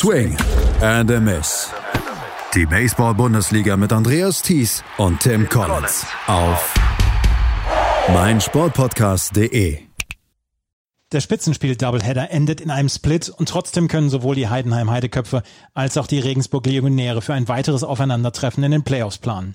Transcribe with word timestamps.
Swing 0.00 0.34
and 0.80 1.10
a 1.10 1.20
Miss. 1.20 1.70
Die 2.54 2.64
Baseball-Bundesliga 2.64 3.76
mit 3.76 3.92
Andreas 3.92 4.40
Thies 4.40 4.82
und 4.96 5.20
Tim 5.20 5.46
Collins 5.46 6.06
auf 6.26 6.72
meinsportpodcast.de. 8.08 9.78
Der 11.12 11.20
Spitzenspiel-Doubleheader 11.20 12.30
endet 12.30 12.62
in 12.62 12.70
einem 12.70 12.88
Split 12.88 13.28
und 13.28 13.50
trotzdem 13.50 13.88
können 13.88 14.08
sowohl 14.08 14.36
die 14.36 14.48
Heidenheim-Heideköpfe 14.48 15.42
als 15.74 15.98
auch 15.98 16.06
die 16.06 16.20
Regensburg-Legionäre 16.20 17.20
für 17.20 17.34
ein 17.34 17.48
weiteres 17.48 17.84
Aufeinandertreffen 17.84 18.64
in 18.64 18.70
den 18.70 18.84
Playoffs 18.84 19.18
planen. 19.18 19.54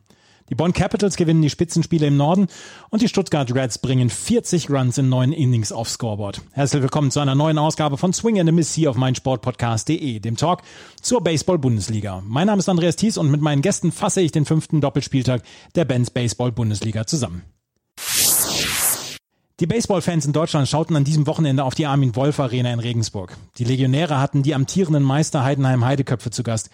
Die 0.50 0.56
Bonn 0.56 0.74
Capitals 0.74 1.16
gewinnen 1.16 1.42
die 1.42 1.50
Spitzenspiele 1.50 2.06
im 2.06 2.18
Norden 2.18 2.46
und 2.92 3.02
die 3.02 3.08
Stuttgart 3.08 3.52
Reds 3.56 3.80
bringen 3.80 4.12
40 4.12 4.70
Runs 4.70 5.00
in 5.00 5.10
neun 5.10 5.32
Innings 5.32 5.72
aufs 5.72 5.94
Scoreboard. 5.94 6.40
Herzlich 6.52 6.84
willkommen 6.84 7.10
zu 7.10 7.20
einer 7.20 7.34
neuen 7.34 7.58
Ausgabe 7.58 7.98
von 7.98 8.14
Swing 8.14 8.40
and 8.40 8.50
a 8.50 8.52
Miss 8.52 8.72
hier 8.72 8.92
auf 8.92 8.96
meinsportpodcast.de, 8.96 10.20
dem 10.20 10.38
Talk 10.38 10.62
zur 11.02 11.24
Baseball-Bundesliga. 11.24 12.22
Mein 12.28 12.46
Name 12.46 12.60
ist 12.60 12.70
Andreas 12.70 12.96
Thies 12.96 13.18
und 13.18 13.32
mit 13.32 13.42
meinen 13.42 13.64
Gästen 13.64 13.92
fasse 13.92 14.22
ich 14.22 14.32
den 14.32 14.46
fünften 14.46 14.82
Doppelspieltag 14.82 15.42
der 15.74 15.86
Benz 15.86 16.12
Baseball-Bundesliga 16.12 17.08
zusammen. 17.08 17.42
Die 19.62 19.68
Baseballfans 19.68 20.26
in 20.26 20.34
Deutschland 20.34 20.68
schauten 20.68 20.98
an 20.98 21.06
diesem 21.06 21.28
Wochenende 21.28 21.64
auf 21.64 21.76
die 21.76 21.86
Armin 21.86 22.18
Wolf 22.18 22.42
Arena 22.42 22.74
in 22.74 22.82
Regensburg. 22.82 23.38
Die 23.58 23.64
Legionäre 23.64 24.20
hatten 24.20 24.44
die 24.44 24.54
amtierenden 24.54 25.02
Meister 25.02 25.46
Heidenheim 25.46 25.86
Heideköpfe 25.86 26.30
zu 26.30 26.44
Gast. 26.44 26.70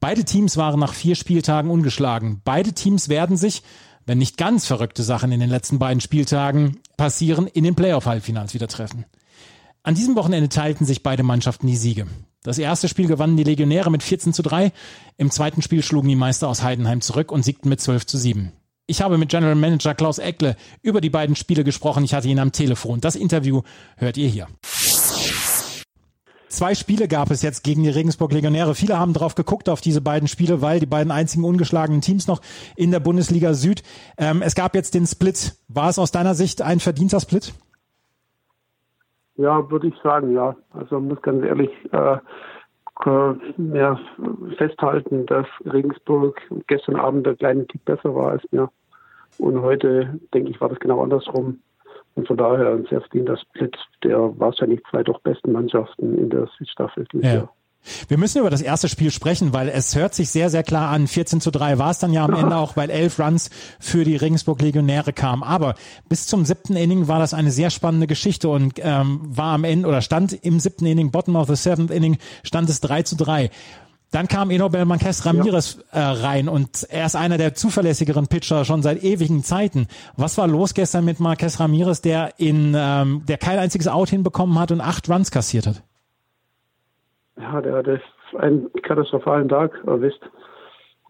Beide 0.00 0.24
Teams 0.24 0.56
waren 0.56 0.80
nach 0.80 0.94
vier 0.94 1.14
Spieltagen 1.14 1.70
ungeschlagen. 1.70 2.40
Beide 2.44 2.72
Teams 2.72 3.08
werden 3.08 3.36
sich, 3.36 3.62
wenn 4.04 4.18
nicht 4.18 4.36
ganz 4.36 4.66
verrückte 4.66 5.02
Sachen 5.02 5.32
in 5.32 5.40
den 5.40 5.50
letzten 5.50 5.78
beiden 5.78 6.00
Spieltagen 6.00 6.78
passieren, 6.96 7.46
in 7.46 7.64
den 7.64 7.74
Playoff-Halbfinals 7.74 8.54
wieder 8.54 8.68
treffen. 8.68 9.04
An 9.82 9.94
diesem 9.94 10.16
Wochenende 10.16 10.48
teilten 10.48 10.84
sich 10.84 11.02
beide 11.02 11.22
Mannschaften 11.22 11.66
die 11.66 11.76
Siege. 11.76 12.06
Das 12.42 12.58
erste 12.58 12.88
Spiel 12.88 13.06
gewannen 13.06 13.36
die 13.36 13.44
Legionäre 13.44 13.90
mit 13.90 14.02
14 14.02 14.32
zu 14.32 14.42
3. 14.42 14.72
Im 15.16 15.30
zweiten 15.30 15.62
Spiel 15.62 15.82
schlugen 15.82 16.08
die 16.08 16.16
Meister 16.16 16.48
aus 16.48 16.62
Heidenheim 16.62 17.00
zurück 17.00 17.32
und 17.32 17.44
siegten 17.44 17.68
mit 17.68 17.80
12 17.80 18.06
zu 18.06 18.18
7. 18.18 18.52
Ich 18.88 19.02
habe 19.02 19.18
mit 19.18 19.30
General 19.30 19.56
Manager 19.56 19.94
Klaus 19.94 20.18
Eckle 20.18 20.54
über 20.80 21.00
die 21.00 21.10
beiden 21.10 21.34
Spiele 21.34 21.64
gesprochen. 21.64 22.04
Ich 22.04 22.14
hatte 22.14 22.28
ihn 22.28 22.38
am 22.38 22.52
Telefon. 22.52 23.00
Das 23.00 23.16
Interview 23.16 23.62
hört 23.96 24.16
ihr 24.16 24.28
hier. 24.28 24.46
Zwei 26.56 26.74
Spiele 26.74 27.06
gab 27.06 27.30
es 27.30 27.42
jetzt 27.42 27.64
gegen 27.64 27.82
die 27.82 27.90
Regensburg 27.90 28.32
Legionäre. 28.32 28.74
Viele 28.74 28.98
haben 28.98 29.12
drauf 29.12 29.34
geguckt 29.34 29.68
auf 29.68 29.82
diese 29.82 30.00
beiden 30.00 30.26
Spiele, 30.26 30.62
weil 30.62 30.80
die 30.80 30.86
beiden 30.86 31.12
einzigen 31.12 31.44
ungeschlagenen 31.44 32.00
Teams 32.00 32.28
noch 32.28 32.40
in 32.76 32.90
der 32.90 32.98
Bundesliga 32.98 33.52
Süd. 33.52 33.82
Ähm, 34.16 34.40
es 34.40 34.54
gab 34.54 34.74
jetzt 34.74 34.94
den 34.94 35.04
Split. 35.04 35.52
War 35.68 35.90
es 35.90 35.98
aus 35.98 36.12
deiner 36.12 36.32
Sicht 36.32 36.62
ein 36.62 36.80
verdienter 36.80 37.20
Split? 37.20 37.52
Ja, 39.34 39.70
würde 39.70 39.88
ich 39.88 39.94
sagen, 40.02 40.32
ja. 40.32 40.56
Also 40.72 40.98
muss 40.98 41.20
ganz 41.20 41.44
ehrlich 41.44 41.68
äh, 41.92 42.16
mehr 43.58 44.00
festhalten, 44.56 45.26
dass 45.26 45.46
Regensburg 45.66 46.40
gestern 46.68 46.96
Abend 46.96 47.26
der 47.26 47.36
kleine 47.36 47.66
Tick 47.66 47.84
besser 47.84 48.14
war 48.14 48.30
als 48.30 48.42
mir. 48.50 48.70
Und 49.36 49.60
heute, 49.60 50.18
denke 50.32 50.48
ich, 50.48 50.58
war 50.62 50.70
das 50.70 50.80
genau 50.80 51.02
andersrum. 51.02 51.58
Und 52.16 52.26
von 52.26 52.36
daher 52.36 52.72
ein 52.72 52.86
sehr 52.88 53.00
verdienter 53.02 53.36
Split 53.36 53.76
der 54.02 54.18
wahrscheinlich 54.38 54.80
zwei 54.90 55.02
doch 55.02 55.20
besten 55.20 55.52
Mannschaften 55.52 56.16
in 56.18 56.30
der 56.30 56.48
Südstaffel 56.58 57.06
dieses 57.12 57.26
ja. 57.26 57.34
Jahr. 57.34 57.52
Wir 58.08 58.18
müssen 58.18 58.40
über 58.40 58.50
das 58.50 58.62
erste 58.62 58.88
Spiel 58.88 59.10
sprechen, 59.10 59.52
weil 59.52 59.68
es 59.68 59.94
hört 59.94 60.14
sich 60.14 60.30
sehr, 60.30 60.50
sehr 60.50 60.62
klar 60.62 60.90
an. 60.90 61.06
14 61.06 61.40
zu 61.40 61.50
3 61.50 61.78
war 61.78 61.90
es 61.90 61.98
dann 61.98 62.12
ja 62.12 62.24
am 62.24 62.34
Ende 62.34 62.56
auch, 62.56 62.76
weil 62.76 62.90
elf 62.90 63.20
Runs 63.20 63.50
für 63.78 64.04
die 64.04 64.16
Regensburg 64.16 64.60
Legionäre 64.60 65.12
kamen. 65.12 65.42
Aber 65.42 65.74
bis 66.08 66.26
zum 66.26 66.44
siebten 66.44 66.74
Inning 66.74 67.06
war 67.06 67.18
das 67.18 67.34
eine 67.34 67.50
sehr 67.50 67.70
spannende 67.70 68.06
Geschichte 68.06 68.48
und 68.48 68.74
ähm, 68.78 69.20
war 69.22 69.54
am 69.54 69.64
Ende 69.64 69.88
oder 69.88 70.00
stand 70.00 70.32
im 70.44 70.58
siebten 70.58 70.86
Inning, 70.86 71.10
bottom 71.10 71.36
of 71.36 71.48
the 71.48 71.56
seventh 71.56 71.90
Inning, 71.90 72.18
stand 72.42 72.68
es 72.70 72.80
3 72.80 73.02
zu 73.02 73.16
3. 73.16 73.50
Dann 74.12 74.28
kam 74.28 74.50
Enobel 74.50 74.84
Marquez 74.84 75.26
Ramirez 75.26 75.84
ja. 75.92 76.12
äh, 76.12 76.24
rein 76.24 76.48
und 76.48 76.86
er 76.90 77.06
ist 77.06 77.16
einer 77.16 77.38
der 77.38 77.54
zuverlässigeren 77.54 78.28
Pitcher 78.28 78.64
schon 78.64 78.82
seit 78.82 79.02
ewigen 79.02 79.42
Zeiten. 79.42 79.88
Was 80.16 80.38
war 80.38 80.46
los 80.46 80.74
gestern 80.74 81.04
mit 81.04 81.18
Marquez 81.18 81.58
Ramirez, 81.58 82.02
der 82.02 82.34
in 82.38 82.74
ähm, 82.76 83.22
der 83.28 83.36
kein 83.36 83.58
einziges 83.58 83.88
Out 83.88 84.08
hinbekommen 84.08 84.58
hat 84.60 84.70
und 84.70 84.80
acht 84.80 85.10
Runs 85.10 85.30
kassiert 85.30 85.66
hat? 85.66 85.82
Ja, 87.36 87.60
der 87.60 87.76
hat 87.78 87.86
einen 88.38 88.72
katastrophalen 88.82 89.48
Tag 89.48 89.72
erwischt. 89.86 90.22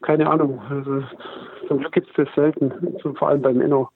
Keine 0.02 0.28
Ahnung. 0.28 0.60
Also, 0.68 1.02
zum 1.68 1.78
Glück 1.78 1.92
gibt 1.92 2.08
es 2.08 2.14
das 2.16 2.34
selten, 2.34 2.72
vor 3.18 3.28
allem 3.28 3.42
beim 3.42 3.60
Enno, 3.60 3.88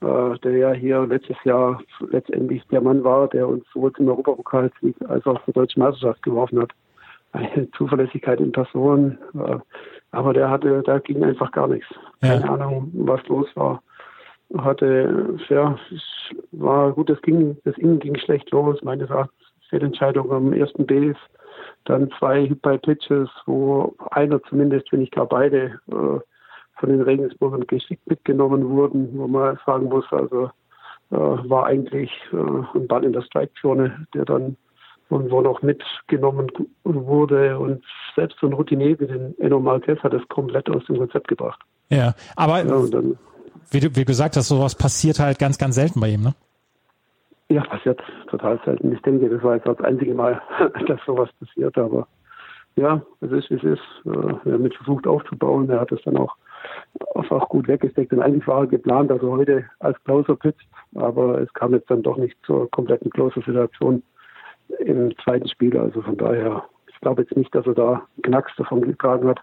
äh, 0.00 0.38
der 0.40 0.56
ja 0.56 0.72
hier 0.72 1.06
letztes 1.06 1.36
Jahr 1.44 1.80
letztendlich 2.10 2.66
der 2.68 2.80
Mann 2.80 3.04
war, 3.04 3.28
der 3.28 3.48
uns 3.48 3.64
sowohl 3.72 3.92
zum 3.92 4.08
Europapokalsieg 4.08 4.96
als 5.08 5.24
auch 5.26 5.42
zur 5.44 5.54
deutschen 5.54 5.80
Meisterschaft 5.80 6.22
geworfen 6.22 6.60
hat 6.60 6.72
eine 7.32 7.70
Zuverlässigkeit 7.72 8.40
in 8.40 8.52
Person. 8.52 9.18
Äh, 9.34 9.58
aber 10.10 10.32
der 10.32 10.50
hatte, 10.50 10.82
da 10.84 10.98
ging 10.98 11.22
einfach 11.22 11.52
gar 11.52 11.68
nichts. 11.68 11.88
Keine 12.20 12.40
ja. 12.40 12.52
Ahnung, 12.52 12.90
was 12.94 13.26
los 13.28 13.46
war. 13.54 13.82
Hatte, 14.56 15.36
ja, 15.48 15.78
war 16.52 16.92
gut, 16.92 17.10
das 17.10 17.20
ging, 17.20 17.58
das 17.64 17.76
Innen 17.76 17.98
ging 17.98 18.16
schlecht 18.16 18.50
los, 18.50 18.82
meines 18.82 19.10
Erachtens. 19.10 19.36
Fehlentscheidung 19.68 20.32
am 20.32 20.54
ersten 20.54 20.86
Base, 20.86 21.18
dann 21.84 22.10
zwei 22.18 22.46
Hit-by-Pitches, 22.46 23.28
wo 23.44 23.94
einer 24.12 24.42
zumindest, 24.44 24.90
wenn 24.92 25.02
ich 25.02 25.10
gar 25.10 25.26
beide, 25.26 25.78
äh, 25.88 26.20
von 26.78 26.88
den 26.88 27.02
Regensburgern 27.02 27.66
geschickt 27.66 28.06
mitgenommen 28.06 28.68
wurden, 28.70 29.10
wo 29.18 29.26
man 29.26 29.58
sagen 29.66 29.86
muss, 29.86 30.04
also 30.10 30.50
äh, 31.10 31.16
war 31.16 31.66
eigentlich 31.66 32.10
ein 32.32 32.86
Ball 32.86 33.04
in 33.04 33.12
der 33.12 33.22
Strike-Zone, 33.22 34.06
der 34.14 34.24
dann 34.24 34.56
und 35.08 35.30
wo 35.30 35.40
noch 35.40 35.62
mitgenommen 35.62 36.50
wurde. 36.84 37.58
Und 37.58 37.84
selbst 38.14 38.38
so 38.40 38.46
ein 38.46 38.52
Routinier 38.52 38.98
wie 39.00 39.06
den 39.06 39.38
Eno 39.38 39.60
Marquez 39.60 40.00
hat 40.02 40.14
es 40.14 40.26
komplett 40.28 40.68
aus 40.70 40.84
dem 40.86 40.98
Konzept 40.98 41.28
gebracht. 41.28 41.60
Ja, 41.90 42.14
aber 42.36 42.58
ja, 42.58 42.86
dann, 42.90 43.18
wie 43.70 43.80
du 43.80 43.94
wie 43.94 44.04
gesagt 44.04 44.36
hast, 44.36 44.48
sowas 44.48 44.74
passiert 44.74 45.18
halt 45.18 45.38
ganz, 45.38 45.58
ganz 45.58 45.74
selten 45.74 46.00
bei 46.00 46.08
ihm, 46.08 46.22
ne? 46.22 46.34
Ja, 47.50 47.62
passiert 47.62 47.98
total 48.28 48.60
selten. 48.64 48.92
Ich 48.92 49.00
denke, 49.00 49.30
das 49.30 49.42
war 49.42 49.54
jetzt 49.54 49.66
das 49.66 49.80
einzige 49.80 50.14
Mal, 50.14 50.40
dass 50.86 51.00
sowas 51.06 51.30
passiert, 51.40 51.78
aber 51.78 52.06
ja, 52.76 53.02
es 53.20 53.32
ist, 53.32 53.50
wie 53.50 53.54
es 53.54 53.64
ist. 53.64 53.82
Er 54.04 54.52
hat 54.52 54.60
mit 54.60 54.74
versucht 54.74 55.06
aufzubauen. 55.06 55.68
Er 55.68 55.80
hat 55.80 55.90
es 55.90 56.00
dann 56.04 56.16
auch 56.16 56.36
einfach 57.14 57.48
gut 57.48 57.66
weggesteckt. 57.66 58.12
Und 58.12 58.22
eigentlich 58.22 58.46
war 58.46 58.60
er 58.60 58.66
geplant, 58.66 59.10
dass 59.10 59.22
er 59.22 59.30
heute 59.30 59.64
als 59.80 60.02
Closer 60.04 60.36
pitcht, 60.36 60.68
aber 60.94 61.40
es 61.40 61.52
kam 61.54 61.72
jetzt 61.72 61.90
dann 61.90 62.02
doch 62.02 62.16
nicht 62.16 62.36
zur 62.44 62.70
kompletten 62.70 63.10
Closer-Situation 63.10 64.02
im 64.80 65.16
zweiten 65.18 65.48
Spiel. 65.48 65.76
Also 65.78 66.02
von 66.02 66.16
daher, 66.16 66.64
ich 66.88 67.00
glaube 67.00 67.22
jetzt 67.22 67.36
nicht, 67.36 67.54
dass 67.54 67.66
er 67.66 67.74
da 67.74 68.02
Knacks 68.22 68.52
davon 68.56 68.82
getragen 68.82 69.28
hat. 69.28 69.40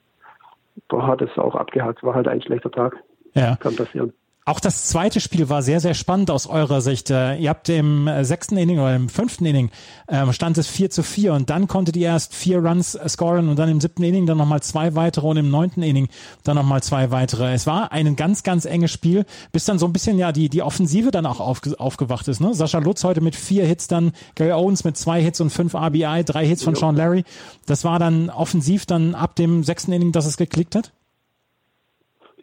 Da 0.89 1.07
hat 1.07 1.21
es 1.21 1.37
auch 1.37 1.55
abgehakt. 1.55 2.03
War 2.03 2.15
halt 2.15 2.27
ein 2.27 2.41
schlechter 2.41 2.71
Tag. 2.71 2.97
Ja. 3.33 3.55
Kann 3.57 3.75
passieren. 3.75 4.13
Auch 4.47 4.59
das 4.59 4.85
zweite 4.85 5.21
Spiel 5.21 5.49
war 5.49 5.63
sehr, 5.63 5.79
sehr 5.79 5.95
spannend 5.95 6.29
aus 6.29 6.45
eurer 6.45 6.79
Sicht. 6.79 7.09
Äh, 7.09 7.37
ihr 7.37 7.49
habt 7.49 7.67
im 7.67 8.07
äh, 8.07 8.23
sechsten 8.23 8.57
Inning 8.57 8.77
oder 8.77 8.95
im 8.95 9.09
fünften 9.09 9.43
Inning 9.43 9.71
ähm, 10.07 10.31
stand 10.33 10.59
es 10.59 10.67
4 10.67 10.91
zu 10.91 11.01
4 11.01 11.33
und 11.33 11.49
dann 11.49 11.67
konntet 11.67 11.97
ihr 11.97 12.09
erst 12.09 12.35
vier 12.35 12.59
Runs 12.59 12.93
äh, 12.93 13.09
scoren 13.09 13.49
und 13.49 13.57
dann 13.57 13.69
im 13.69 13.81
siebten 13.81 14.03
Inning 14.03 14.27
dann 14.27 14.37
nochmal 14.37 14.61
zwei 14.61 14.93
weitere 14.93 15.25
und 15.25 15.37
im 15.37 15.49
neunten 15.49 15.81
Inning 15.81 16.09
dann 16.43 16.57
nochmal 16.57 16.83
zwei 16.83 17.09
weitere. 17.09 17.55
Es 17.55 17.65
war 17.65 17.91
ein 17.91 18.15
ganz, 18.15 18.43
ganz 18.43 18.65
enges 18.65 18.91
Spiel, 18.91 19.25
bis 19.51 19.65
dann 19.65 19.79
so 19.79 19.87
ein 19.87 19.93
bisschen 19.93 20.19
ja 20.19 20.31
die, 20.31 20.47
die 20.47 20.61
Offensive 20.61 21.09
dann 21.09 21.25
auch 21.25 21.39
aufge, 21.39 21.79
aufgewacht 21.79 22.27
ist. 22.27 22.39
Ne? 22.39 22.53
Sascha 22.53 22.77
Lutz 22.77 23.03
heute 23.03 23.21
mit 23.21 23.35
vier 23.35 23.65
Hits, 23.65 23.87
dann 23.87 24.11
Gary 24.35 24.51
Owens 24.51 24.83
mit 24.83 24.95
zwei 24.95 25.23
Hits 25.23 25.41
und 25.41 25.49
fünf 25.49 25.73
RBI, 25.73 26.23
drei 26.23 26.45
Hits 26.45 26.61
von 26.61 26.75
Sean 26.75 26.95
Larry. 26.95 27.23
Das 27.65 27.83
war 27.83 27.97
dann 27.97 28.29
offensiv 28.29 28.85
dann 28.85 29.15
ab 29.15 29.35
dem 29.35 29.63
sechsten 29.63 29.91
Inning, 29.91 30.11
dass 30.11 30.27
es 30.27 30.37
geklickt 30.37 30.75
hat? 30.75 30.91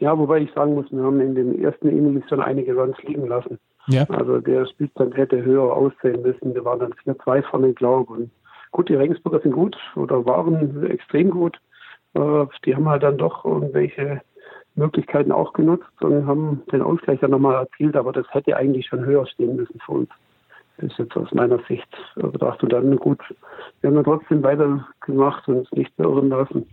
Ja, 0.03 0.19
wobei 0.19 0.41
ich 0.41 0.53
sagen 0.53 0.75
muss, 0.75 0.91
wir 0.91 1.01
haben 1.05 1.21
in 1.21 1.37
den 1.37 1.63
ersten 1.63 1.89
Innings 1.89 2.29
schon 2.29 2.41
einige 2.41 2.75
Runs 2.75 3.01
liegen 3.05 3.29
lassen. 3.29 3.61
Ja. 3.87 4.03
Also 4.11 4.41
der 4.41 4.67
Spielstand 4.67 5.17
hätte 5.17 5.45
höher 5.45 5.73
aussehen 5.73 6.23
müssen. 6.23 6.57
Wir 6.57 6.65
waren 6.65 6.81
dann 6.81 6.93
4-2 6.95 7.43
vorne, 7.45 7.73
glaube 7.73 8.25
ich. 8.25 8.29
Gut, 8.73 8.89
die 8.89 8.97
Regensburger 8.97 9.39
sind 9.39 9.53
gut 9.53 9.77
oder 9.95 10.27
waren 10.27 10.85
extrem 10.91 11.31
gut. 11.31 11.57
Äh, 12.15 12.47
die 12.65 12.75
haben 12.75 12.89
halt 12.89 13.05
dann 13.05 13.17
doch 13.17 13.45
irgendwelche 13.45 14.21
Möglichkeiten 14.75 15.31
auch 15.31 15.53
genutzt 15.53 15.87
und 16.01 16.27
haben 16.27 16.63
den 16.73 16.83
Ausgleich 16.83 17.21
dann 17.21 17.31
nochmal 17.31 17.55
erzielt, 17.55 17.95
aber 17.95 18.11
das 18.11 18.27
hätte 18.31 18.57
eigentlich 18.57 18.89
schon 18.89 19.05
höher 19.05 19.25
stehen 19.29 19.55
müssen 19.55 19.79
für 19.87 19.93
uns. 19.93 20.11
Das 20.79 20.91
ist 20.91 20.99
jetzt 20.99 21.17
aus 21.17 21.31
meiner 21.31 21.61
Sicht 21.69 21.87
betrachtet. 22.17 22.65
Und 22.65 22.73
dann 22.73 22.97
gut, 22.97 23.21
wir 23.81 23.89
haben 23.89 23.95
dann 23.95 24.05
trotzdem 24.05 24.43
weitergemacht 24.43 25.47
und 25.47 25.59
uns 25.59 25.71
nicht 25.71 25.97
beirren 25.97 26.31
lassen. 26.31 26.67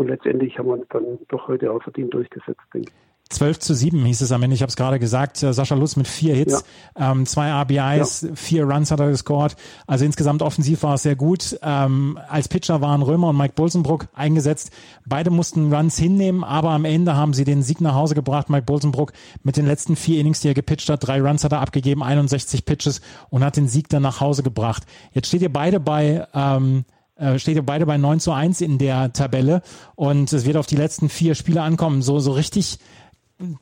Und 0.00 0.08
letztendlich 0.08 0.58
haben 0.58 0.66
wir 0.66 0.72
uns 0.72 0.86
dann 0.88 1.18
doch 1.28 1.46
heute 1.46 1.70
auch 1.70 1.82
verdient 1.82 2.14
durchgesetzt, 2.14 2.62
denke 2.72 2.88
ich. 2.88 2.94
12 3.28 3.58
zu 3.58 3.74
7 3.74 4.02
hieß 4.06 4.22
es 4.22 4.32
am 4.32 4.42
Ende. 4.42 4.54
Ich 4.54 4.62
habe 4.62 4.70
es 4.70 4.76
gerade 4.76 4.98
gesagt. 4.98 5.42
Äh, 5.42 5.52
Sascha 5.52 5.74
Lutz 5.74 5.96
mit 5.96 6.08
vier 6.08 6.34
Hits, 6.34 6.64
ja. 6.98 7.12
ähm, 7.12 7.26
zwei 7.26 7.50
RBIs, 7.50 8.22
ja. 8.22 8.34
vier 8.34 8.64
Runs 8.64 8.90
hat 8.90 8.98
er 8.98 9.10
gescored. 9.10 9.56
Also 9.86 10.06
insgesamt 10.06 10.40
offensiv 10.40 10.84
war 10.84 10.94
es 10.94 11.02
sehr 11.02 11.16
gut. 11.16 11.60
Ähm, 11.62 12.18
als 12.30 12.48
Pitcher 12.48 12.80
waren 12.80 13.02
Römer 13.02 13.28
und 13.28 13.36
Mike 13.36 13.52
Bolsenbrook 13.56 14.08
eingesetzt. 14.14 14.72
Beide 15.04 15.28
mussten 15.28 15.70
Runs 15.70 15.98
hinnehmen, 15.98 16.44
aber 16.44 16.70
am 16.70 16.86
Ende 16.86 17.14
haben 17.14 17.34
sie 17.34 17.44
den 17.44 17.62
Sieg 17.62 17.82
nach 17.82 17.94
Hause 17.94 18.14
gebracht. 18.14 18.48
Mike 18.48 18.64
Bolsenbrook 18.64 19.12
mit 19.42 19.58
den 19.58 19.66
letzten 19.66 19.96
vier 19.96 20.18
Innings, 20.18 20.40
die 20.40 20.48
er 20.48 20.54
gepitcht 20.54 20.88
hat. 20.88 21.06
Drei 21.06 21.20
Runs 21.20 21.44
hat 21.44 21.52
er 21.52 21.60
abgegeben, 21.60 22.02
61 22.02 22.64
Pitches 22.64 23.02
und 23.28 23.44
hat 23.44 23.58
den 23.58 23.68
Sieg 23.68 23.90
dann 23.90 24.00
nach 24.00 24.22
Hause 24.22 24.42
gebracht. 24.42 24.84
Jetzt 25.12 25.28
steht 25.28 25.42
ihr 25.42 25.52
beide 25.52 25.78
bei 25.78 26.26
ähm, 26.32 26.86
Äh, 27.20 27.38
steht 27.38 27.56
ihr 27.56 27.62
beide 27.62 27.84
bei 27.84 27.98
9 27.98 28.18
zu 28.18 28.32
1 28.32 28.62
in 28.62 28.78
der 28.78 29.12
Tabelle 29.12 29.60
und 29.94 30.32
es 30.32 30.46
wird 30.46 30.56
auf 30.56 30.66
die 30.66 30.76
letzten 30.76 31.10
vier 31.10 31.34
Spiele 31.34 31.60
ankommen. 31.60 32.00
So, 32.00 32.18
so 32.18 32.32
richtig 32.32 32.78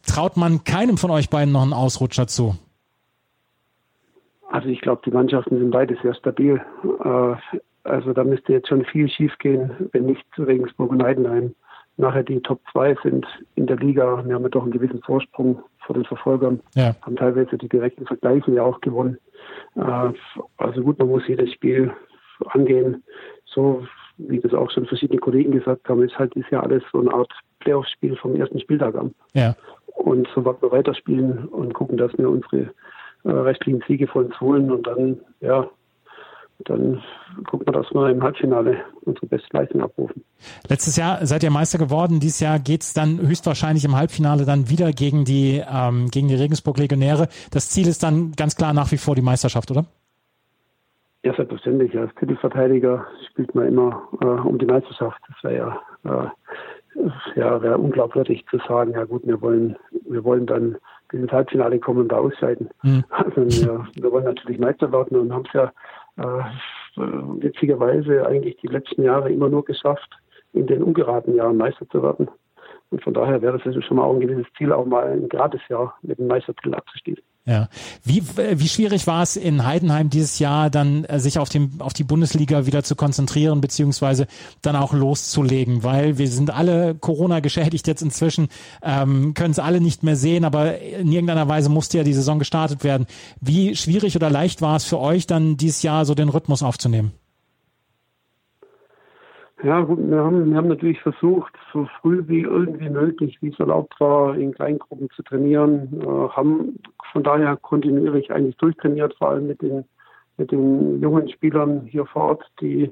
traut 0.07 0.37
man 0.37 0.63
keinem 0.63 0.97
von 0.97 1.11
euch 1.11 1.29
beiden 1.29 1.53
noch 1.53 1.63
einen 1.63 1.73
Ausrutscher 1.73 2.29
zu. 2.29 2.55
Also 4.49 4.69
ich 4.69 4.81
glaube, 4.81 5.03
die 5.05 5.11
Mannschaften 5.11 5.59
sind 5.59 5.71
beide 5.71 5.97
sehr 6.03 6.15
stabil. 6.15 6.61
Äh, 7.05 7.59
also 7.83 8.13
da 8.13 8.23
müsste 8.23 8.53
jetzt 8.53 8.69
schon 8.69 8.85
viel 8.85 9.09
schief 9.09 9.37
gehen, 9.39 9.89
wenn 9.93 10.07
nicht 10.07 10.25
Regensburg 10.39 10.91
und 10.91 11.03
Heidenheim 11.03 11.55
nachher 11.97 12.23
die 12.23 12.41
Top 12.41 12.61
2 12.71 12.97
sind 13.03 13.27
in 13.57 13.67
der 13.67 13.77
Liga. 13.77 14.25
Wir 14.25 14.37
haben 14.37 14.43
ja 14.43 14.49
doch 14.49 14.63
einen 14.63 14.71
gewissen 14.71 15.03
Vorsprung 15.03 15.61
vor 15.85 15.95
den 15.95 16.05
Verfolgern, 16.05 16.61
ja. 16.77 16.95
haben 17.03 17.17
teilweise 17.17 17.59
die 17.59 17.69
direkten 17.69 18.07
Vergleiche 18.07 18.53
ja 18.53 18.63
auch 18.63 18.81
gewonnen. 18.81 19.19
Äh, 19.75 20.13
also 20.59 20.83
gut, 20.83 20.99
man 21.01 21.09
muss 21.09 21.27
jedes 21.27 21.53
Spiel 21.53 21.93
angehen, 22.47 23.03
so 23.55 23.87
wie 24.19 24.41
das 24.41 24.53
auch 24.53 24.71
schon 24.71 24.87
verschiedene 24.87 25.21
Kollegen 25.21 25.53
gesagt 25.53 25.89
haben, 25.89 26.03
ist 26.03 26.19
halt 26.19 26.35
ist 26.35 26.51
ja 26.51 26.61
alles 26.61 26.83
so 26.93 27.01
eine 27.01 27.13
Art 27.13 27.33
Playoff-Spiel 27.61 28.17
vom 28.17 28.35
ersten 28.37 28.61
Spieltag 28.61 28.95
an. 28.97 29.15
Ja. 29.33 29.55
Und 29.95 30.29
so 30.35 30.45
werden 30.45 30.59
wir 30.61 30.73
weiterspielen 30.73 31.47
und 31.47 31.73
gucken, 31.75 31.97
dass 31.97 32.17
wir 32.19 32.29
unsere 32.29 32.71
äh, 33.25 33.31
restlichen 33.31 33.83
Siege 33.87 34.07
von 34.07 34.27
uns 34.27 34.41
holen 34.41 34.71
und 34.71 34.87
dann, 34.87 35.21
ja, 35.41 35.69
dann 36.65 37.01
gucken 37.49 37.67
wir, 37.67 37.73
dass 37.73 37.93
wir 37.93 38.09
im 38.09 38.23
Halbfinale 38.23 38.79
unsere 39.03 39.27
beste 39.27 39.49
Leistung 39.57 39.83
abrufen. 39.83 40.25
Letztes 40.69 40.97
Jahr 40.97 41.25
seid 41.25 41.43
ihr 41.45 41.51
Meister 41.51 41.79
geworden. 41.79 42.19
Dieses 42.21 42.41
Jahr 42.41 42.59
geht 42.59 42.83
es 42.83 42.95
dann 42.95 43.21
höchstwahrscheinlich 43.21 43.85
im 43.85 43.97
Halbfinale 43.97 44.45
dann 44.45 44.69
wieder 44.69 44.93
gegen 44.93 45.25
die, 45.25 45.63
ähm, 45.69 46.09
gegen 46.11 46.29
die 46.29 46.35
Regensburg 46.35 46.79
Legionäre. 46.79 47.29
Das 47.53 47.71
Ziel 47.71 47.87
ist 47.87 48.03
dann 48.03 48.33
ganz 48.33 48.57
klar 48.57 48.73
nach 48.73 48.91
wie 48.91 48.99
vor 48.99 49.15
die 49.15 49.23
Meisterschaft, 49.23 49.71
oder? 49.71 49.87
Ja, 51.25 51.35
selbstverständlich. 51.35 51.99
Als 51.99 52.15
Titelverteidiger 52.15 53.07
spielt 53.31 53.55
man 53.55 53.69
immer 53.69 54.09
äh, 54.21 54.25
um 54.25 54.59
die 54.59 54.67
Meisterschaft. 54.67 55.21
Das 55.27 55.43
wäre 55.43 55.81
ja, 56.05 56.31
äh, 56.95 57.41
ja 57.41 57.61
wäre 57.61 57.79
unglaubwürdig 57.79 58.45
zu 58.51 58.59
sagen, 58.59 58.93
ja 58.93 59.05
gut, 59.05 59.27
wir 59.27 59.41
wollen, 59.41 59.77
wir 60.09 60.23
wollen 60.23 60.47
dann 60.47 60.77
ins 61.13 61.33
Halbfinale 61.33 61.79
kommen 61.81 62.01
und 62.01 62.13
da 62.13 62.19
ausscheiden. 62.19 62.71
Mhm. 62.83 63.05
Also 63.11 63.37
wir, 63.37 63.87
wir 63.95 64.13
wollen 64.13 64.25
natürlich 64.25 64.59
Meister 64.59 64.93
werden 64.93 65.19
und 65.19 65.33
haben 65.33 65.45
es 65.47 65.53
ja 65.53 65.73
äh, 66.19 66.45
witzigerweise 67.41 68.27
eigentlich 68.27 68.57
die 68.59 68.69
letzten 68.69 69.03
Jahre 69.03 69.33
immer 69.33 69.49
nur 69.49 69.65
geschafft, 69.65 70.11
in 70.53 70.67
den 70.67 70.83
ungeraden 70.83 71.35
Jahren 71.35 71.57
Meister 71.57 71.89
zu 71.89 72.03
werden. 72.03 72.29
Und 72.91 73.03
von 73.03 73.13
daher 73.13 73.43
wäre 73.43 73.59
es 73.59 73.67
also 73.67 73.81
schon 73.81 73.97
mal 73.97 74.05
auch 74.05 74.15
ein 74.15 74.21
gewisses 74.21 74.51
Ziel, 74.57 74.73
auch 74.73 74.87
mal 74.87 75.09
ein 75.09 75.29
gerades 75.29 75.61
Jahr 75.69 75.99
mit 76.03 76.19
dem 76.19 76.27
Meistertitel 76.27 76.75
abzuschließen. 76.75 77.25
Ja. 77.49 77.71
Wie, 78.05 78.23
wie 78.37 78.69
schwierig 78.69 79.07
war 79.07 79.23
es 79.23 79.37
in 79.37 79.65
Heidenheim 79.65 80.11
dieses 80.11 80.39
Jahr 80.39 80.69
dann, 80.69 81.05
äh, 81.07 81.19
sich 81.19 81.39
auf, 81.39 81.49
dem, 81.49 81.81
auf 81.81 81.95
die 81.95 82.05
Bundesliga 82.05 82.67
wieder 82.67 82.85
zu 82.85 82.95
konzentrieren, 82.95 83.63
beziehungsweise 83.63 84.27
dann 84.61 84.77
auch 84.77 84.93
loszulegen? 84.93 85.83
Weil 85.83 86.19
wir 86.19 86.29
sind 86.29 86.51
alle 86.51 86.95
Corona 86.95 87.41
geschädigt 87.41 87.87
jetzt 87.87 88.03
inzwischen, 88.03 88.49
ähm, 88.83 89.33
können 89.33 89.53
es 89.53 89.59
alle 89.59 89.81
nicht 89.81 90.03
mehr 90.03 90.17
sehen, 90.17 90.45
aber 90.45 90.79
in 90.79 91.11
irgendeiner 91.11 91.49
Weise 91.49 91.71
musste 91.71 91.97
ja 91.97 92.05
die 92.05 92.13
Saison 92.13 92.39
gestartet 92.39 92.85
werden. 92.85 93.07
Wie 93.41 93.75
schwierig 93.77 94.15
oder 94.15 94.29
leicht 94.29 94.61
war 94.61 94.77
es 94.77 94.85
für 94.85 95.01
euch 95.01 95.27
dann 95.27 95.57
dieses 95.57 95.83
Jahr 95.83 96.05
so 96.05 96.15
den 96.15 96.29
Rhythmus 96.29 96.63
aufzunehmen? 96.63 97.13
Ja, 99.65 99.81
gut, 99.81 99.99
wir 99.99 100.19
haben, 100.19 100.51
wir 100.51 100.57
haben 100.57 100.69
natürlich 100.69 101.01
versucht, 101.01 101.53
so 101.73 101.89
früh 102.01 102.23
wie 102.29 102.43
irgendwie 102.43 102.89
möglich, 102.89 103.37
wie 103.41 103.49
es 103.49 103.59
erlaubt 103.59 103.99
war, 103.99 104.37
in 104.37 104.55
Kleingruppen 104.55 105.11
zu 105.11 105.23
trainieren, 105.25 106.01
äh, 106.01 106.07
haben 106.07 106.79
von 107.13 107.25
daher 107.25 107.57
kontinuierlich 107.57 108.31
eigentlich 108.31 108.57
durchtrainiert, 108.59 109.17
vor 109.19 109.31
allem 109.31 109.49
mit 109.49 109.61
den, 109.61 109.85
mit 110.37 110.53
den 110.53 111.01
jungen 111.03 111.29
Spielern 111.29 111.81
hier 111.87 112.07
vor 112.07 112.23
Ort, 112.23 112.45
die, 112.61 112.85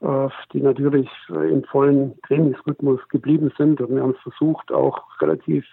äh, 0.00 0.28
die 0.52 0.60
natürlich 0.60 1.08
im 1.28 1.62
vollen 1.64 2.20
Trainingsrhythmus 2.22 3.00
geblieben 3.08 3.52
sind. 3.56 3.80
Und 3.80 3.94
wir 3.94 4.02
haben 4.02 4.16
versucht, 4.24 4.72
auch 4.72 5.04
relativ 5.20 5.64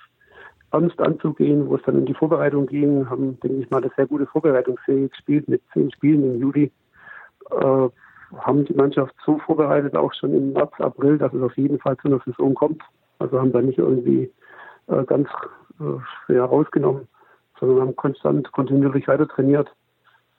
ernst 0.71 0.99
anzugehen, 1.01 1.67
wo 1.67 1.75
es 1.77 1.81
dann 1.87 1.97
in 1.97 2.05
die 2.05 2.13
Vorbereitung 2.13 2.67
ging, 2.67 3.09
haben, 3.09 3.39
denke 3.39 3.63
ich 3.63 3.69
mal, 3.71 3.81
eine 3.81 3.91
sehr 3.95 4.05
gute 4.05 4.27
Vorbereitungsserie 4.27 5.09
gespielt 5.09 5.47
mit 5.47 5.63
zehn 5.73 5.91
Spielen 5.91 6.35
im 6.35 6.39
Juli. 6.39 6.71
Äh, 7.49 7.89
haben 8.37 8.65
die 8.65 8.73
Mannschaft 8.73 9.13
so 9.25 9.39
vorbereitet, 9.39 9.95
auch 9.95 10.13
schon 10.13 10.33
im 10.33 10.53
März, 10.53 10.71
April, 10.79 11.17
dass 11.17 11.33
es 11.33 11.41
auf 11.41 11.55
jeden 11.57 11.79
Fall 11.79 11.97
zu 11.97 12.07
einer 12.07 12.21
Saison 12.25 12.53
kommt. 12.53 12.81
Also 13.19 13.39
haben 13.39 13.51
da 13.51 13.61
nicht 13.61 13.77
irgendwie 13.77 14.31
äh, 14.87 15.03
ganz 15.05 15.27
äh, 15.79 16.33
ja, 16.33 16.45
rausgenommen, 16.45 17.07
sondern 17.59 17.81
haben 17.81 17.95
konstant, 17.95 18.51
kontinuierlich 18.51 19.07
weiter 19.07 19.27
trainiert 19.27 19.69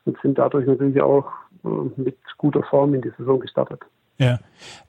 und 0.05 0.19
sind 0.23 0.39
dadurch 0.39 0.67
natürlich 0.67 1.01
auch 1.03 1.27
äh, 1.65 1.69
mit 1.97 2.17
guter 2.39 2.63
Form 2.63 2.95
in 2.95 3.03
die 3.03 3.13
Saison 3.19 3.41
gestartet. 3.41 3.81
Ja. 4.19 4.39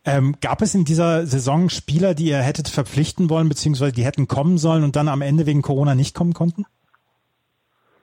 Ähm, 0.03 0.36
gab 0.42 0.62
es 0.62 0.75
in 0.75 0.83
dieser 0.83 1.25
Saison 1.25 1.69
Spieler, 1.69 2.13
die 2.13 2.25
ihr 2.25 2.39
hättet 2.39 2.68
verpflichten 2.68 3.30
wollen, 3.30 3.48
beziehungsweise 3.48 3.94
die 3.94 4.03
hätten 4.03 4.27
kommen 4.27 4.57
sollen 4.57 4.83
und 4.83 4.98
dann 4.98 5.07
am 5.07 5.21
Ende 5.21 5.45
wegen 5.45 5.62
Corona 5.62 5.95
nicht 5.95 6.15
kommen 6.15 6.33
konnten? 6.33 6.65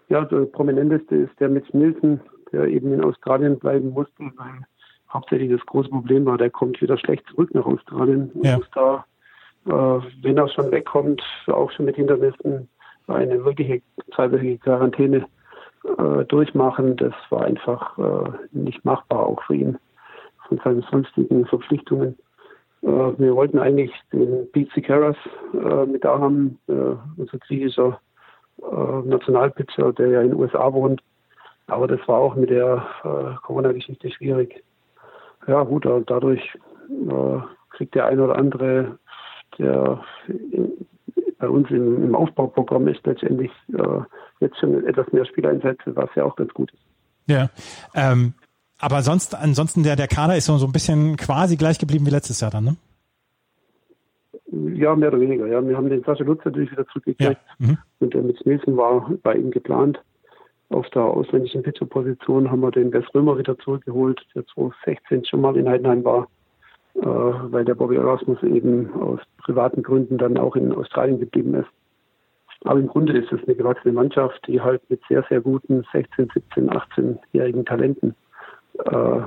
Ja, 0.09 0.25
der 0.25 0.47
prominenteste 0.47 1.17
ist 1.17 1.39
der 1.39 1.51
Mitch 1.51 1.77
Nielsen, 1.77 2.21
der 2.51 2.65
eben 2.65 2.95
in 2.95 3.05
Australien 3.05 3.59
bleiben 3.59 3.91
musste, 3.91 4.23
weil 4.37 4.65
hauptsächlich 5.13 5.51
das 5.51 5.65
große 5.67 5.89
Problem 5.89 6.27
war, 6.27 6.39
der 6.39 6.51
kommt 6.51 6.81
wieder 6.81 6.99
schlecht 6.99 7.25
zurück 7.29 7.55
nach 7.55 7.67
Australien 7.67 8.31
und 8.35 8.45
ja. 8.45 8.57
muss 8.57 8.71
da, 8.75 9.05
äh, 9.67 10.01
wenn 10.23 10.37
er 10.37 10.49
schon 10.49 10.71
wegkommt, 10.71 11.23
auch 11.47 11.71
schon 11.73 11.87
mit 11.87 11.97
Hindernissen 11.97 12.69
eine 13.07 13.45
wirkliche 13.45 13.81
zweiwöchige 14.15 14.59
Quarantäne 14.59 15.27
äh, 15.99 16.25
durchmachen. 16.27 16.97
Das 16.97 17.15
war 17.31 17.45
einfach 17.45 17.99
äh, 17.99 18.31
nicht 18.53 18.85
machbar, 18.85 19.21
auch 19.21 19.43
für 19.45 19.55
ihn 19.55 19.79
von 20.47 20.61
seinen 20.65 20.83
sonstigen 20.91 21.47
Verpflichtungen. 21.47 22.17
Äh, 22.83 22.87
wir 22.87 23.35
wollten 23.35 23.59
eigentlich 23.59 23.93
den 24.13 24.51
Pete 24.53 24.71
Sikaras 24.75 25.17
äh, 25.55 25.87
mit 25.87 26.05
da 26.05 26.19
haben, 26.19 26.59
äh, 26.69 26.95
unser 27.17 27.39
griechischer 27.39 28.01
Nationalpitcher, 29.05 29.93
der 29.93 30.09
ja 30.09 30.21
in 30.21 30.31
den 30.31 30.41
USA 30.41 30.73
wohnt. 30.73 31.01
Aber 31.69 31.87
das 31.87 32.01
war 32.09 32.19
auch 32.19 32.35
mit 32.35 32.51
der 32.51 32.85
Corona-Geschichte 33.45 34.11
schwierig 34.11 34.65
ja 35.49 35.63
gut, 35.65 35.87
dadurch 36.07 36.41
äh, 36.91 37.39
kriegt 37.71 37.95
der 37.95 38.07
eine 38.07 38.25
oder 38.25 38.37
andere, 38.37 38.99
der 39.59 40.05
bei 41.39 41.49
uns 41.49 41.71
im, 41.71 42.05
im 42.05 42.15
Aufbauprogramm 42.15 42.89
ist, 42.89 43.05
letztendlich 43.07 43.51
äh, 43.73 44.01
jetzt 44.41 44.59
schon 44.59 44.87
etwas 44.87 45.11
mehr 45.13 45.25
Spieleinsätze, 45.25 45.95
was 45.97 46.11
ja 46.15 46.25
auch 46.25 46.37
ganz 46.37 46.53
gut 46.53 46.71
ist. 46.73 46.83
Ja, 47.27 47.51
ähm, 47.95 48.35
aber 48.79 49.03
sonst, 49.03 49.35
ansonsten 49.35 49.83
der, 49.83 49.97
der 49.97 50.09
Kader 50.09 50.37
ist 50.37 50.47
so, 50.47 50.57
so 50.57 50.67
ein 50.67 50.73
bisschen 50.73 51.17
quasi 51.17 51.57
gleich 51.57 51.79
geblieben 51.79 52.07
wie 52.07 52.11
letztes 52.11 52.41
Jahr 52.41 52.51
dann, 52.51 52.65
ne? 52.65 52.77
Ja, 54.51 54.97
mehr 54.97 55.09
oder 55.09 55.21
weniger. 55.21 55.47
Ja, 55.47 55.67
wir 55.67 55.77
haben 55.77 55.91
den 55.91 56.03
Sascha 56.05 56.25
Lutz 56.25 56.45
natürlich 56.45 56.71
wieder 56.71 56.87
zurückgekriegt 56.87 57.41
ja. 57.59 57.67
mhm. 57.67 57.79
und 58.01 58.15
der 58.15 58.23
mit 58.23 58.45
Nielsen 58.47 58.77
war 58.77 59.11
bei 59.23 59.35
ihm 59.35 59.51
geplant. 59.51 60.01
Auf 60.71 60.89
der 60.91 61.03
ausländischen 61.03 61.63
Pitcher-Position 61.63 62.51
haben 62.51 62.61
wir 62.61 62.71
den 62.71 62.93
Wes 62.93 63.05
Römer 63.15 63.39
wieder 63.39 63.59
zurückgeholt, 63.59 64.21
der 64.35 64.47
2016 64.47 65.25
schon 65.25 65.41
mal 65.41 65.57
in 65.57 65.69
Heidenheim 65.69 66.05
war, 66.05 66.29
äh, 66.97 67.07
weil 67.07 67.65
der 67.65 67.75
Bobby 67.75 67.97
Erasmus 67.97 68.43
eben 68.43 68.93
aus 68.95 69.21
privaten 69.39 69.83
Gründen 69.83 70.19
dann 70.19 70.37
auch 70.37 70.57
in 70.57 70.73
Australien 70.75 71.21
geblieben 71.21 71.55
ist. 71.55 71.69
Aber 72.65 72.81
im 72.81 72.89
Grunde 72.89 73.17
ist 73.17 73.33
es 73.33 73.43
eine 73.45 73.55
gewachsene 73.55 73.95
Mannschaft, 73.95 74.47
die 74.47 74.61
halt 74.61 74.83
mit 74.91 75.01
sehr, 75.09 75.25
sehr 75.29 75.41
guten 75.41 75.85
16, 75.93 76.29
17, 76.35 76.71
18-jährigen 76.71 77.65
Talenten 77.65 78.15
äh, 78.85 79.21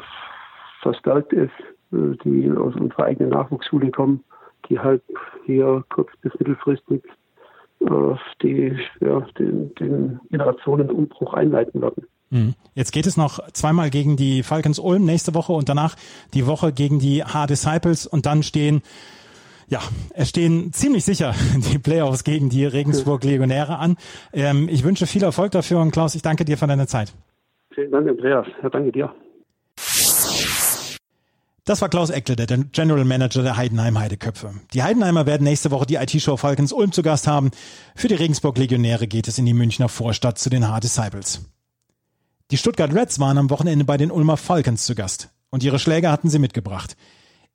verstärkt 0.81 1.33
ist, 1.33 1.49
äh, 1.91 2.17
die 2.23 2.51
aus 2.51 2.75
unserer 2.75 3.05
eigenen 3.05 3.31
Nachwuchsschule 3.31 3.89
kommen, 3.89 4.23
die 4.69 4.79
halt 4.79 5.01
hier 5.45 5.83
kurz- 5.89 6.15
bis 6.21 6.37
mittelfristig 6.37 7.01
die, 8.41 8.77
ja, 8.99 9.21
den, 9.37 9.73
den 9.75 10.19
Generationenumbruch 10.29 11.33
einleiten 11.33 11.81
werden. 11.81 12.05
Mhm. 12.29 12.53
Jetzt 12.73 12.91
geht 12.91 13.05
es 13.07 13.17
noch 13.17 13.39
zweimal 13.51 13.89
gegen 13.89 14.15
die 14.15 14.43
Falcons 14.43 14.79
Ulm 14.79 15.05
nächste 15.05 15.33
Woche 15.35 15.53
und 15.53 15.69
danach 15.69 15.95
die 16.33 16.47
Woche 16.47 16.71
gegen 16.71 16.99
die 16.99 17.23
H 17.23 17.47
Disciples 17.47 18.07
und 18.07 18.25
dann 18.25 18.43
stehen 18.43 18.81
ja, 19.67 19.79
es 20.13 20.29
stehen 20.29 20.73
ziemlich 20.73 21.05
sicher 21.05 21.33
die 21.71 21.79
Playoffs 21.79 22.23
gegen 22.25 22.49
die 22.49 22.65
Regensburg 22.65 23.23
Legionäre 23.23 23.77
an. 23.77 23.95
Ähm, 24.33 24.67
ich 24.69 24.83
wünsche 24.83 25.07
viel 25.07 25.23
Erfolg 25.23 25.51
dafür 25.51 25.79
und 25.79 25.91
Klaus, 25.91 26.13
ich 26.13 26.21
danke 26.21 26.43
dir 26.43 26.57
für 26.57 26.67
deine 26.67 26.87
Zeit. 26.87 27.13
Vielen 27.73 27.91
Dank, 27.91 28.09
Andreas. 28.09 28.47
Ja, 28.61 28.69
danke 28.69 28.91
dir. 28.91 29.13
Das 31.63 31.79
war 31.79 31.89
Klaus 31.89 32.09
Eckle, 32.09 32.35
der 32.35 32.47
General 32.57 33.05
Manager 33.05 33.43
der 33.43 33.55
Heidenheim 33.55 33.99
Heideköpfe. 33.99 34.53
Die 34.73 34.81
Heidenheimer 34.81 35.27
werden 35.27 35.43
nächste 35.43 35.69
Woche 35.69 35.85
die 35.85 35.95
IT-Show 35.95 36.35
Falcons 36.35 36.73
Ulm 36.73 36.91
zu 36.91 37.03
Gast 37.03 37.27
haben. 37.27 37.51
Für 37.95 38.07
die 38.07 38.15
Regensburg 38.15 38.57
Legionäre 38.57 39.07
geht 39.07 39.27
es 39.27 39.37
in 39.37 39.45
die 39.45 39.53
Münchner 39.53 39.87
Vorstadt 39.87 40.39
zu 40.39 40.49
den 40.49 40.67
Hard 40.67 40.83
Disciples. 40.83 41.41
Die 42.49 42.57
Stuttgart 42.57 42.93
Reds 42.93 43.19
waren 43.19 43.37
am 43.37 43.51
Wochenende 43.51 43.85
bei 43.85 43.97
den 43.97 44.09
Ulmer 44.09 44.37
Falcons 44.37 44.85
zu 44.85 44.95
Gast. 44.95 45.29
Und 45.51 45.63
ihre 45.63 45.77
Schläger 45.77 46.11
hatten 46.11 46.31
sie 46.31 46.39
mitgebracht. 46.39 46.97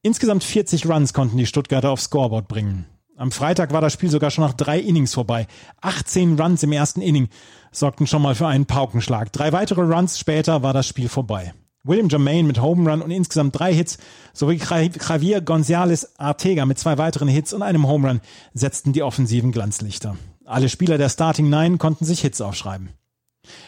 Insgesamt 0.03 0.45
40 0.45 0.87
Runs 0.87 1.13
konnten 1.13 1.37
die 1.37 1.47
Stuttgarter 1.47 1.91
aufs 1.91 2.05
Scoreboard 2.05 2.47
bringen. 2.47 2.87
Am 3.17 3.33
Freitag 3.33 3.73
war 3.73 3.81
das 3.81 3.95
Spiel 3.95 4.11
sogar 4.11 4.31
schon 4.31 4.45
nach 4.45 4.55
drei 4.55 4.79
Innings 4.79 5.15
vorbei. 5.15 5.49
18 5.81 6.39
Runs 6.39 6.63
im 6.63 6.71
ersten 6.71 7.01
Inning 7.01 7.29
sorgten 7.73 8.07
schon 8.07 8.23
mal 8.23 8.37
für 8.37 8.47
einen 8.47 8.67
Paukenschlag. 8.67 9.33
Drei 9.33 9.53
weitere 9.53 9.81
Runs 9.81 10.19
später 10.19 10.63
war 10.63 10.73
das 10.73 10.87
Spiel 10.87 11.09
vorbei. 11.09 11.55
William 11.87 12.09
Jermaine 12.09 12.49
mit 12.49 12.61
Home 12.61 12.91
Run 12.91 13.03
und 13.03 13.11
insgesamt 13.11 13.59
drei 13.59 13.73
Hits 13.73 13.99
sowie 14.33 14.59
Javier 14.59 15.41
González 15.41 16.09
Artega 16.19 16.67
mit 16.67 16.79
zwei 16.79 16.99
weiteren 16.99 17.29
Hits 17.29 17.53
und 17.53 17.63
einem 17.63 17.87
Home 17.87 18.09
Run 18.09 18.21
setzten 18.55 18.93
die 18.93 19.03
offensiven 19.03 19.53
Glanzlichter. 19.53 20.17
Alle 20.45 20.69
Spieler 20.69 20.99
der 20.99 21.09
Starting 21.09 21.49
Nine 21.49 21.79
konnten 21.79 22.05
sich 22.05 22.21
Hits 22.21 22.41
aufschreiben. 22.41 22.91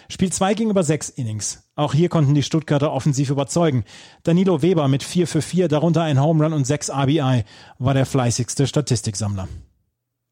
Spiel 0.09 0.33
2 0.33 0.55
ging 0.55 0.71
über 0.71 0.83
sechs 0.83 1.09
Innings. 1.09 1.63
Auch 1.77 1.95
hier 1.95 2.09
konnten 2.09 2.35
die 2.35 2.43
Stuttgarter 2.43 2.93
offensiv 2.93 3.31
überzeugen. 3.31 3.85
Danilo 4.25 4.63
Weber 4.63 4.89
mit 4.89 5.05
4 5.05 5.29
für 5.29 5.43
4, 5.43 5.69
darunter 5.69 6.03
ein 6.03 6.21
Home 6.21 6.43
Run 6.43 6.53
und 6.53 6.67
6 6.67 6.91
RBI, 6.91 7.45
war 7.79 7.95
der 7.95 8.07
fleißigste 8.07 8.67
Statistiksammler. 8.67 9.49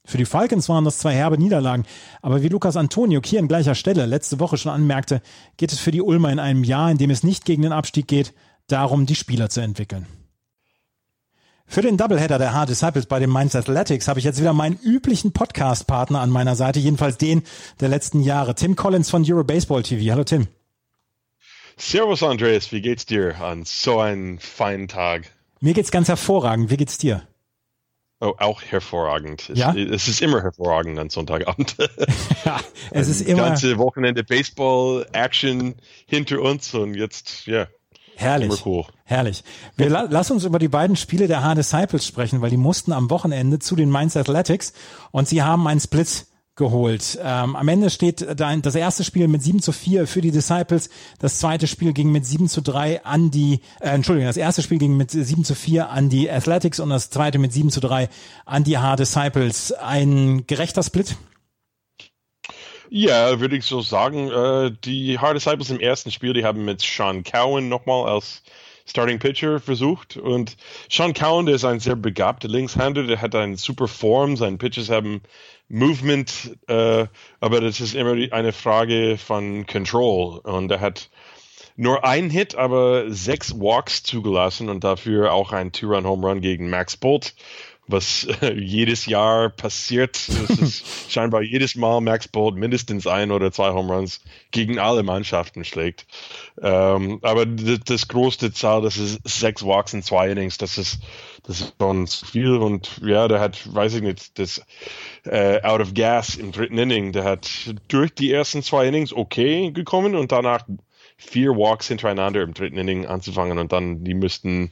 Für 0.07 0.19
die 0.19 0.25
Falcons 0.25 0.69
waren 0.69 0.85
das 0.85 0.99
zwei 0.99 1.13
herbe 1.13 1.37
Niederlagen, 1.37 1.85
aber 2.23 2.43
wie 2.43 2.49
Lukas 2.49 2.77
Antonio 2.77 3.21
hier 3.25 3.41
an 3.41 3.49
gleicher 3.49 3.75
Stelle 3.75 4.07
letzte 4.07 4.39
Woche 4.39 4.57
schon 4.57 4.71
anmerkte, 4.71 5.21
geht 5.57 5.73
es 5.73 5.81
für 5.81 5.91
die 5.91 6.01
Ulmer 6.01 6.31
in 6.31 6.39
einem 6.39 6.63
Jahr, 6.63 6.91
in 6.93 6.99
dem 6.99 7.11
es 7.11 7.25
nicht 7.25 7.45
gegen 7.45 7.63
den 7.63 7.73
Abstieg 7.73 8.07
geht, 8.07 8.33
darum, 8.69 9.07
die 9.07 9.17
Spieler 9.17 9.51
zu 9.51 9.61
entwickeln. 9.61 10.07
Für 11.67 11.83
den 11.83 11.97
Doubleheader 11.97 12.39
der 12.39 12.55
Hard 12.55 12.69
Disciples 12.69 13.07
bei 13.07 13.19
den 13.19 13.31
Mainz 13.31 13.57
Athletics 13.57 14.07
habe 14.07 14.21
ich 14.21 14.25
jetzt 14.25 14.41
wieder 14.41 14.53
meinen 14.53 14.79
üblichen 14.79 15.33
Podcast-Partner 15.33 16.21
an 16.21 16.31
meiner 16.31 16.55
Seite, 16.55 16.79
jedenfalls 16.79 17.19
den 17.19 17.43
der 17.81 17.89
letzten 17.89 18.23
Jahre, 18.23 18.55
Tim 18.55 18.77
Collins 18.77 19.11
von 19.11 19.25
Eurobaseball 19.29 19.83
TV. 19.83 20.13
Hallo 20.13 20.23
Tim. 20.23 20.47
Servus 21.77 22.23
Andreas, 22.23 22.71
wie 22.71 22.81
geht's 22.81 23.05
dir 23.05 23.41
an 23.41 23.65
so 23.65 23.99
einem 23.99 24.39
feinen 24.39 24.87
Tag? 24.87 25.33
Mir 25.61 25.75
geht's 25.75 25.91
ganz 25.91 26.07
hervorragend. 26.07 26.71
Wie 26.71 26.77
geht's 26.77 26.97
dir? 26.97 27.27
Oh, 28.21 28.33
auch 28.39 28.63
hervorragend. 28.63 29.51
Ja? 29.55 29.75
Es, 29.75 29.91
es 29.91 30.09
ist 30.09 30.23
immer 30.23 30.43
hervorragend 30.43 30.99
an 30.99 31.11
Sonntagabend. 31.11 31.77
ja, 32.45 32.61
es 32.91 33.09
ist 33.09 33.21
immer. 33.21 33.43
ganze 33.43 33.77
Wochenende 33.77 34.25
Baseball, 34.25 35.07
Action 35.13 35.75
hinter 36.07 36.41
uns 36.41 36.73
und 36.75 36.95
jetzt, 36.95 37.47
ja. 37.47 37.67
Herrlich. 38.17 38.49
Immer 38.49 38.59
cool. 38.67 38.85
Herrlich. 39.05 39.45
Wir 39.77 39.91
la 39.91 40.07
lass 40.09 40.31
uns 40.31 40.45
über 40.45 40.59
die 40.59 40.69
beiden 40.69 40.97
Spiele 40.97 41.29
der 41.29 41.43
Hard 41.43 41.59
Disciples 41.59 42.07
sprechen, 42.07 42.41
weil 42.41 42.49
die 42.49 42.57
mussten 42.57 42.93
am 42.93 43.11
Wochenende 43.11 43.59
zu 43.59 43.77
den 43.77 43.91
Mainz 43.91 44.17
Athletics 44.17 44.73
und 45.11 45.29
sie 45.29 45.43
haben 45.43 45.67
einen 45.69 45.81
Split 45.81 46.25
geholt. 46.57 47.19
Ähm, 47.23 47.55
am 47.55 47.69
Ende 47.69 47.91
steht 47.91 48.27
das 48.37 48.75
erste 48.75 49.05
Spiel 49.05 49.29
mit 49.29 49.43
7 49.43 49.61
zu 49.61 49.73
4 49.73 50.07
für 50.07 50.23
die 50.23 50.31
Disciples, 50.31 50.89
das 51.19 51.39
zweite 51.39 51.67
Spiel 51.67 51.93
ging 51.93 52.11
mit 52.11 52.25
7 52.25 52.49
zu 52.49 52.63
3 52.63 53.05
an 53.05 53.31
die, 53.31 53.61
äh, 53.81 53.91
Entschuldigung, 53.91 54.27
das 54.27 54.39
erste 54.39 54.63
Spiel 54.63 54.79
ging 54.79 54.97
mit 54.97 55.11
7 55.11 55.45
zu 55.45 55.55
4 55.55 55.91
an 55.91 56.09
die 56.09 56.31
Athletics 56.31 56.81
und 56.81 56.89
das 56.91 57.11
zweite 57.11 57.39
mit 57.39 57.53
7 57.53 57.71
zu 57.71 57.81
3 57.81 58.09
an 58.47 58.65
die 58.65 58.79
Hard 58.79 59.01
Disciples. 59.01 59.73
Ein 59.73 60.47
gerechter 60.47 60.83
Split? 60.83 61.17
Ja, 62.89 63.41
würde 63.41 63.57
ich 63.57 63.65
so 63.65 63.83
sagen. 63.83 64.31
Äh, 64.31 64.73
die 64.85 65.19
Hard 65.19 65.37
Disciples 65.37 65.71
im 65.71 65.81
ersten 65.81 66.11
Spiel, 66.11 66.33
die 66.33 66.45
haben 66.45 66.65
mit 66.65 66.81
Sean 66.81 67.23
Cowan 67.23 67.69
nochmal 67.69 68.09
als 68.09 68.43
Starting 68.87 69.19
Pitcher 69.19 69.61
versucht. 69.61 70.17
Und 70.17 70.57
Sean 70.91 71.13
Cowan, 71.13 71.47
der 71.47 71.57
ist 71.57 71.65
ein 71.65 71.81
sehr 71.81 71.97
begabter 71.97 72.49
Linkshänder, 72.49 73.03
der 73.03 73.21
hat 73.21 73.35
eine 73.35 73.57
super 73.57 73.89
Form, 73.89 74.37
seine 74.37 74.57
Pitches 74.57 74.89
haben 74.89 75.21
Movement, 75.69 76.57
äh, 76.69 77.07
aber 77.41 77.61
das 77.61 77.81
ist 77.81 77.95
immer 77.95 78.17
eine 78.33 78.53
Frage 78.53 79.19
von 79.19 79.67
Control. 79.67 80.39
Und 80.39 80.71
er 80.71 80.81
hat 80.81 81.11
nur 81.77 82.05
einen 82.05 82.31
Hit, 82.31 82.55
aber 82.55 83.11
sechs 83.11 83.59
Walks 83.59 84.03
zugelassen 84.03 84.69
und 84.69 84.85
dafür 84.85 85.33
auch 85.33 85.53
ein 85.53 85.73
Two-Run-Home 85.73 86.27
Run 86.27 86.41
gegen 86.41 86.71
Max 86.71 86.97
Bolt 86.97 87.35
was 87.89 88.27
äh, 88.43 88.53
jedes 88.55 89.07
Jahr 89.07 89.51
passiert. 89.51 90.29
Das 90.29 90.59
ist 90.59 90.85
scheinbar 91.09 91.43
jedes 91.43 91.77
Mal 91.77 92.01
Max 92.01 92.29
Bolt 92.29 92.57
mindestens 92.57 93.07
ein 93.07 93.31
oder 93.31 93.53
zwei 93.53 93.71
Home 93.71 93.95
Runs 93.95 94.21
gegen 94.51 94.79
alle 94.79 95.03
Mannschaften 95.03 95.65
schlägt. 95.65 96.07
Ähm, 96.61 97.19
aber 97.23 97.47
das, 97.47 97.81
das 97.85 98.09
größte 98.09 98.53
Zahl, 98.53 98.83
das 98.83 98.97
ist 98.97 99.21
sechs 99.25 99.65
Walks 99.65 99.93
in 99.93 100.03
zwei 100.03 100.31
Innings. 100.31 100.59
Das 100.59 100.79
ist, 100.79 100.99
das 101.45 101.61
ist 101.61 101.75
schon 101.81 102.07
viel. 102.07 102.57
Und 102.57 103.01
ja, 103.03 103.29
der 103.29 103.41
hat, 103.41 103.73
weiß 103.73 103.95
ich 103.95 104.03
nicht, 104.03 104.39
das 104.39 104.63
äh, 105.25 105.63
Out 105.63 105.81
of 105.81 105.95
Gas 105.95 106.37
im 106.37 106.53
dritten 106.53 106.79
Inning, 106.79 107.13
der 107.13 107.25
hat 107.25 107.49
durch 107.89 108.15
die 108.15 108.33
ersten 108.33 108.63
zwei 108.63 108.89
Innings 108.89 109.13
okay 109.13 109.71
gekommen 109.71 110.15
und 110.15 110.33
danach 110.33 110.65
vier 111.19 111.57
Walks 111.57 111.89
hintereinander 111.89 112.43
im 112.43 112.55
dritten 112.55 112.77
Inning 112.77 113.07
anzufangen 113.07 113.59
und 113.59 113.73
dann 113.73 114.05
die 114.05 114.15
müssten 114.15 114.71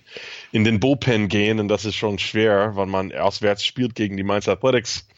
in 0.52 0.64
den 0.64 0.78
Bullpen 0.78 1.28
gehen 1.28 1.58
und 1.58 1.68
das 1.68 1.84
ist 1.84 1.96
schon 1.96 2.18
schwer, 2.18 2.76
weil 2.76 2.86
man 2.86 3.12
auswärts 3.12 3.64
spielt 3.64 3.94
gegen 3.94 4.16
die 4.16 4.24
Mainz 4.24 4.48
Athletics. 4.48 5.08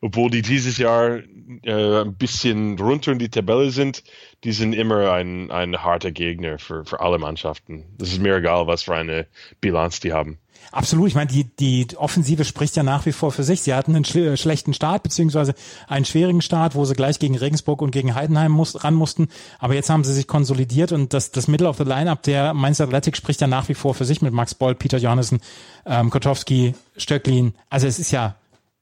Obwohl 0.00 0.30
die 0.30 0.42
dieses 0.42 0.78
Jahr 0.78 1.22
äh, 1.64 2.02
ein 2.02 2.14
bisschen 2.14 2.78
runter 2.78 3.12
in 3.12 3.18
die 3.18 3.30
Tabelle 3.30 3.70
sind, 3.70 4.04
die 4.44 4.52
sind 4.52 4.74
immer 4.74 5.10
ein, 5.12 5.50
ein 5.50 5.82
harter 5.82 6.12
Gegner 6.12 6.58
für, 6.58 6.84
für 6.84 7.00
alle 7.00 7.18
Mannschaften. 7.18 7.84
Das 7.98 8.12
ist 8.12 8.20
mir 8.20 8.36
egal, 8.36 8.66
was 8.66 8.84
für 8.84 8.94
eine 8.94 9.26
Bilanz 9.60 9.98
die 9.98 10.12
haben. 10.12 10.38
Absolut. 10.72 11.08
Ich 11.08 11.14
meine, 11.14 11.30
die, 11.30 11.44
die 11.44 11.86
Offensive 11.96 12.44
spricht 12.44 12.76
ja 12.76 12.82
nach 12.82 13.06
wie 13.06 13.12
vor 13.12 13.32
für 13.32 13.44
sich. 13.44 13.62
Sie 13.62 13.74
hatten 13.74 13.94
einen 13.94 14.04
schle 14.04 14.36
schlechten 14.36 14.74
Start, 14.74 15.02
beziehungsweise 15.02 15.54
einen 15.88 16.04
schwierigen 16.04 16.42
Start, 16.42 16.74
wo 16.74 16.84
sie 16.84 16.94
gleich 16.94 17.18
gegen 17.18 17.36
Regensburg 17.36 17.82
und 17.82 17.90
gegen 17.90 18.14
Heidenheim 18.14 18.52
muss, 18.52 18.84
ran 18.84 18.94
mussten. 18.94 19.28
Aber 19.58 19.74
jetzt 19.74 19.90
haben 19.90 20.04
sie 20.04 20.12
sich 20.12 20.26
konsolidiert 20.26 20.92
und 20.92 21.12
das, 21.12 21.30
das 21.30 21.48
Middle 21.48 21.68
of 21.68 21.78
the 21.78 21.84
Lineup 21.84 22.22
der 22.22 22.54
Mainz 22.54 22.80
Athletic 22.80 23.16
spricht 23.16 23.40
ja 23.40 23.46
nach 23.46 23.68
wie 23.68 23.74
vor 23.74 23.94
für 23.94 24.04
sich 24.04 24.22
mit 24.22 24.32
Max 24.32 24.54
Boll, 24.54 24.74
Peter 24.74 24.98
Johannessen, 24.98 25.40
ähm, 25.84 26.10
Kotowski, 26.10 26.74
Stöcklin. 26.96 27.54
Also 27.70 27.86
es 27.86 27.98
ist 27.98 28.10
ja 28.10 28.36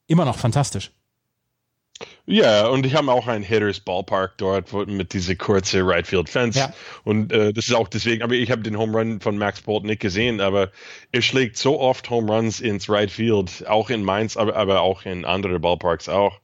immer 0.06 0.24
noch 0.24 0.38
fantastisch. 0.38 0.90
Ja, 2.26 2.68
und 2.68 2.86
ich 2.86 2.94
habe 2.94 3.12
auch 3.12 3.26
ein 3.26 3.42
Hitters 3.42 3.80
Ballpark 3.80 4.38
dort 4.38 4.72
mit 4.88 5.12
diese 5.12 5.36
kurze 5.36 5.86
Right 5.86 6.06
Field 6.06 6.30
Fence. 6.30 6.56
Ja. 6.56 6.72
Und 7.04 7.30
äh, 7.32 7.52
das 7.52 7.68
ist 7.68 7.74
auch 7.74 7.88
deswegen, 7.88 8.22
aber 8.22 8.32
ich 8.32 8.50
habe 8.50 8.62
den 8.62 8.78
Home 8.78 8.96
Run 8.96 9.20
von 9.20 9.36
Max 9.36 9.60
Bolt 9.60 9.84
nicht 9.84 10.00
gesehen, 10.00 10.40
aber 10.40 10.70
er 11.12 11.20
schlägt 11.20 11.58
so 11.58 11.78
oft 11.78 12.08
Home 12.08 12.32
Runs 12.32 12.60
ins 12.60 12.88
Right 12.88 13.10
Field, 13.10 13.66
auch 13.68 13.90
in 13.90 14.02
Mainz, 14.02 14.38
aber, 14.38 14.56
aber 14.56 14.80
auch 14.80 15.04
in 15.04 15.26
andere 15.26 15.60
Ballparks 15.60 16.08
auch. 16.08 16.40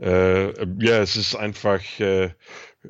Äh, 0.00 0.50
ja, 0.78 0.98
es 0.98 1.16
ist 1.16 1.34
einfach, 1.34 1.80
äh, 1.98 2.30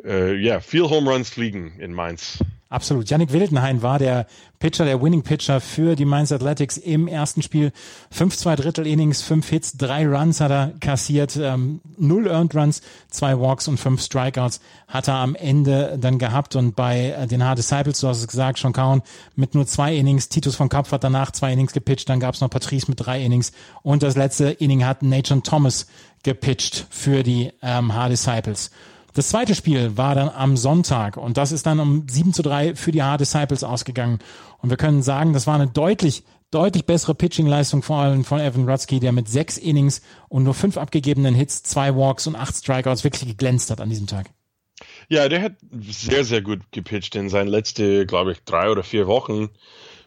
äh, 0.05 0.35
ja, 0.35 0.61
viel 0.61 0.83
Home 0.83 1.11
Runs 1.11 1.31
fliegen 1.31 1.81
in 1.81 1.95
Mainz. 1.95 2.41
Absolut. 2.71 3.09
Yannick 3.09 3.33
Wildenhain 3.33 3.81
war 3.81 3.99
der 3.99 4.27
Pitcher, 4.59 4.85
der 4.85 5.01
Winning 5.01 5.23
Pitcher 5.23 5.59
für 5.61 5.97
die 5.97 6.05
Mainz 6.05 6.33
Athletics 6.33 6.77
im 6.77 7.09
ersten 7.09 7.41
Spiel. 7.41 7.73
Fünf, 8.11 8.37
zwei 8.37 8.57
Drittel 8.57 8.87
Innings, 8.87 9.23
fünf 9.23 9.49
Hits, 9.49 9.79
drei 9.79 10.07
Runs 10.07 10.43
hat 10.43 10.51
er 10.51 10.73
kassiert, 10.79 11.37
ähm, 11.37 11.81
null 11.97 12.27
Earned 12.27 12.55
Runs, 12.55 12.83
zwei 13.09 13.41
Walks 13.41 13.69
und 13.69 13.79
fünf 13.79 14.03
Strikeouts 14.03 14.61
hat 14.87 15.09
er 15.09 15.15
am 15.15 15.35
Ende 15.35 15.97
dann 15.99 16.19
gehabt. 16.19 16.57
Und 16.57 16.77
bei 16.77 17.11
äh, 17.11 17.27
den 17.27 17.43
Hard 17.43 17.57
Disciples, 17.57 18.01
du 18.01 18.09
hast 18.09 18.19
es 18.19 18.29
gesagt, 18.29 18.59
schon 18.59 18.75
kaum 18.75 19.01
mit 19.35 19.55
nur 19.55 19.67
zwei 19.67 19.97
Innings. 19.97 20.29
Titus 20.29 20.55
von 20.55 20.69
Kapf 20.69 20.93
hat 20.93 21.05
danach 21.05 21.31
zwei 21.31 21.55
Innings 21.55 21.73
gepitcht, 21.73 22.11
dann 22.11 22.21
gab 22.21 22.35
es 22.35 22.43
noch 22.43 22.51
Patrice 22.51 22.91
mit 22.91 23.01
drei 23.01 23.23
Innings. 23.25 23.53
Und 23.83 24.03
das 24.03 24.15
letzte 24.15 24.51
Inning 24.51 24.85
hat 24.85 25.03
Nathan 25.03 25.43
Thomas 25.43 25.87
gepitcht 26.23 26.87
für 26.91 27.23
die 27.23 27.51
ähm, 27.63 27.95
Hard 27.95 28.13
Disciples. 28.13 28.71
Das 29.19 29.31
zweite 29.31 29.57
Spiel 29.57 29.97
war 29.97 30.15
dann 30.15 30.29
am 30.29 30.57
Sonntag 30.57 31.17
und 31.17 31.37
das 31.37 31.51
ist 31.51 31.67
dann 31.67 31.81
um 31.81 32.07
7 32.09 32.33
zu 32.33 32.41
3 32.41 32.77
für 32.77 32.93
die 32.93 33.03
Hard 33.03 33.21
Disciples 33.21 33.65
ausgegangen. 33.65 34.21
Und 34.59 34.71
wir 34.71 34.77
können 34.77 35.03
sagen, 35.03 35.33
das 35.33 35.49
war 35.49 35.57
eine 35.57 35.67
deutlich, 35.67 36.23
deutlich 36.53 36.87
bessere 36.87 37.17
Pitching-Leistung 37.17 37.83
vor 37.83 37.97
allem 37.97 38.25
von 38.25 38.39
Evan 38.39 38.69
Rutsky, 38.69 39.01
der 39.01 39.11
mit 39.11 39.29
sechs 39.29 39.59
Innings 39.59 40.03
und 40.29 40.45
nur 40.45 40.55
fünf 40.55 40.77
abgegebenen 40.77 41.35
Hits, 41.35 41.65
zwei 41.65 41.97
Walks 41.97 42.29
und 42.29 42.37
acht 42.37 42.55
Strikeouts 42.55 43.03
wirklich 43.03 43.27
geglänzt 43.27 43.73
hat 43.73 43.81
an 43.81 43.89
diesem 43.89 44.07
Tag. 44.07 44.31
Ja, 45.09 45.29
der 45.29 45.43
hat 45.43 45.55
sehr, 45.81 46.23
sehr 46.23 46.41
gut 46.41 46.61
gepitcht 46.71 47.17
in 47.17 47.29
seinen 47.29 47.49
letzten, 47.49 48.07
glaube 48.07 48.31
ich, 48.31 48.45
drei 48.45 48.71
oder 48.71 48.85
vier 48.85 49.09
Wochen. 49.09 49.49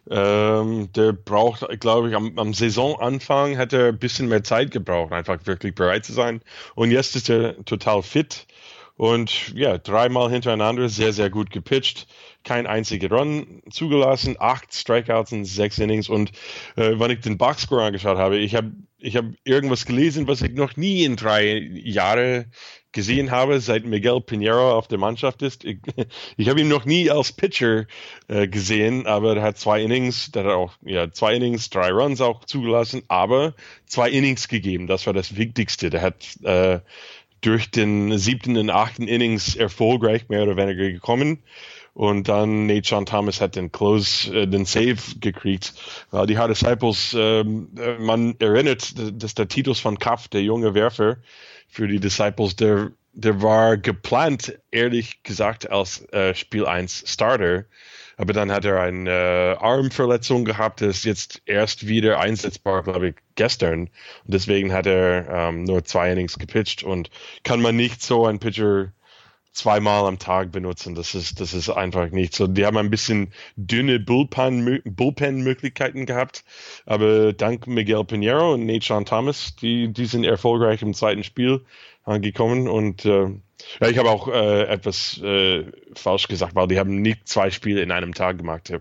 Ähm, 0.10 0.90
der 0.94 1.12
braucht, 1.12 1.68
glaube 1.82 2.10
ich, 2.10 2.16
am, 2.16 2.40
am, 2.40 2.54
Saisonanfang 2.54 3.58
hat 3.58 3.74
er 3.74 3.90
ein 3.90 4.00
bisschen 4.00 4.30
mehr 4.30 4.44
Zeit 4.44 4.72
gebraucht, 4.72 5.12
einfach 5.12 5.46
wirklich 5.46 5.76
bereit 5.76 6.06
zu 6.06 6.14
sein. 6.14 6.42
Und 6.76 6.92
jetzt 6.92 7.18
ist 7.18 7.30
er 7.30 7.64
total 7.66 8.04
fit. 8.04 8.48
Und 9.02 9.52
ja, 9.56 9.80
dreimal 9.80 10.30
hintereinander 10.30 10.88
sehr, 10.88 11.12
sehr 11.12 11.32
gut 11.32 11.50
gepitcht. 11.50 12.06
Kein 12.44 12.68
einziger 12.68 13.10
Run 13.10 13.64
zugelassen, 13.72 14.36
acht 14.38 14.76
Strikeouts 14.76 15.32
in 15.32 15.44
sechs 15.44 15.80
Innings. 15.80 16.08
Und 16.08 16.30
äh, 16.76 17.00
wenn 17.00 17.10
ich 17.10 17.22
den 17.22 17.40
Boxscore 17.40 17.84
angeschaut 17.84 18.20
habe, 18.20 18.38
ich 18.38 18.54
habe 18.54 18.74
ich 19.00 19.18
hab 19.18 19.26
irgendwas 19.44 19.88
gelesen, 19.88 20.28
was 20.28 20.44
ich 20.44 20.54
noch 20.54 20.78
nie 20.78 21.04
in 21.04 21.16
drei 21.16 21.68
Jahren 21.84 22.52
gesehen 22.92 23.32
habe, 23.32 23.60
seit 23.60 23.86
Miguel 23.86 24.22
Pinheiro 24.22 24.78
auf 24.78 24.88
der 24.88 25.00
Mannschaft 25.00 25.42
ist. 25.42 25.64
Ich, 25.64 25.80
ich 26.38 26.50
habe 26.50 26.62
ihn 26.62 26.68
noch 26.68 26.86
nie 26.86 27.10
als 27.10 27.32
Pitcher 27.32 27.86
äh, 28.28 28.48
gesehen, 28.48 29.08
aber 29.08 29.38
er 29.38 29.42
hat 29.42 29.58
zwei 29.58 29.82
Innings, 29.82 30.32
der 30.32 30.44
hat 30.44 30.52
auch 30.52 30.74
ja, 30.84 31.12
zwei 31.12 31.36
Innings, 31.36 31.72
drei 31.72 31.92
Runs 31.92 32.22
auch 32.22 32.46
zugelassen, 32.46 33.02
aber 33.08 33.56
zwei 33.88 34.12
Innings 34.12 34.48
gegeben. 34.48 34.86
Das 34.86 35.08
war 35.08 35.14
das 35.14 35.36
Wichtigste. 35.36 35.90
Der 35.90 36.02
hat 36.04 36.38
äh, 36.44 36.82
durch 37.42 37.72
den 37.72 38.18
siebten 38.18 38.58
und 38.58 38.70
achten 38.70 39.08
Innings 39.08 39.56
erfolgreich 39.56 40.30
mehr 40.30 40.44
oder 40.44 40.58
weniger 40.58 40.90
gekommen. 40.90 41.44
Und 41.94 42.30
dann 42.30 42.68
Nate 42.68 42.88
John 42.88 43.06
Thomas 43.06 43.42
hat 43.42 43.56
den 43.56 43.72
Close, 43.72 44.34
äh, 44.34 44.48
den 44.48 44.66
Save 44.66 44.98
gekriegt. 45.20 45.74
Weil 46.12 46.26
die 46.26 46.38
Hard 46.38 46.52
Disciples, 46.52 47.14
ähm, 47.18 47.70
äh, 47.78 47.98
man 47.98 48.36
erinnert, 48.40 48.94
dass 49.22 49.36
der 49.36 49.48
Titus 49.48 49.80
von 49.80 50.00
Kaff, 50.00 50.28
der 50.30 50.42
junge 50.42 50.74
Werfer 50.74 51.18
für 51.68 51.88
die 51.88 52.00
Disciples, 52.00 52.56
der, 52.56 52.92
der 53.14 53.42
war 53.42 53.78
geplant, 53.78 54.58
ehrlich 54.72 55.24
gesagt, 55.24 55.70
als 55.70 56.06
äh, 56.14 56.34
Spiel 56.34 56.66
1 56.66 57.04
Starter. 57.08 57.66
Aber 58.22 58.34
dann 58.34 58.52
hat 58.52 58.66
er 58.66 58.80
eine 58.80 59.10
äh, 59.10 59.56
Armverletzung 59.60 60.46
gehabt, 60.46 60.82
ist 60.82 61.06
jetzt 61.06 61.42
erst 61.48 61.88
wieder 61.88 62.20
einsetzbar, 62.20 62.84
glaube 62.84 63.10
ich, 63.10 63.16
gestern. 63.34 63.82
Und 63.82 63.90
deswegen 64.26 64.72
hat 64.72 64.86
er 64.86 65.28
ähm, 65.28 65.64
nur 65.64 65.84
zwei 65.86 66.12
Innings 66.12 66.38
gepitcht 66.38 66.84
und 66.84 67.10
kann 67.44 67.64
man 67.64 67.76
nicht 67.76 68.04
so 68.04 68.28
einen 68.28 68.38
Pitcher 68.38 68.92
zweimal 69.54 70.06
am 70.06 70.20
Tag 70.20 70.52
benutzen. 70.52 70.94
Das 70.94 71.16
ist, 71.16 71.40
das 71.40 71.56
ist 71.56 71.70
einfach 71.70 72.12
nicht 72.12 72.36
so. 72.36 72.46
Die 72.46 72.64
haben 72.64 72.78
ein 72.78 72.92
bisschen 72.92 73.34
dünne 73.56 74.00
Bullpen-Möglichkeiten 74.00 76.06
gehabt, 76.06 76.44
aber 76.86 77.34
dank 77.34 77.66
Miguel 77.66 78.06
Pinheiro 78.06 78.54
und 78.54 78.68
Nate 78.68 78.86
Sean 78.86 79.06
Thomas, 79.06 79.56
die, 79.56 79.92
die 79.92 80.06
sind 80.06 80.26
erfolgreich 80.26 80.84
im 80.84 80.94
zweiten 80.94 81.24
Spiel 81.24 81.66
angekommen 82.04 82.68
und 82.68 83.04
äh, 83.06 83.30
ja, 83.80 83.88
ich 83.88 83.98
habe 83.98 84.10
auch 84.10 84.28
äh, 84.28 84.64
etwas 84.64 85.20
äh, 85.22 85.66
falsch 85.94 86.28
gesagt, 86.28 86.56
weil 86.56 86.68
die 86.68 86.80
haben 86.80 87.02
nicht 87.02 87.28
zwei 87.28 87.52
Spiele 87.52 87.82
in 87.82 87.92
einem 87.92 88.14
Tag 88.14 88.38
gemacht. 88.38 88.72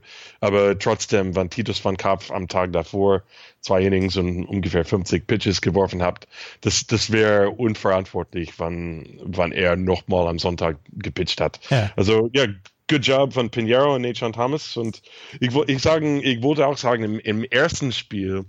Aber 0.41 0.79
trotzdem, 0.79 1.37
wenn 1.37 1.51
Titus 1.51 1.85
van 1.85 1.97
Kapf 1.97 2.31
am 2.31 2.49
Tag 2.49 2.73
davor 2.73 3.23
zwei 3.61 3.83
Innings 3.83 4.17
und 4.17 4.45
ungefähr 4.47 4.85
50 4.85 5.27
Pitches 5.27 5.61
geworfen 5.61 6.03
hat, 6.03 6.27
das, 6.63 6.87
das 6.87 7.11
wäre 7.11 7.51
unverantwortlich, 7.51 8.55
wann, 8.59 9.19
wann 9.23 9.53
er 9.53 9.77
nochmal 9.77 10.29
am 10.29 10.39
Sonntag 10.39 10.79
gepitcht 10.93 11.41
hat. 11.41 11.61
Ja. 11.71 11.91
Also 11.97 12.31
ja, 12.33 12.47
good 12.89 13.07
job 13.07 13.33
von 13.33 13.51
Pinheiro 13.51 13.95
und 13.95 14.03
Nathan 14.03 14.33
Thomas. 14.33 14.77
Und 14.77 15.03
ich, 15.39 15.55
ich, 15.55 15.81
sagen, 15.81 16.21
ich 16.23 16.43
wollte 16.43 16.67
auch 16.67 16.77
sagen, 16.77 17.05
im, 17.05 17.19
im 17.21 17.45
ersten 17.45 17.93
Spiel, 17.93 18.45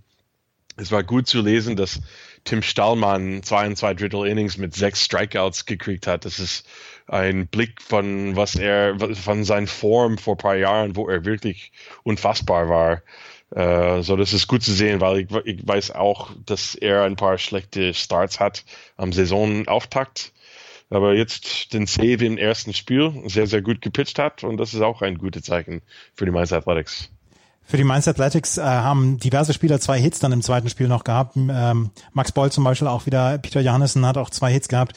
es 0.81 0.91
war 0.91 1.03
gut 1.03 1.27
zu 1.27 1.41
lesen, 1.41 1.75
dass 1.75 2.01
Tim 2.43 2.63
Stallmann 2.63 3.43
zwei 3.43 3.67
und 3.67 3.77
zwei 3.77 3.93
Drittel 3.93 4.25
Innings 4.25 4.57
mit 4.57 4.73
sechs 4.73 5.03
Strikeouts 5.03 5.65
gekriegt 5.65 6.07
hat. 6.07 6.25
Das 6.25 6.39
ist 6.39 6.67
ein 7.07 7.47
Blick 7.47 7.81
von 7.81 8.35
was 8.35 8.55
er, 8.55 8.97
von 9.15 9.43
seiner 9.43 9.67
Form 9.67 10.17
vor 10.17 10.35
ein 10.35 10.37
paar 10.37 10.55
Jahren, 10.55 10.95
wo 10.95 11.07
er 11.07 11.23
wirklich 11.23 11.71
unfassbar 12.03 12.67
war. 12.67 13.01
Uh, 13.53 14.01
so, 14.01 14.15
das 14.15 14.31
ist 14.31 14.47
gut 14.47 14.63
zu 14.63 14.71
sehen, 14.71 15.01
weil 15.01 15.19
ich, 15.19 15.31
ich 15.43 15.67
weiß 15.67 15.91
auch, 15.91 16.31
dass 16.45 16.73
er 16.73 17.03
ein 17.03 17.17
paar 17.17 17.37
schlechte 17.37 17.93
Starts 17.93 18.39
hat 18.39 18.63
am 18.95 19.11
Saisonauftakt. 19.11 20.31
Aber 20.89 21.13
jetzt 21.13 21.73
den 21.73 21.85
Save 21.85 22.25
im 22.25 22.37
ersten 22.37 22.73
Spiel 22.73 23.11
sehr, 23.25 23.47
sehr 23.47 23.61
gut 23.61 23.81
gepitcht 23.81 24.19
hat 24.19 24.43
und 24.45 24.55
das 24.57 24.73
ist 24.73 24.81
auch 24.81 25.01
ein 25.01 25.17
gutes 25.17 25.43
Zeichen 25.43 25.81
für 26.15 26.25
die 26.25 26.31
Mainz 26.31 26.53
Athletics. 26.53 27.11
Für 27.63 27.77
die 27.77 27.83
Mainz 27.83 28.07
Athletics 28.07 28.57
äh, 28.57 28.63
haben 28.63 29.17
diverse 29.17 29.53
Spieler 29.53 29.79
zwei 29.79 29.99
Hits 29.99 30.19
dann 30.19 30.31
im 30.31 30.41
zweiten 30.41 30.69
Spiel 30.69 30.87
noch 30.87 31.03
gehabt. 31.03 31.37
Ähm, 31.37 31.91
Max 32.11 32.31
Boll 32.31 32.51
zum 32.51 32.63
Beispiel 32.63 32.87
auch 32.87 33.05
wieder, 33.05 33.37
Peter 33.37 33.61
Johannessen 33.61 34.05
hat 34.05 34.17
auch 34.17 34.29
zwei 34.29 34.51
Hits 34.51 34.67
gehabt. 34.67 34.93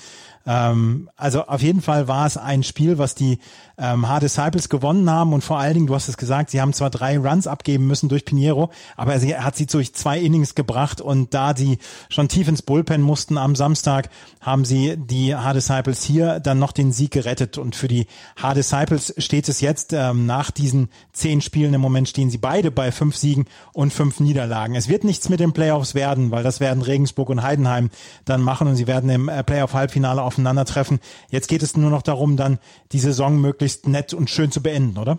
Ähm, 0.47 1.09
also 1.17 1.47
auf 1.47 1.63
jeden 1.63 1.83
Fall 1.83 2.09
war 2.09 2.27
es 2.27 2.37
ein 2.37 2.63
Spiel, 2.63 2.99
was 2.99 3.15
die 3.15 3.39
ähm, 3.79 4.09
Hard 4.09 4.23
Disciples 4.23 4.69
gewonnen 4.69 5.11
haben 5.11 5.33
und 5.33 5.43
vor 5.43 5.59
allen 5.59 5.75
Dingen, 5.75 5.87
du 5.87 5.95
hast 5.95 6.09
es 6.09 6.17
gesagt, 6.17 6.51
sie 6.51 6.61
haben 6.61 6.73
zwar 6.73 6.91
drei 6.91 7.19
Runs 7.19 7.47
abgeben 7.47 7.87
müssen 7.87 8.09
durch 8.09 8.25
Pinheiro, 8.25 8.71
aber 8.97 9.19
sie 9.19 9.37
hat 9.37 9.57
sie 9.57 9.67
durch 9.67 9.95
zwei 9.95 10.19
Innings 10.19 10.55
gebracht 10.55 11.01
und 11.01 11.35
da 11.35 11.57
sie 11.57 11.79
schon 12.09 12.29
tief 12.29 12.49
ins 12.49 12.63
Bullpen 12.63 13.03
mussten 13.03 13.39
am 13.39 13.57
Samstag, 13.57 14.11
haben 14.41 14.65
sie 14.65 14.97
die 14.97 15.35
Hard 15.35 15.57
Disciples 15.57 16.03
hier 16.03 16.41
dann 16.41 16.59
noch 16.59 16.73
den 16.73 16.93
Sieg 16.93 17.11
gerettet 17.11 17.59
und 17.59 17.75
für 17.75 17.89
die 17.89 18.07
Hard 18.37 18.57
Disciples 18.57 19.15
steht 19.19 19.49
es 19.49 19.61
jetzt 19.61 19.93
ähm, 19.93 20.27
nach 20.27 20.51
diesen 20.51 20.89
zehn 21.13 21.41
Spielen 21.41 21.75
im 21.75 21.81
Moment 21.81 22.09
stehen 22.09 22.31
sie 22.31 22.39
beide 22.39 22.71
bei 22.71 22.93
fünf 22.93 23.17
Siegen 23.17 23.47
und 23.73 23.93
fünf 23.93 24.21
Niederlagen. 24.21 24.75
Es 24.75 24.89
wird 24.89 25.05
nichts 25.05 25.29
mit 25.29 25.41
den 25.41 25.53
Playoffs 25.53 25.95
werden, 25.95 26.31
weil 26.31 26.43
das 26.43 26.61
werden 26.61 26.83
Regensburg 26.83 27.29
und 27.31 27.43
Heidenheim 27.43 27.91
dann 28.25 28.41
machen 28.41 28.69
und 28.69 28.77
sie 28.77 28.87
werden 28.87 29.11
im 29.11 29.29
äh, 29.29 29.43
Playoff-Halbfinale 29.43 30.23
aufeinandertreffen. 30.23 31.01
Jetzt 31.31 31.49
geht 31.49 31.63
es 31.63 31.77
nur 31.77 31.91
noch 31.91 32.03
darum, 32.03 32.37
dann 32.37 32.59
die 32.93 32.99
Saison 32.99 33.41
möglichst 33.41 33.64
möglichst 33.65 33.89
nett 33.89 34.13
und 34.13 34.29
schön 34.29 34.51
zu 34.51 34.63
beenden, 34.63 34.99
oder? 34.99 35.19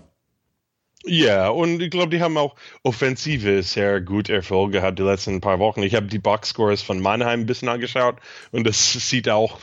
Ja, 1.04 1.50
und 1.50 1.82
ich 1.82 1.90
glaube, 1.90 2.10
die 2.10 2.22
haben 2.22 2.38
auch 2.38 2.56
Offensive 2.84 3.64
sehr 3.64 4.02
gut 4.02 4.30
Erfolg 4.30 4.72
gehabt 4.72 5.00
die 5.00 5.04
letzten 5.04 5.42
paar 5.42 5.58
Wochen. 5.58 5.82
Ich 5.82 5.96
habe 5.96 6.06
die 6.08 6.20
Boxscores 6.20 6.84
von 6.84 7.00
Mannheim 7.00 7.42
ein 7.42 7.46
bisschen 7.48 7.70
angeschaut 7.70 8.18
und 8.52 8.66
das 8.66 8.94
sieht 8.94 9.30
auch 9.30 9.60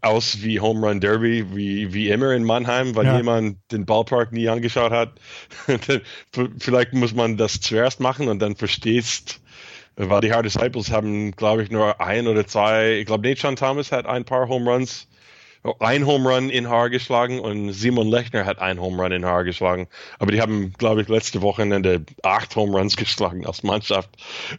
aus 0.00 0.42
wie 0.42 0.60
Home 0.60 0.86
Run 0.86 1.00
Derby, 1.00 1.54
wie, 1.54 1.92
wie 1.92 2.10
immer 2.10 2.32
in 2.32 2.44
Mannheim, 2.44 2.94
weil 2.96 3.06
ja. 3.06 3.16
jemand 3.18 3.58
den 3.72 3.84
Ballpark 3.84 4.32
nie 4.32 4.48
angeschaut 4.48 4.92
hat. 4.92 5.12
Vielleicht 6.58 6.94
muss 6.94 7.14
man 7.14 7.36
das 7.36 7.60
zuerst 7.60 8.00
machen 8.00 8.28
und 8.28 8.38
dann 8.40 8.56
verstehst, 8.56 9.40
weil 9.96 10.20
die 10.20 10.32
Hard 10.32 10.46
Disciples 10.46 10.90
haben, 10.90 11.32
glaube 11.32 11.62
ich, 11.62 11.70
nur 11.70 12.00
ein 12.00 12.26
oder 12.26 12.46
zwei, 12.46 12.98
ich 12.98 13.06
glaube, 13.06 13.28
Nate 13.28 13.54
Thomas 13.54 13.92
hat 13.92 14.06
ein 14.06 14.24
paar 14.24 14.48
Home 14.48 14.70
Runs 14.70 15.08
ein 15.80 16.06
Home 16.06 16.28
Run 16.28 16.50
in 16.50 16.68
Haar 16.68 16.90
geschlagen 16.90 17.40
und 17.40 17.72
Simon 17.72 18.08
Lechner 18.08 18.44
hat 18.44 18.58
ein 18.58 18.80
Home 18.80 19.02
Run 19.02 19.12
in 19.12 19.24
Haar 19.24 19.44
geschlagen. 19.44 19.88
Aber 20.18 20.32
die 20.32 20.40
haben, 20.40 20.72
glaube 20.78 21.02
ich, 21.02 21.08
letzte 21.08 21.42
Wochenende 21.42 22.04
acht 22.22 22.54
Home 22.56 22.76
Runs 22.76 22.96
geschlagen 22.96 23.46
als 23.46 23.62
Mannschaft. 23.62 24.10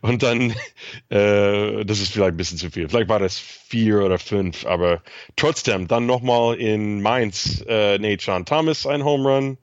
Und 0.01 0.23
dann, 0.23 0.51
äh, 1.09 1.85
das 1.85 1.99
ist 1.99 2.11
vielleicht 2.11 2.31
ein 2.31 2.37
bisschen 2.37 2.57
zu 2.57 2.69
viel. 2.69 2.89
Vielleicht 2.89 3.09
war 3.09 3.19
das 3.19 3.37
vier 3.37 4.03
oder 4.03 4.19
fünf, 4.19 4.65
aber 4.65 5.01
trotzdem, 5.35 5.87
dann 5.87 6.05
nochmal 6.05 6.55
in 6.55 7.01
Mainz, 7.01 7.63
äh, 7.67 7.97
Nate 7.97 8.23
Sean 8.23 8.45
Thomas 8.45 8.85
ein 8.85 9.03
Home 9.03 9.29
Run. 9.29 9.57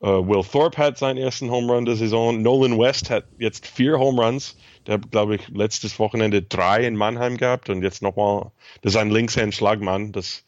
Uh, 0.00 0.24
Will 0.24 0.44
Thorpe 0.44 0.78
hat 0.78 0.96
seinen 0.96 1.16
ersten 1.16 1.50
Home 1.50 1.72
Run 1.72 1.84
der 1.84 1.96
Saison. 1.96 2.40
Nolan 2.40 2.78
West 2.78 3.10
hat 3.10 3.24
jetzt 3.38 3.66
vier 3.66 3.98
Home 3.98 4.22
Runs. 4.22 4.56
Der 4.86 4.94
hat, 4.94 5.10
glaube 5.10 5.34
ich, 5.34 5.48
letztes 5.48 5.98
Wochenende 5.98 6.40
drei 6.40 6.86
in 6.86 6.94
Mannheim 6.94 7.36
gehabt 7.36 7.68
und 7.68 7.82
jetzt 7.82 8.00
nochmal, 8.00 8.52
das 8.82 8.92
ist 8.92 8.96
ein 8.96 9.10
Linkshand-Schlagmann. 9.10 10.12
Das 10.12 10.44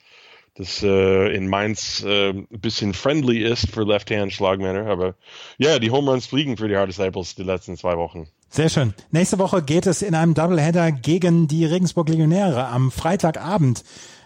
das 0.60 0.82
äh, 0.82 1.34
in 1.34 1.48
Mainz 1.48 2.04
äh, 2.04 2.30
ein 2.30 2.46
bisschen 2.50 2.92
friendly 2.92 3.38
ist 3.38 3.70
für 3.70 3.82
Left-Hand-Schlagmänner. 3.82 4.86
Aber 4.86 5.14
ja, 5.56 5.78
die 5.78 5.90
Home 5.90 6.10
Runs 6.10 6.26
fliegen 6.26 6.58
für 6.58 6.68
die 6.68 6.76
Hard 6.76 6.90
Disciples 6.90 7.34
die 7.34 7.44
letzten 7.44 7.78
zwei 7.78 7.96
Wochen. 7.96 8.28
Sehr 8.50 8.68
schön. 8.68 8.92
Nächste 9.10 9.38
Woche 9.38 9.62
geht 9.62 9.86
es 9.86 10.02
in 10.02 10.14
einem 10.14 10.34
Doubleheader 10.34 10.92
gegen 10.92 11.48
die 11.48 11.64
Regensburg 11.64 12.10
Legionäre. 12.10 12.66
Am 12.66 12.90
Freitagabend 12.90 13.84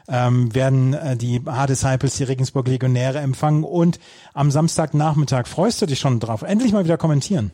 ähm, 0.08 0.52
werden 0.54 0.94
äh, 0.94 1.16
die 1.16 1.40
Hard 1.46 1.70
Disciples 1.70 2.16
die 2.16 2.24
Regensburg 2.24 2.66
Legionäre 2.66 3.18
empfangen 3.18 3.62
und 3.62 4.00
am 4.32 4.50
Samstagnachmittag 4.50 5.46
freust 5.46 5.80
du 5.82 5.86
dich 5.86 6.00
schon 6.00 6.18
drauf. 6.18 6.42
Endlich 6.42 6.72
mal 6.72 6.84
wieder 6.84 6.98
kommentieren. 6.98 7.52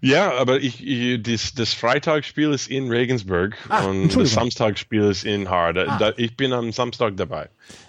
Ja, 0.00 0.32
aber 0.34 0.60
ich, 0.60 0.86
ich 0.86 1.22
das, 1.22 1.54
das 1.54 1.74
Freitagsspiel 1.74 2.52
ist 2.52 2.68
in 2.68 2.88
Regensburg 2.88 3.56
Ach, 3.68 3.86
und 3.86 4.14
das 4.16 4.32
Samstagsspiel 4.32 5.04
ist 5.04 5.24
in 5.24 5.48
Haar. 5.50 5.76
Ah. 5.76 6.12
ich 6.16 6.36
bin 6.36 6.52
am 6.52 6.72
Samstag 6.72 7.16
dabei. 7.16 7.48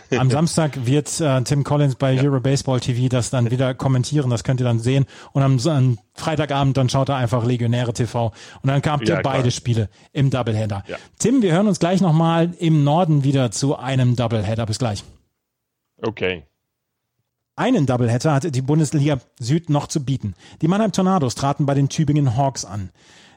Am 0.17 0.31
Samstag 0.31 0.87
wird 0.87 1.21
äh, 1.21 1.43
Tim 1.43 1.63
Collins 1.63 1.95
bei 1.95 2.13
ja. 2.13 2.23
Euro 2.23 2.39
Baseball 2.39 2.79
TV 2.79 3.09
das 3.09 3.29
dann 3.29 3.51
wieder 3.51 3.75
kommentieren, 3.75 4.31
das 4.31 4.43
könnt 4.43 4.59
ihr 4.59 4.63
dann 4.63 4.79
sehen. 4.79 5.05
Und 5.33 5.43
am, 5.43 5.59
am 5.67 5.99
Freitagabend 6.15 6.77
dann 6.77 6.89
schaut 6.89 7.09
er 7.09 7.17
einfach 7.17 7.45
Legionäre 7.45 7.93
TV 7.93 8.33
und 8.61 8.67
dann 8.67 8.81
habt 8.83 9.07
ihr 9.07 9.15
ja, 9.15 9.21
beide 9.21 9.43
klar. 9.43 9.51
Spiele 9.51 9.89
im 10.11 10.31
Doubleheader. 10.31 10.83
Ja. 10.87 10.97
Tim, 11.19 11.43
wir 11.43 11.53
hören 11.53 11.67
uns 11.67 11.79
gleich 11.79 12.01
nochmal 12.01 12.53
im 12.57 12.83
Norden 12.83 13.23
wieder 13.23 13.51
zu 13.51 13.77
einem 13.77 14.15
Doubleheader. 14.15 14.65
Bis 14.65 14.79
gleich. 14.79 15.03
Okay. 16.01 16.43
Einen 17.59 17.85
Doubleheader 17.85 18.33
hatte 18.33 18.53
die 18.53 18.61
Bundesliga 18.61 19.19
Süd 19.37 19.69
noch 19.69 19.87
zu 19.87 20.05
bieten. 20.05 20.33
Die 20.61 20.69
Mannheim 20.69 20.93
Tornados 20.93 21.35
traten 21.35 21.65
bei 21.65 21.73
den 21.73 21.89
Tübingen 21.89 22.37
Hawks 22.37 22.63
an. 22.63 22.89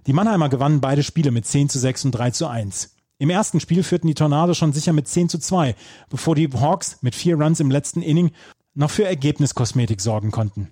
Die 0.06 0.12
Mannheimer 0.12 0.48
gewannen 0.48 0.80
beide 0.80 1.02
Spiele 1.02 1.32
mit 1.32 1.44
10 1.44 1.68
zu 1.68 1.80
6 1.80 2.04
und 2.04 2.12
3 2.12 2.30
zu 2.30 2.46
1. 2.46 2.94
Im 3.18 3.30
ersten 3.30 3.58
Spiel 3.58 3.82
führten 3.82 4.06
die 4.06 4.14
Tornados 4.14 4.56
schon 4.56 4.72
sicher 4.72 4.92
mit 4.92 5.08
10 5.08 5.28
zu 5.28 5.40
2, 5.40 5.74
bevor 6.08 6.36
die 6.36 6.48
Hawks 6.48 6.98
mit 7.00 7.16
vier 7.16 7.34
Runs 7.34 7.58
im 7.58 7.72
letzten 7.72 8.00
Inning 8.00 8.30
noch 8.74 8.92
für 8.92 9.04
Ergebniskosmetik 9.04 10.00
sorgen 10.00 10.30
konnten. 10.30 10.68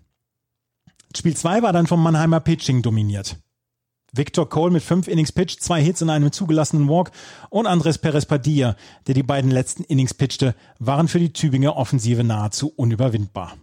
Spiel 1.17 1.37
2 1.37 1.63
war 1.63 1.73
dann 1.73 1.89
vom 1.89 2.05
Mannheimer 2.05 2.39
Pitching 2.39 2.83
dominiert. 2.83 3.37
Victor 4.13 4.49
Cole 4.49 4.73
mit 4.73 4.83
fünf 4.83 5.09
Innings 5.09 5.33
Pitch, 5.33 5.59
zwei 5.59 5.83
Hits 5.83 6.03
und 6.03 6.11
einem 6.11 6.33
zugelassenen 6.33 6.89
Walk 6.89 7.11
und 7.49 7.67
Andres 7.67 7.99
Perez 7.99 8.27
Padilla, 8.27 8.77
der 9.07 9.15
die 9.15 9.23
beiden 9.23 9.51
letzten 9.51 9.85
Innings 9.85 10.15
pitchte, 10.15 10.55
waren 10.79 11.09
für 11.09 11.19
die 11.19 11.33
Tübinger 11.33 11.77
Offensive 11.77 12.25
nahezu 12.25 12.73
unüberwindbar. 12.75 13.57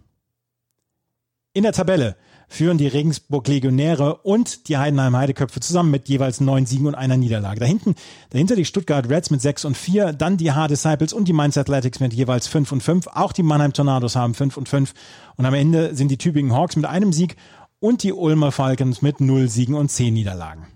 In 1.52 1.64
der 1.64 1.72
Tabelle 1.72 2.16
führen 2.48 2.78
die 2.78 2.86
Regensburg 2.86 3.46
Legionäre 3.46 4.16
und 4.22 4.68
die 4.68 4.78
Heidenheim 4.78 5.16
Heideköpfe 5.16 5.60
zusammen 5.60 5.90
mit 5.90 6.08
jeweils 6.08 6.40
neun 6.40 6.66
Siegen 6.66 6.86
und 6.86 6.94
einer 6.94 7.16
Niederlage. 7.16 7.60
Dahinten, 7.60 7.94
dahinter 8.30 8.56
die 8.56 8.64
Stuttgart 8.64 9.08
Reds 9.08 9.30
mit 9.30 9.42
sechs 9.42 9.64
und 9.64 9.76
vier, 9.76 10.12
dann 10.12 10.38
die 10.38 10.52
Hard 10.52 10.70
Disciples 10.70 11.12
und 11.12 11.28
die 11.28 11.32
Mainz 11.34 11.58
Athletics 11.58 12.00
mit 12.00 12.14
jeweils 12.14 12.46
fünf 12.46 12.72
und 12.72 12.82
fünf. 12.82 13.06
Auch 13.08 13.32
die 13.32 13.42
Mannheim 13.42 13.72
Tornados 13.72 14.16
haben 14.16 14.34
fünf 14.34 14.56
und 14.56 14.68
fünf. 14.68 14.94
Und 15.36 15.44
am 15.44 15.54
Ende 15.54 15.94
sind 15.94 16.10
die 16.10 16.16
Tübingen 16.16 16.52
Hawks 16.52 16.76
mit 16.76 16.86
einem 16.86 17.12
Sieg 17.12 17.36
und 17.80 18.02
die 18.02 18.12
Ulmer 18.12 18.52
Falcons 18.52 19.02
mit 19.02 19.20
0 19.20 19.48
Siegen 19.48 19.74
und 19.74 19.90
10 19.90 20.14
Niederlagen. 20.14 20.66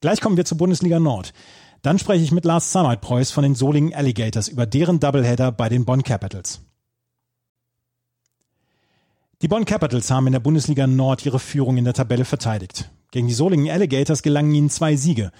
Gleich 0.00 0.20
kommen 0.20 0.36
wir 0.36 0.44
zur 0.44 0.58
Bundesliga 0.58 0.98
Nord. 0.98 1.32
Dann 1.82 1.98
spreche 1.98 2.24
ich 2.24 2.32
mit 2.32 2.44
Lars 2.44 2.72
Samait-Preuß 2.72 3.30
von 3.30 3.42
den 3.42 3.54
Solingen 3.54 3.94
Alligators 3.94 4.48
über 4.48 4.66
deren 4.66 5.00
Doubleheader 5.00 5.52
bei 5.52 5.68
den 5.68 5.84
Bonn 5.84 6.02
Capitals. 6.02 6.60
Die 9.42 9.48
Bonn 9.48 9.64
Capitals 9.64 10.10
haben 10.10 10.28
in 10.28 10.32
der 10.32 10.40
Bundesliga 10.40 10.86
Nord 10.86 11.26
ihre 11.26 11.40
Führung 11.40 11.76
in 11.76 11.84
der 11.84 11.94
Tabelle 11.94 12.24
verteidigt. 12.24 12.90
Gegen 13.10 13.26
die 13.26 13.34
Solingen 13.34 13.70
Alligators 13.70 14.22
gelangen 14.22 14.54
ihnen 14.54 14.70
zwei 14.70 14.96
Siege. 14.96 15.32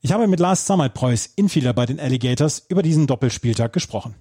Ich 0.00 0.12
habe 0.12 0.26
mit 0.26 0.40
Lars 0.40 0.66
Samait-Preuß, 0.66 1.34
Infielder 1.36 1.74
bei 1.74 1.86
den 1.86 2.00
Alligators, 2.00 2.64
über 2.68 2.82
diesen 2.82 3.06
Doppelspieltag 3.06 3.72
gesprochen. 3.72 4.14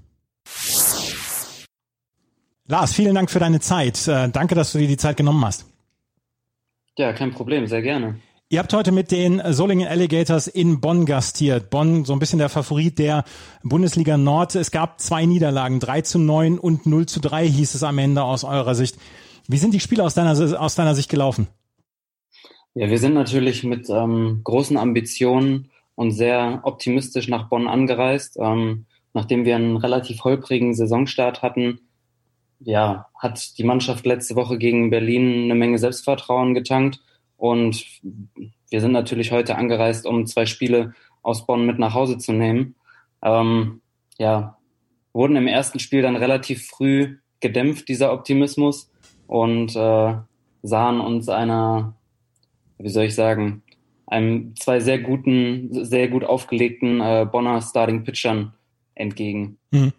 Lars, 2.72 2.94
vielen 2.94 3.16
Dank 3.16 3.30
für 3.30 3.40
deine 3.40 3.60
Zeit. 3.60 4.08
Äh, 4.08 4.30
danke, 4.30 4.56
dass 4.56 4.72
du 4.72 4.78
dir 4.78 4.88
die 4.88 4.96
Zeit 4.96 5.18
genommen 5.18 5.44
hast. 5.44 5.66
Ja, 6.98 7.12
kein 7.12 7.32
Problem, 7.32 7.68
sehr 7.68 7.82
gerne. 7.82 8.16
Ihr 8.48 8.60
habt 8.60 8.74
heute 8.74 8.94
mit 8.94 9.12
den 9.12 9.42
Solingen 9.52 9.90
Alligators 9.90 10.48
in 10.48 10.80
Bonn 10.80 11.06
gastiert. 11.06 11.70
Bonn, 11.70 12.06
so 12.06 12.14
ein 12.14 12.20
bisschen 12.20 12.40
der 12.40 12.48
Favorit 12.48 12.98
der 12.98 13.26
Bundesliga 13.62 14.16
Nord. 14.16 14.56
Es 14.56 14.72
gab 14.72 15.02
zwei 15.02 15.26
Niederlagen, 15.26 15.82
3 15.82 16.02
zu 16.04 16.18
9 16.18 16.58
und 16.58 16.86
0 16.86 17.08
zu 17.08 17.20
3 17.20 17.46
hieß 17.46 17.76
es 17.76 17.84
am 17.84 17.98
Ende 17.98 18.24
aus 18.24 18.46
eurer 18.46 18.74
Sicht. 18.74 18.96
Wie 19.50 19.58
sind 19.58 19.74
die 19.74 19.82
Spiele 19.82 20.06
aus 20.06 20.14
deiner, 20.14 20.62
aus 20.62 20.76
deiner 20.76 20.96
Sicht 20.96 21.10
gelaufen? 21.10 21.50
Ja, 22.74 22.90
wir 22.90 23.00
sind 23.00 23.16
natürlich 23.16 23.66
mit 23.66 23.90
ähm, 23.90 24.40
großen 24.46 24.78
Ambitionen 24.78 25.72
und 25.96 26.12
sehr 26.12 26.62
optimistisch 26.64 27.28
nach 27.28 27.50
Bonn 27.50 27.68
angereist. 27.68 28.38
Ähm, 28.40 28.86
nachdem 29.14 29.44
wir 29.44 29.58
einen 29.58 29.76
relativ 29.76 30.24
holprigen 30.24 30.74
Saisonstart 30.74 31.42
hatten, 31.42 31.82
ja, 32.64 33.08
hat 33.16 33.58
die 33.58 33.64
Mannschaft 33.64 34.06
letzte 34.06 34.36
Woche 34.36 34.58
gegen 34.58 34.90
Berlin 34.90 35.46
eine 35.46 35.56
Menge 35.56 35.78
Selbstvertrauen 35.78 36.54
getankt 36.54 37.00
und 37.38 37.86
wir 38.70 38.82
sind 38.82 38.92
natürlich 38.92 39.32
heute 39.32 39.56
angereist, 39.56 40.06
um 40.06 40.26
zwei 40.26 40.46
Spiele 40.46 40.94
aus 41.24 41.46
Bonn 41.46 41.66
mit 41.66 41.80
nach 41.80 41.94
Hause 41.94 42.18
zu 42.18 42.34
nehmen. 42.34 42.76
Ähm, 43.24 43.82
ja, 44.18 44.58
wurden 45.14 45.36
im 45.36 45.48
ersten 45.48 45.80
Spiel 45.80 46.02
dann 46.02 46.16
relativ 46.16 46.68
früh 46.68 47.18
gedämpft, 47.40 47.90
dieser 47.90 48.14
Optimismus, 48.14 48.92
und 49.28 49.76
äh, 49.76 50.16
sahen 50.62 51.00
uns 51.00 51.30
einer, 51.30 51.96
wie 52.78 52.90
soll 52.90 53.06
ich 53.06 53.16
sagen, 53.16 53.64
einem 54.06 54.56
zwei 54.58 54.82
sehr 54.82 55.00
guten, 55.00 55.70
sehr 55.86 56.10
gut 56.10 56.26
aufgelegten 56.26 57.00
äh, 57.00 57.26
Bonner 57.32 57.62
Starting 57.62 58.04
Pitchern 58.04 58.54
entgegen. 58.94 59.58
Mhm. 59.72 59.94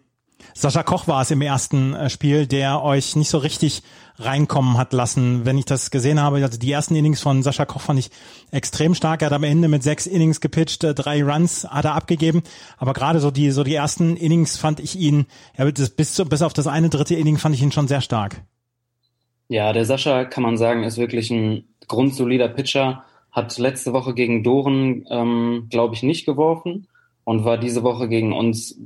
Sascha 0.53 0.83
Koch 0.83 1.07
war 1.07 1.21
es 1.21 1.31
im 1.31 1.41
ersten 1.41 1.93
äh, 1.93 2.09
Spiel, 2.09 2.47
der 2.47 2.83
euch 2.83 3.15
nicht 3.15 3.29
so 3.29 3.39
richtig 3.39 3.83
reinkommen 4.17 4.77
hat 4.77 4.93
lassen. 4.93 5.45
Wenn 5.45 5.57
ich 5.57 5.65
das 5.65 5.89
gesehen 5.89 6.21
habe, 6.21 6.37
also 6.43 6.59
die 6.59 6.71
ersten 6.71 6.95
Innings 6.95 7.21
von 7.21 7.41
Sascha 7.41 7.65
Koch 7.65 7.81
fand 7.81 7.99
ich 7.99 8.11
extrem 8.51 8.93
stark. 8.93 9.21
Er 9.21 9.27
hat 9.27 9.33
am 9.33 9.43
Ende 9.43 9.67
mit 9.67 9.81
sechs 9.81 10.05
Innings 10.05 10.41
gepitcht, 10.41 10.83
äh, 10.83 10.93
drei 10.93 11.23
Runs 11.23 11.67
hat 11.69 11.85
er 11.85 11.95
abgegeben. 11.95 12.43
Aber 12.77 12.93
gerade 12.93 13.19
so 13.19 13.31
die, 13.31 13.51
so 13.51 13.63
die 13.63 13.73
ersten 13.73 14.15
Innings 14.15 14.57
fand 14.57 14.79
ich 14.79 14.95
ihn, 14.95 15.25
ja, 15.57 15.65
bis, 15.65 16.13
zu, 16.13 16.25
bis 16.25 16.41
auf 16.41 16.53
das 16.53 16.67
eine 16.67 16.89
dritte 16.89 17.15
Inning 17.15 17.37
fand 17.37 17.55
ich 17.55 17.61
ihn 17.61 17.71
schon 17.71 17.87
sehr 17.87 18.01
stark. 18.01 18.41
Ja, 19.49 19.73
der 19.73 19.85
Sascha, 19.85 20.25
kann 20.25 20.43
man 20.43 20.57
sagen, 20.57 20.83
ist 20.83 20.97
wirklich 20.97 21.29
ein 21.31 21.65
grundsolider 21.87 22.47
Pitcher. 22.47 23.03
Hat 23.31 23.57
letzte 23.57 23.93
Woche 23.93 24.13
gegen 24.13 24.43
Doren, 24.43 25.05
ähm, 25.09 25.67
glaube 25.69 25.95
ich, 25.95 26.03
nicht 26.03 26.25
geworfen 26.25 26.87
und 27.23 27.45
war 27.45 27.57
diese 27.57 27.83
Woche 27.83 28.07
gegen 28.07 28.31
uns 28.31 28.79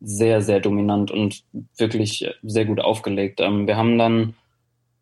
sehr, 0.00 0.42
sehr 0.42 0.60
dominant 0.60 1.10
und 1.10 1.42
wirklich 1.76 2.28
sehr 2.42 2.64
gut 2.64 2.80
aufgelegt. 2.80 3.40
Ähm, 3.40 3.66
wir 3.66 3.76
haben 3.76 3.98
dann, 3.98 4.34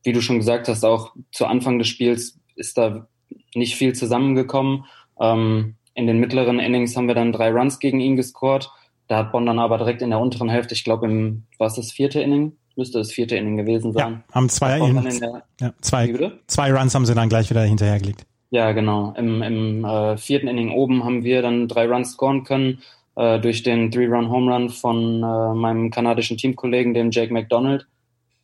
wie 0.02 0.12
du 0.12 0.20
schon 0.20 0.38
gesagt 0.38 0.68
hast, 0.68 0.84
auch 0.84 1.14
zu 1.32 1.46
Anfang 1.46 1.78
des 1.78 1.88
Spiels 1.88 2.38
ist 2.54 2.78
da 2.78 3.06
nicht 3.54 3.76
viel 3.76 3.94
zusammengekommen. 3.94 4.84
Ähm, 5.20 5.74
in 5.94 6.06
den 6.06 6.18
mittleren 6.18 6.58
Innings 6.58 6.96
haben 6.96 7.08
wir 7.08 7.14
dann 7.14 7.32
drei 7.32 7.50
Runs 7.50 7.78
gegen 7.78 8.00
ihn 8.00 8.16
gescored. 8.16 8.70
Da 9.08 9.18
hat 9.18 9.32
Bonn 9.32 9.46
dann 9.46 9.58
aber 9.58 9.78
direkt 9.78 10.02
in 10.02 10.10
der 10.10 10.18
unteren 10.18 10.48
Hälfte, 10.48 10.74
ich 10.74 10.84
glaube, 10.84 11.06
im, 11.06 11.44
war 11.58 11.68
es 11.68 11.74
das 11.74 11.92
vierte 11.92 12.20
Inning? 12.20 12.56
Müsste 12.74 12.98
das 12.98 13.12
vierte 13.12 13.36
Inning 13.36 13.56
gewesen 13.56 13.92
sein. 13.92 14.22
Ja, 14.28 14.34
haben 14.34 14.48
zwei, 14.50 14.78
in, 14.78 15.20
der, 15.20 15.42
ja, 15.60 15.72
zwei, 15.80 16.32
zwei 16.46 16.72
Runs 16.74 16.94
haben 16.94 17.06
sie 17.06 17.14
dann 17.14 17.30
gleich 17.30 17.48
wieder 17.48 17.62
hinterhergelegt. 17.62 18.26
Ja, 18.50 18.72
genau. 18.72 19.14
Im, 19.16 19.42
im 19.42 19.84
äh, 19.84 20.16
vierten 20.18 20.48
Inning 20.48 20.70
oben 20.70 21.04
haben 21.04 21.24
wir 21.24 21.40
dann 21.40 21.68
drei 21.68 21.86
Runs 21.86 22.12
scoren 22.12 22.44
können 22.44 22.82
äh, 23.16 23.40
durch 23.40 23.62
den 23.62 23.90
Three-Run-Home 23.90 24.52
Run 24.52 24.70
von 24.70 25.22
äh, 25.22 25.54
meinem 25.54 25.90
kanadischen 25.90 26.36
Teamkollegen, 26.36 26.94
dem 26.94 27.10
Jake 27.10 27.32
McDonald. 27.32 27.86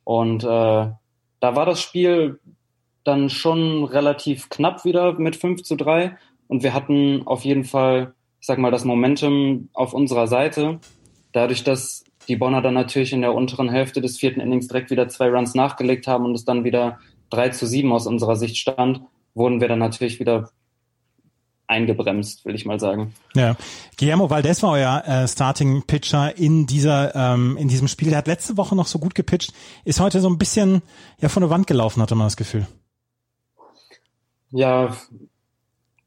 Und 0.04 0.42
äh, 0.42 0.46
da 0.46 0.96
war 1.40 1.66
das 1.66 1.80
Spiel 1.80 2.40
dann 3.04 3.30
schon 3.30 3.84
relativ 3.84 4.48
knapp 4.48 4.84
wieder 4.84 5.12
mit 5.18 5.36
5 5.36 5.62
zu 5.62 5.76
3. 5.76 6.16
Und 6.48 6.62
wir 6.62 6.74
hatten 6.74 7.22
auf 7.26 7.44
jeden 7.44 7.64
Fall, 7.64 8.14
ich 8.40 8.46
sag 8.46 8.58
mal, 8.58 8.70
das 8.70 8.84
Momentum 8.84 9.68
auf 9.72 9.92
unserer 9.92 10.26
Seite. 10.26 10.80
Dadurch, 11.32 11.64
dass 11.64 12.04
die 12.28 12.36
Bonner 12.36 12.62
dann 12.62 12.74
natürlich 12.74 13.12
in 13.12 13.22
der 13.22 13.34
unteren 13.34 13.68
Hälfte 13.68 14.00
des 14.00 14.18
vierten 14.18 14.40
Innings 14.40 14.68
direkt 14.68 14.90
wieder 14.90 15.08
zwei 15.08 15.28
Runs 15.28 15.54
nachgelegt 15.54 16.06
haben 16.06 16.24
und 16.24 16.34
es 16.34 16.44
dann 16.44 16.64
wieder 16.64 16.98
3 17.30 17.50
zu 17.50 17.66
7 17.66 17.90
aus 17.92 18.06
unserer 18.06 18.36
Sicht 18.36 18.56
stand, 18.56 19.00
wurden 19.34 19.60
wir 19.60 19.68
dann 19.68 19.78
natürlich 19.78 20.20
wieder 20.20 20.50
eingebremst, 21.72 22.44
will 22.44 22.54
ich 22.54 22.66
mal 22.66 22.78
sagen. 22.78 23.14
Ja, 23.34 23.56
Guillermo 23.98 24.30
Valdez 24.30 24.62
war 24.62 24.72
euer 24.72 25.02
äh, 25.06 25.26
Starting 25.26 25.82
Pitcher 25.86 26.36
in 26.36 26.66
dieser 26.66 27.14
ähm, 27.14 27.56
in 27.56 27.68
diesem 27.68 27.88
Spiel. 27.88 28.10
Der 28.10 28.18
hat 28.18 28.26
letzte 28.26 28.56
Woche 28.56 28.76
noch 28.76 28.86
so 28.86 28.98
gut 28.98 29.14
gepitcht, 29.14 29.52
ist 29.84 30.00
heute 30.00 30.20
so 30.20 30.28
ein 30.28 30.38
bisschen 30.38 30.82
ja 31.20 31.28
von 31.28 31.40
der 31.40 31.50
Wand 31.50 31.66
gelaufen, 31.66 32.02
hatte 32.02 32.14
man 32.14 32.26
das 32.26 32.36
Gefühl. 32.36 32.66
Ja, 34.50 34.96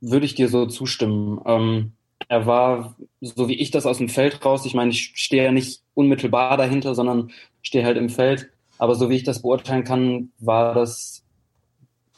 würde 0.02 0.26
ich 0.26 0.36
dir 0.36 0.50
so 0.50 0.68
zustimmen. 0.68 1.42
Ähm, 1.46 1.94
er 2.28 2.46
war, 2.46 2.96
so 3.22 3.48
wie 3.48 3.56
ich 3.56 3.72
das 3.72 3.86
aus 3.86 3.98
dem 3.98 4.10
Feld 4.10 4.46
raus, 4.46 4.66
ich 4.66 4.74
meine, 4.74 4.92
ich 4.92 5.12
stehe 5.16 5.44
ja 5.44 5.52
nicht 5.52 5.82
unmittelbar 5.94 6.58
dahinter, 6.58 6.96
sondern 6.96 7.32
stehe 7.62 7.86
halt 7.86 7.98
im 7.98 8.10
Feld. 8.10 8.50
Aber 8.78 8.96
so 8.96 9.10
wie 9.10 9.16
ich 9.16 9.24
das 9.24 9.42
beurteilen 9.42 9.84
kann, 9.84 10.32
war 10.40 10.74
das, 10.74 11.24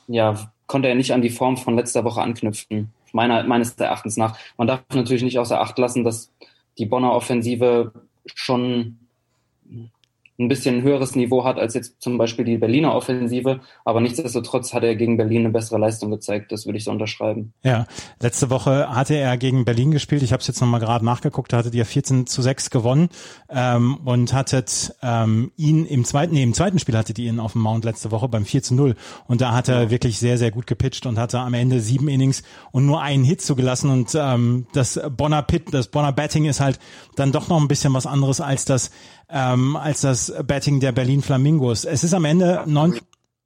ja, 0.07 0.51
konnte 0.65 0.89
er 0.89 0.95
nicht 0.95 1.13
an 1.13 1.21
die 1.21 1.29
Form 1.29 1.55
von 1.55 1.75
letzter 1.75 2.03
Woche 2.03 2.21
anknüpfen 2.21 2.91
meiner, 3.13 3.43
meines 3.43 3.73
Erachtens 3.75 4.17
nach. 4.17 4.37
Man 4.57 4.67
darf 4.67 4.81
natürlich 4.93 5.23
nicht 5.23 5.39
außer 5.39 5.59
Acht 5.59 5.77
lassen, 5.77 6.03
dass 6.03 6.31
die 6.77 6.85
Bonner 6.85 7.13
Offensive 7.13 7.91
schon 8.33 8.99
ein 10.39 10.49
bisschen 10.49 10.83
höheres 10.83 11.15
Niveau 11.15 11.43
hat 11.43 11.57
als 11.57 11.73
jetzt 11.73 11.99
zum 11.99 12.17
Beispiel 12.17 12.45
die 12.45 12.57
Berliner 12.57 12.93
Offensive. 12.93 13.59
Aber 13.85 14.01
nichtsdestotrotz 14.01 14.71
hat 14.71 14.83
er 14.83 14.95
gegen 14.95 15.17
Berlin 15.17 15.41
eine 15.41 15.49
bessere 15.49 15.79
Leistung 15.79 16.11
gezeigt. 16.11 16.51
Das 16.51 16.67
würde 16.67 16.77
ich 16.77 16.83
so 16.83 16.91
unterschreiben. 16.91 17.53
Ja, 17.63 17.87
letzte 18.21 18.51
Woche 18.51 18.87
hatte 18.89 19.15
er 19.15 19.35
gegen 19.37 19.65
Berlin 19.65 19.89
gespielt. 19.89 20.21
Ich 20.21 20.33
habe 20.33 20.41
es 20.41 20.47
jetzt 20.47 20.61
nochmal 20.61 20.79
gerade 20.79 21.03
nachgeguckt. 21.03 21.51
Da 21.51 21.57
hattet 21.57 21.73
ihr 21.73 21.85
14 21.85 22.27
zu 22.27 22.43
6 22.43 22.69
gewonnen 22.69 23.09
ähm, 23.49 23.97
und 24.05 24.31
hattet 24.33 24.93
ähm, 25.01 25.51
ihn 25.57 25.85
im 25.85 26.05
zweiten, 26.05 26.35
nee, 26.35 26.43
im 26.43 26.53
zweiten 26.53 26.77
Spiel 26.77 26.95
hattet 26.95 27.17
ihr 27.17 27.31
ihn 27.31 27.39
auf 27.39 27.53
dem 27.53 27.61
Mount 27.61 27.83
letzte 27.83 28.11
Woche 28.11 28.29
beim 28.29 28.45
4 28.45 28.61
zu 28.61 28.75
0. 28.75 28.95
Und 29.27 29.41
da 29.41 29.53
hat 29.53 29.69
er 29.69 29.83
ja. 29.83 29.89
wirklich 29.89 30.19
sehr, 30.19 30.37
sehr 30.37 30.51
gut 30.51 30.67
gepitcht 30.67 31.07
und 31.07 31.17
hatte 31.17 31.39
am 31.39 31.55
Ende 31.55 31.79
sieben 31.79 32.09
Innings 32.09 32.43
und 32.71 32.85
nur 32.85 33.01
einen 33.01 33.23
Hit 33.23 33.41
zugelassen. 33.41 33.89
Und 33.89 34.13
ähm, 34.13 34.67
das 34.73 34.99
Bonner 35.09 35.41
Pit, 35.41 35.73
das 35.73 35.87
Bonner 35.87 36.11
Batting 36.11 36.45
ist 36.45 36.59
halt 36.59 36.77
dann 37.15 37.31
doch 37.31 37.47
noch 37.47 37.59
ein 37.59 37.67
bisschen 37.67 37.93
was 37.95 38.05
anderes 38.05 38.39
als 38.39 38.65
das 38.65 38.91
ähm, 39.29 39.75
als 39.75 40.01
das 40.01 40.33
Betting 40.45 40.79
der 40.79 40.91
Berlin 40.91 41.21
Flamingos. 41.21 41.85
Es 41.85 42.03
ist 42.03 42.13
am 42.13 42.25
Ende 42.25 42.63
9, 42.65 42.99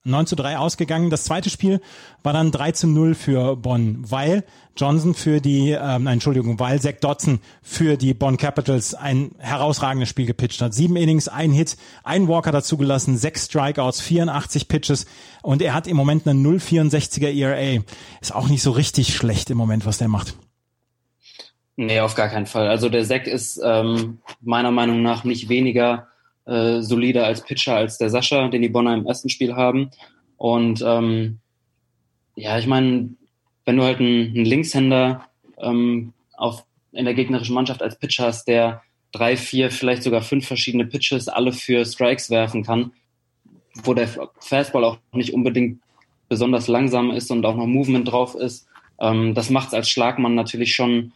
9 0.03 0.25
zu 0.25 0.35
3 0.35 0.57
ausgegangen. 0.57 1.09
Das 1.09 1.23
zweite 1.23 1.49
Spiel 1.49 1.81
war 2.23 2.33
dann 2.33 2.51
3 2.51 2.71
zu 2.71 2.87
0 2.87 3.15
für 3.15 3.55
Bonn, 3.55 4.03
weil 4.09 4.43
Johnson 4.75 5.13
für 5.13 5.41
die, 5.41 5.71
ähm, 5.71 6.07
Entschuldigung, 6.07 6.59
weil 6.59 6.81
Zach 6.81 6.95
Dodson 7.01 7.39
für 7.61 7.97
die 7.97 8.13
Bonn 8.13 8.37
Capitals 8.37 8.93
ein 8.95 9.31
herausragendes 9.37 10.09
Spiel 10.09 10.25
gepitcht 10.25 10.61
hat. 10.61 10.73
Sieben 10.73 10.95
Innings, 10.95 11.27
ein 11.27 11.51
Hit, 11.51 11.77
ein 12.03 12.27
Walker 12.27 12.51
dazugelassen, 12.51 13.17
sechs 13.17 13.45
Strikeouts, 13.45 14.01
84 14.01 14.67
Pitches 14.67 15.05
und 15.41 15.61
er 15.61 15.73
hat 15.73 15.87
im 15.87 15.97
Moment 15.97 16.27
eine 16.27 16.39
0,64er 16.39 17.31
ERA. 17.31 17.83
Ist 18.21 18.33
auch 18.33 18.47
nicht 18.47 18.63
so 18.63 18.71
richtig 18.71 19.15
schlecht 19.15 19.49
im 19.49 19.57
Moment, 19.57 19.85
was 19.85 19.97
der 19.97 20.07
macht. 20.07 20.35
Nee, 21.77 21.99
auf 21.99 22.15
gar 22.15 22.29
keinen 22.29 22.45
Fall. 22.45 22.67
Also 22.67 22.89
der 22.89 23.03
Zack 23.05 23.27
ist 23.27 23.59
ähm, 23.63 24.19
meiner 24.41 24.71
Meinung 24.71 25.01
nach 25.01 25.23
nicht 25.23 25.49
weniger 25.49 26.07
äh, 26.45 26.81
solider 26.81 27.25
als 27.25 27.43
Pitcher 27.43 27.75
als 27.75 27.97
der 27.97 28.09
Sascha, 28.09 28.47
den 28.49 28.61
die 28.61 28.69
Bonner 28.69 28.93
im 28.93 29.05
ersten 29.05 29.29
Spiel 29.29 29.55
haben. 29.55 29.91
Und 30.37 30.83
ähm, 30.85 31.39
ja, 32.35 32.57
ich 32.57 32.67
meine, 32.67 33.09
wenn 33.65 33.77
du 33.77 33.83
halt 33.83 33.99
einen, 33.99 34.35
einen 34.35 34.45
Linkshänder 34.45 35.25
ähm, 35.59 36.13
auf, 36.35 36.65
in 36.91 37.05
der 37.05 37.13
gegnerischen 37.13 37.55
Mannschaft 37.55 37.81
als 37.81 37.97
Pitcher 37.97 38.25
hast, 38.25 38.47
der 38.47 38.81
drei, 39.11 39.37
vier, 39.37 39.71
vielleicht 39.71 40.03
sogar 40.03 40.21
fünf 40.21 40.47
verschiedene 40.47 40.85
Pitches 40.85 41.27
alle 41.27 41.53
für 41.53 41.85
Strikes 41.85 42.29
werfen 42.29 42.63
kann, 42.63 42.91
wo 43.83 43.93
der 43.93 44.07
Fastball 44.39 44.83
auch 44.83 44.97
nicht 45.13 45.33
unbedingt 45.33 45.79
besonders 46.27 46.67
langsam 46.67 47.11
ist 47.11 47.29
und 47.29 47.45
auch 47.45 47.55
noch 47.55 47.67
Movement 47.67 48.09
drauf 48.09 48.35
ist, 48.35 48.67
ähm, 48.99 49.33
das 49.33 49.49
macht 49.49 49.69
es 49.69 49.73
als 49.73 49.89
Schlagmann 49.89 50.35
natürlich 50.35 50.73
schon 50.73 51.13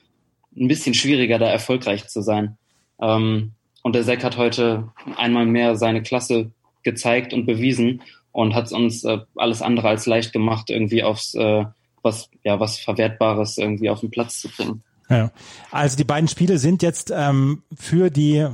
ein 0.56 0.68
bisschen 0.68 0.94
schwieriger, 0.94 1.40
da 1.40 1.48
erfolgreich 1.48 2.08
zu 2.08 2.22
sein. 2.22 2.58
Ähm, 3.02 3.52
und 3.84 3.94
der 3.94 4.04
Zack 4.04 4.24
hat 4.24 4.38
heute 4.38 4.90
einmal 5.18 5.46
mehr 5.46 5.76
seine 5.76 6.02
Klasse 6.02 6.52
gezeigt 6.84 7.34
und 7.34 7.46
bewiesen 7.46 8.02
und 8.32 8.56
hat 8.56 8.66
es 8.66 8.72
uns 8.72 9.04
äh, 9.04 9.20
alles 9.36 9.62
andere 9.62 9.90
als 9.90 10.06
leicht 10.06 10.34
gemacht, 10.34 10.70
irgendwie 10.70 11.04
aufs 11.04 11.36
äh, 11.36 11.66
was 12.02 12.30
ja 12.44 12.60
was 12.60 12.78
Verwertbares 12.78 13.58
irgendwie 13.58 13.90
auf 13.90 14.00
den 14.00 14.12
Platz 14.12 14.40
zu 14.40 14.50
bringen. 14.50 14.84
Ja. 15.10 15.32
Also 15.72 15.98
die 15.98 16.04
beiden 16.04 16.28
Spiele 16.28 16.58
sind 16.58 16.82
jetzt 16.82 17.12
ähm, 17.16 17.64
für 17.76 18.10
die 18.10 18.48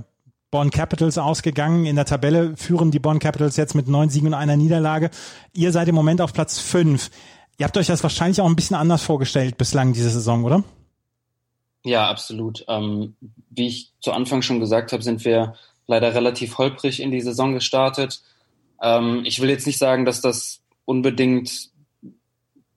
Bonn 0.49 0.69
Capitals 0.69 1.17
ausgegangen. 1.17 1.85
In 1.85 1.95
der 1.95 2.05
Tabelle 2.05 2.57
führen 2.57 2.91
die 2.91 2.99
Bonn 2.99 3.19
Capitals 3.19 3.55
jetzt 3.57 3.73
mit 3.73 3.87
neun 3.87 4.09
Siegen 4.09 4.27
und 4.27 4.33
einer 4.33 4.57
Niederlage. 4.57 5.09
Ihr 5.53 5.71
seid 5.71 5.87
im 5.87 5.95
Moment 5.95 6.21
auf 6.21 6.33
Platz 6.33 6.59
fünf. 6.59 7.09
Ihr 7.57 7.65
habt 7.65 7.77
euch 7.77 7.87
das 7.87 8.03
wahrscheinlich 8.03 8.41
auch 8.41 8.47
ein 8.47 8.55
bisschen 8.55 8.75
anders 8.75 9.03
vorgestellt 9.03 9.57
bislang 9.57 9.93
diese 9.93 10.09
Saison, 10.09 10.43
oder? 10.43 10.63
Ja, 11.83 12.09
absolut. 12.09 12.63
Ähm, 12.67 13.15
wie 13.49 13.67
ich 13.67 13.91
zu 14.01 14.11
Anfang 14.11 14.41
schon 14.41 14.59
gesagt 14.59 14.91
habe, 14.91 15.03
sind 15.03 15.25
wir 15.25 15.55
leider 15.87 16.13
relativ 16.13 16.57
holprig 16.57 16.99
in 16.99 17.11
die 17.11 17.21
Saison 17.21 17.53
gestartet. 17.53 18.21
Ähm, 18.81 19.23
ich 19.25 19.41
will 19.41 19.49
jetzt 19.49 19.67
nicht 19.67 19.79
sagen, 19.79 20.05
dass 20.05 20.21
das 20.21 20.61
unbedingt 20.85 21.69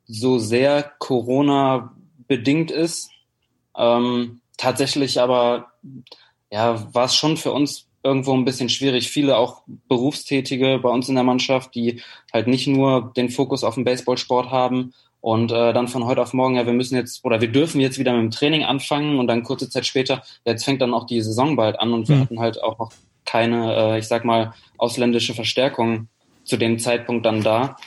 so 0.07 0.39
sehr 0.39 0.83
Corona 0.99 1.95
bedingt 2.27 2.71
ist. 2.71 3.11
Ähm, 3.77 4.41
tatsächlich 4.57 5.21
aber 5.21 5.73
ja, 6.51 6.95
war 6.95 7.07
es 7.07 7.15
schon 7.15 7.37
für 7.37 7.53
uns 7.53 7.87
irgendwo 8.03 8.35
ein 8.35 8.45
bisschen 8.45 8.69
schwierig. 8.69 9.09
Viele 9.11 9.37
auch 9.37 9.63
Berufstätige 9.89 10.79
bei 10.79 10.91
uns 10.91 11.09
in 11.09 11.15
der 11.15 11.25
Mannschaft, 11.25 11.75
die 11.75 12.03
halt 12.33 12.47
nicht 12.47 12.67
nur 12.67 13.13
den 13.17 13.31
Fokus 13.31 13.65
auf 13.65 13.75
den 13.75 13.85
Baseballsport 13.85 14.51
haben 14.51 14.93
und 15.25 15.53
äh, 15.53 15.73
dann 15.73 15.89
von 15.89 16.05
heute 16.05 16.21
auf 16.21 16.35
morgen, 16.35 16.57
ja, 16.57 16.67
wir 16.67 16.75
müssen 16.75 16.97
jetzt 16.97 17.25
oder 17.25 17.41
wir 17.41 17.49
dürfen 17.49 17.81
jetzt 17.81 17.99
wieder 17.99 18.13
mit 18.13 18.21
dem 18.21 18.31
Training 18.31 18.63
anfangen 18.63 19.19
und 19.19 19.27
dann 19.27 19.43
kurze 19.43 19.71
Zeit 19.71 19.87
später, 19.87 20.23
jetzt 20.45 20.67
fängt 20.67 20.83
dann 20.83 20.93
auch 20.93 21.07
die 21.07 21.23
Saison 21.23 21.57
bald 21.57 21.81
an 21.81 21.95
und 21.95 22.11
wir 22.11 22.17
mhm. 22.17 22.21
hatten 22.21 22.41
halt 22.41 22.63
auch 22.63 22.79
noch 22.79 22.93
keine, 23.25 23.75
äh, 23.75 23.99
ich 23.99 24.07
sag 24.07 24.27
mal, 24.27 24.53
ausländische 24.77 25.33
Verstärkung 25.33 26.09
zu 26.45 26.59
dem 26.59 26.79
Zeitpunkt 26.79 27.25
dann 27.25 27.43
da, 27.43 27.79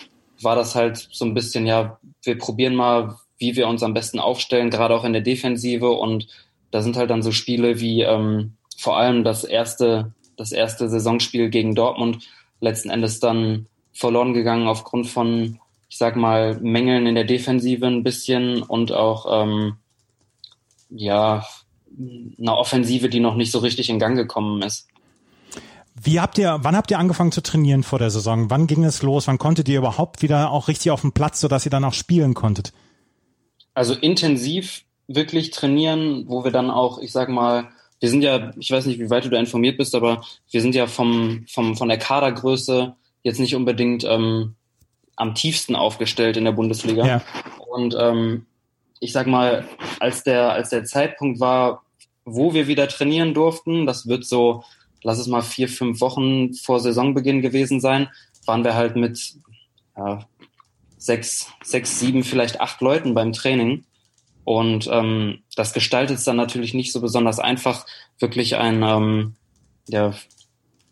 war 0.41 0.55
das 0.55 0.73
halt 0.73 0.97
so 1.11 1.25
ein 1.25 1.35
bisschen, 1.35 1.67
ja, 1.67 1.99
wir 2.23 2.39
probieren 2.39 2.73
mal, 2.73 3.17
wie 3.37 3.55
wir 3.55 3.67
uns 3.67 3.83
am 3.83 3.93
besten 3.93 4.17
aufstellen, 4.17 4.71
gerade 4.71 4.95
auch 4.95 5.03
in 5.03 5.13
der 5.13 5.21
Defensive 5.21 5.91
und 5.91 6.27
da 6.71 6.81
sind 6.81 6.97
halt 6.97 7.11
dann 7.11 7.21
so 7.21 7.31
Spiele 7.31 7.79
wie 7.79 8.01
ähm, 8.01 8.53
vor 8.79 8.97
allem 8.97 9.23
das 9.23 9.43
erste, 9.43 10.11
das 10.37 10.51
erste 10.51 10.89
Saisonspiel 10.89 11.51
gegen 11.51 11.75
Dortmund 11.75 12.27
letzten 12.61 12.89
Endes 12.89 13.19
dann 13.19 13.67
verloren 13.93 14.33
gegangen 14.33 14.67
aufgrund 14.67 15.05
von, 15.05 15.59
ich 15.89 15.97
sag 15.97 16.15
mal, 16.15 16.59
Mängeln 16.59 17.07
in 17.07 17.15
der 17.15 17.23
Defensive 17.23 17.85
ein 17.85 18.03
bisschen 18.03 18.61
und 18.61 18.91
auch 18.91 19.43
ähm, 19.43 19.77
ja 20.89 21.45
einer 22.39 22.57
Offensive, 22.57 23.09
die 23.09 23.19
noch 23.19 23.35
nicht 23.35 23.51
so 23.51 23.59
richtig 23.59 23.89
in 23.89 23.99
Gang 23.99 24.15
gekommen 24.15 24.61
ist. 24.61 24.87
Wie 25.99 26.19
habt 26.19 26.37
ihr, 26.37 26.59
wann 26.61 26.75
habt 26.75 26.91
ihr 26.91 26.99
angefangen 26.99 27.31
zu 27.31 27.41
trainieren 27.41 27.81
vor 27.81 27.97
der 27.97 28.11
Saison? 28.11 28.51
Wann 28.51 28.67
ging 28.67 28.83
es 28.83 29.01
los? 29.01 29.27
Wann 29.27 29.39
konntet 29.39 29.67
ihr 29.67 29.79
überhaupt 29.79 30.21
wieder 30.21 30.51
auch 30.51 30.67
richtig 30.67 30.91
auf 30.91 31.01
den 31.01 31.11
Platz, 31.11 31.39
sodass 31.39 31.65
ihr 31.65 31.71
dann 31.71 31.83
auch 31.83 31.93
spielen 31.93 32.35
konntet? 32.35 32.71
Also 33.73 33.95
intensiv 33.95 34.83
wirklich 35.07 35.49
trainieren, 35.51 36.25
wo 36.27 36.43
wir 36.43 36.51
dann 36.51 36.69
auch, 36.69 36.99
ich 36.99 37.11
sag 37.11 37.29
mal, 37.29 37.69
wir 37.99 38.09
sind 38.09 38.21
ja, 38.21 38.51
ich 38.59 38.69
weiß 38.69 38.85
nicht, 38.85 38.99
wie 38.99 39.09
weit 39.09 39.25
du 39.25 39.29
da 39.29 39.39
informiert 39.39 39.77
bist, 39.77 39.95
aber 39.95 40.23
wir 40.51 40.61
sind 40.61 40.75
ja 40.75 40.85
vom, 40.85 41.45
vom, 41.47 41.75
von 41.75 41.89
der 41.89 41.97
Kadergröße 41.97 42.95
jetzt 43.23 43.39
nicht 43.39 43.55
unbedingt 43.55 44.03
ähm, 44.03 44.55
am 45.17 45.35
tiefsten 45.35 45.75
aufgestellt 45.75 46.37
in 46.37 46.45
der 46.45 46.53
Bundesliga. 46.53 47.05
Ja. 47.05 47.21
Und 47.67 47.95
ähm, 47.99 48.45
ich 48.99 49.11
sag 49.11 49.27
mal, 49.27 49.67
als 49.99 50.23
der, 50.23 50.53
als 50.53 50.69
der 50.69 50.85
Zeitpunkt 50.85 51.39
war, 51.39 51.83
wo 52.23 52.53
wir 52.53 52.67
wieder 52.67 52.87
trainieren 52.87 53.33
durften, 53.33 53.85
das 53.85 54.07
wird 54.07 54.25
so, 54.25 54.63
lass 55.03 55.19
es 55.19 55.27
mal 55.27 55.41
vier, 55.41 55.67
fünf 55.67 56.01
Wochen 56.01 56.53
vor 56.53 56.79
Saisonbeginn 56.79 57.41
gewesen 57.41 57.79
sein, 57.79 58.09
waren 58.45 58.63
wir 58.63 58.75
halt 58.75 58.95
mit 58.95 59.35
ja, 59.97 60.25
sechs, 60.97 61.47
sechs, 61.63 61.99
sieben, 61.99 62.23
vielleicht 62.23 62.61
acht 62.61 62.81
Leuten 62.81 63.13
beim 63.13 63.33
Training. 63.33 63.83
Und 64.43 64.87
ähm, 64.91 65.39
das 65.55 65.73
gestaltet 65.73 66.19
es 66.19 66.23
dann 66.23 66.37
natürlich 66.37 66.73
nicht 66.73 66.93
so 66.93 67.01
besonders 67.01 67.39
einfach, 67.39 67.85
wirklich 68.19 68.55
ein, 68.55 68.81
ähm, 68.81 69.35
ja, 69.87 70.13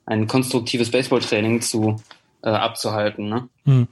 ein 0.05 0.27
konstruktives 0.27 0.91
Baseballtraining 0.91 1.61
zu 1.61 2.01
äh, 2.43 2.49
abzuhalten. 2.49 3.29
Ne? 3.29 3.49
Hm. 3.65 3.88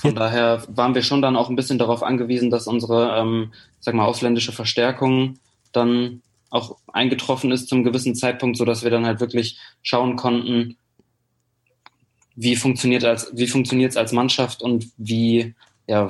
Von 0.00 0.14
daher 0.14 0.62
waren 0.68 0.94
wir 0.94 1.02
schon 1.02 1.20
dann 1.20 1.36
auch 1.36 1.50
ein 1.50 1.56
bisschen 1.56 1.78
darauf 1.78 2.02
angewiesen, 2.02 2.50
dass 2.50 2.66
unsere, 2.66 3.18
ähm, 3.18 3.52
sag 3.80 3.94
mal, 3.94 4.06
ausländische 4.06 4.52
Verstärkung 4.52 5.38
dann 5.72 6.22
auch 6.48 6.78
eingetroffen 6.92 7.52
ist 7.52 7.68
zum 7.68 7.84
gewissen 7.84 8.14
Zeitpunkt, 8.14 8.56
so 8.56 8.64
dass 8.64 8.82
wir 8.82 8.90
dann 8.90 9.06
halt 9.06 9.20
wirklich 9.20 9.58
schauen 9.82 10.16
konnten, 10.16 10.76
wie 12.34 12.56
funktioniert 12.56 13.04
als 13.04 13.30
wie 13.34 13.46
funktioniert 13.46 13.90
es 13.90 13.96
als 13.96 14.12
Mannschaft 14.12 14.62
und 14.62 14.86
wie 14.96 15.54
ja 15.86 16.08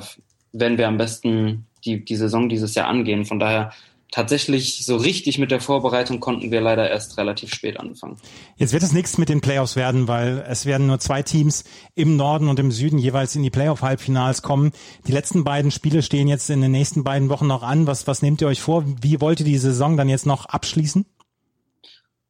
werden 0.53 0.77
wir 0.77 0.87
am 0.87 0.97
besten 0.97 1.67
die, 1.85 2.03
die 2.03 2.15
Saison 2.15 2.47
dieses 2.47 2.75
Jahr 2.75 2.87
angehen. 2.87 3.25
Von 3.25 3.39
daher 3.39 3.73
tatsächlich 4.11 4.85
so 4.85 4.97
richtig 4.97 5.37
mit 5.37 5.51
der 5.51 5.61
Vorbereitung 5.61 6.19
konnten 6.19 6.51
wir 6.51 6.61
leider 6.61 6.89
erst 6.89 7.17
relativ 7.17 7.53
spät 7.53 7.79
anfangen. 7.79 8.17
Jetzt 8.57 8.73
wird 8.73 8.83
es 8.83 8.91
nichts 8.91 9.17
mit 9.17 9.29
den 9.29 9.39
Playoffs 9.39 9.77
werden, 9.77 10.07
weil 10.07 10.45
es 10.47 10.65
werden 10.65 10.87
nur 10.87 10.99
zwei 10.99 11.23
Teams 11.23 11.63
im 11.95 12.17
Norden 12.17 12.49
und 12.49 12.59
im 12.59 12.71
Süden 12.71 12.99
jeweils 12.99 13.35
in 13.35 13.43
die 13.43 13.49
Playoff-Halbfinals 13.49 14.41
kommen. 14.41 14.73
Die 15.07 15.13
letzten 15.13 15.45
beiden 15.45 15.71
Spiele 15.71 16.03
stehen 16.03 16.27
jetzt 16.27 16.49
in 16.49 16.61
den 16.61 16.71
nächsten 16.71 17.03
beiden 17.03 17.29
Wochen 17.29 17.47
noch 17.47 17.63
an. 17.63 17.87
Was, 17.87 18.05
was 18.05 18.21
nehmt 18.21 18.41
ihr 18.41 18.47
euch 18.47 18.61
vor? 18.61 18.83
Wie 19.01 19.21
wollt 19.21 19.39
ihr 19.39 19.45
die 19.45 19.57
Saison 19.57 19.95
dann 19.95 20.09
jetzt 20.09 20.25
noch 20.25 20.45
abschließen? 20.45 21.05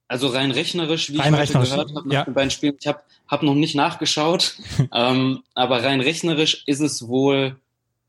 Also 0.07 0.27
rein 0.27 0.51
rechnerisch, 0.51 1.11
wie 1.13 1.19
rein 1.19 1.33
ich 1.33 1.55
heute 1.55 1.69
gehört 1.69 1.95
habe 1.95 2.07
nach 2.09 2.13
ja. 2.13 2.25
den 2.25 2.33
beiden 2.33 2.51
Spielen, 2.51 2.75
ich 2.77 2.85
habe 2.85 2.99
hab 3.29 3.43
noch 3.43 3.55
nicht 3.55 3.75
nachgeschaut, 3.75 4.57
ähm, 4.93 5.41
aber 5.53 5.83
rein 5.83 6.01
rechnerisch 6.01 6.63
ist 6.65 6.81
es 6.81 7.07
wohl 7.07 7.55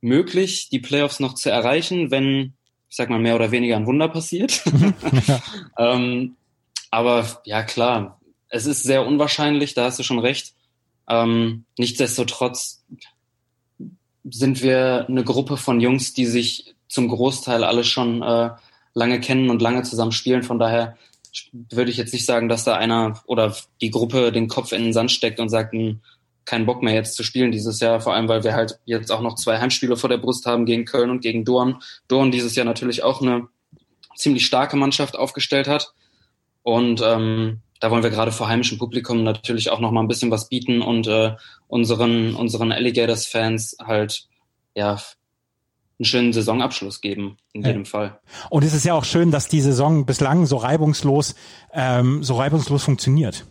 möglich, 0.01 0.69
die 0.69 0.81
Playoffs 0.81 1.21
noch 1.21 1.35
zu 1.35 1.49
erreichen, 1.49 2.11
wenn, 2.11 2.55
ich 2.93 2.97
sag 2.97 3.09
mal, 3.09 3.19
mehr 3.19 3.37
oder 3.37 3.51
weniger 3.51 3.75
ein 3.77 3.87
Wunder 3.87 4.07
passiert. 4.07 4.63
Mhm. 4.67 4.93
ähm, 5.79 6.37
aber 6.91 7.41
ja, 7.47 7.63
klar, 7.63 8.21
es 8.51 8.67
ist 8.67 8.83
sehr 8.83 9.07
unwahrscheinlich, 9.07 9.73
da 9.73 9.85
hast 9.85 9.99
du 9.99 10.03
schon 10.03 10.19
recht. 10.19 10.53
Ähm, 11.09 11.65
nichtsdestotrotz 11.79 12.85
sind 14.25 14.63
wir 14.63 15.07
eine 15.09 15.25
Gruppe 15.25 15.57
von 15.57 15.81
Jungs, 15.81 16.13
die 16.13 16.27
sich 16.27 16.75
zum 16.87 17.09
Großteil 17.09 17.65
alle 17.65 17.85
schon 17.85 18.21
äh, 18.21 18.51
lange 18.93 19.21
kennen 19.21 19.49
und 19.49 19.63
lange 19.63 19.85
zusammen 19.85 20.13
spielen. 20.13 20.43
Von 20.43 20.59
daher 20.59 20.99
würde 21.71 21.91
ich 21.91 21.97
jetzt 21.97 22.13
nicht 22.13 22.27
sagen, 22.27 22.51
dass 22.51 22.65
da 22.65 22.77
einer 22.77 23.23
oder 23.25 23.57
die 23.81 23.91
Gruppe 23.91 24.33
den 24.33 24.49
Kopf 24.49 24.73
in 24.73 24.83
den 24.83 24.93
Sand 24.93 25.11
steckt 25.11 25.41
und 25.41 25.49
sagt, 25.49 25.73
hm, 25.73 26.03
keinen 26.45 26.67
Bock 26.67 26.83
mehr 26.83 26.95
jetzt 26.95 27.15
zu 27.15 27.23
spielen 27.23 27.53
dieses 27.53 27.81
Jahr, 27.81 28.01
vor 28.01 28.15
allem 28.15 28.29
weil 28.29 28.45
wir 28.45 28.55
halt 28.55 28.79
jetzt 28.85 29.11
auch 29.13 29.21
noch 29.21 29.37
zwei 29.37 29.59
Heimspiele 29.59 29.97
vor 29.97 30.11
der 30.11 30.19
Brust 30.19 30.47
haben 30.47 30.67
gegen 30.67 30.85
Köln 30.85 31.11
und 31.11 31.21
gegen 31.21 31.45
Dorn. 31.45 31.83
Dorn 32.09 32.31
dieses 32.31 32.55
Jahr 32.55 32.67
natürlich 32.67 33.03
auch 33.03 33.23
eine 33.23 33.49
ziemlich 34.17 34.47
starke 34.47 34.77
Mannschaft 34.77 35.17
aufgestellt 35.17 35.69
hat. 35.69 35.95
Und 36.63 37.03
ähm, 37.05 37.61
da 37.81 37.91
wollen 37.91 38.03
wir 38.03 38.11
gerade 38.11 38.31
vor 38.31 38.49
heimischem 38.49 38.79
Publikum 38.79 39.25
natürlich 39.25 39.71
auch 39.71 39.81
noch 39.81 39.91
mal 39.91 40.01
ein 40.01 40.09
bisschen 40.09 40.31
was 40.31 40.49
bieten 40.49 40.83
und 40.83 41.09
äh, 41.09 41.35
unseren, 41.67 42.35
unseren 42.35 42.71
Alligators-Fans 42.71 43.77
halt 43.85 44.29
ja 44.75 45.01
einen 45.99 46.05
schönen 46.05 46.33
Saisonabschluss 46.33 47.01
geben, 47.01 47.37
in 47.53 47.63
ja. 47.63 47.69
jedem 47.69 47.85
Fall. 47.85 48.21
Und 48.51 48.65
es 48.65 48.75
ist 48.75 48.85
ja 48.85 48.95
auch 48.95 49.05
schön, 49.05 49.31
dass 49.31 49.49
die 49.49 49.61
Saison 49.61 50.07
bislang 50.07 50.47
so 50.47 50.57
reibungslos, 50.57 51.35
ähm, 51.73 52.23
so 52.23 52.35
reibungslos 52.35 52.85
funktioniert. 52.85 53.47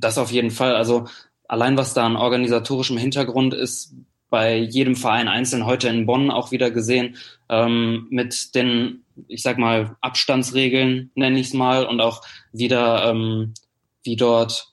Das 0.00 0.18
auf 0.18 0.30
jeden 0.30 0.50
Fall. 0.50 0.74
Also 0.74 1.06
allein 1.48 1.76
was 1.76 1.94
da 1.94 2.06
an 2.06 2.16
organisatorischem 2.16 2.96
Hintergrund 2.96 3.54
ist, 3.54 3.94
bei 4.30 4.56
jedem 4.56 4.96
Verein 4.96 5.28
einzeln 5.28 5.64
heute 5.64 5.88
in 5.88 6.06
Bonn 6.06 6.30
auch 6.30 6.50
wieder 6.50 6.72
gesehen, 6.72 7.16
ähm, 7.48 8.08
mit 8.10 8.54
den, 8.56 9.04
ich 9.28 9.42
sag 9.42 9.58
mal, 9.58 9.96
Abstandsregeln, 10.00 11.12
nenne 11.14 11.38
ich 11.38 11.48
es 11.48 11.54
mal, 11.54 11.86
und 11.86 12.00
auch 12.00 12.22
wieder, 12.52 13.08
ähm, 13.08 13.54
wie 14.02 14.16
dort 14.16 14.72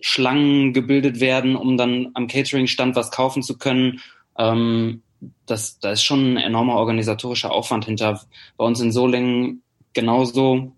Schlangen 0.00 0.74
gebildet 0.74 1.20
werden, 1.20 1.56
um 1.56 1.78
dann 1.78 2.10
am 2.12 2.26
Catering-Stand 2.26 2.96
was 2.96 3.10
kaufen 3.10 3.42
zu 3.42 3.56
können. 3.56 4.00
Ähm, 4.36 5.02
das, 5.46 5.78
da 5.78 5.92
ist 5.92 6.02
schon 6.02 6.34
ein 6.34 6.36
enormer 6.36 6.74
organisatorischer 6.74 7.50
Aufwand 7.50 7.86
hinter. 7.86 8.20
Bei 8.58 8.64
uns 8.66 8.78
in 8.80 8.92
Solingen 8.92 9.62
genauso 9.94 10.75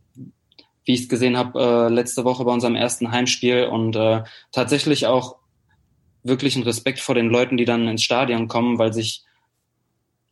wie 0.88 0.94
ich 0.94 1.02
es 1.02 1.08
gesehen 1.10 1.36
habe, 1.36 1.60
äh, 1.60 1.92
letzte 1.92 2.24
Woche 2.24 2.46
bei 2.46 2.50
unserem 2.50 2.74
ersten 2.74 3.12
Heimspiel 3.12 3.66
und 3.66 3.94
äh, 3.94 4.22
tatsächlich 4.52 5.06
auch 5.06 5.36
wirklich 6.22 6.56
ein 6.56 6.62
Respekt 6.62 7.00
vor 7.00 7.14
den 7.14 7.28
Leuten, 7.28 7.58
die 7.58 7.66
dann 7.66 7.86
ins 7.86 8.02
Stadion 8.02 8.48
kommen, 8.48 8.78
weil 8.78 8.94
sich, 8.94 9.22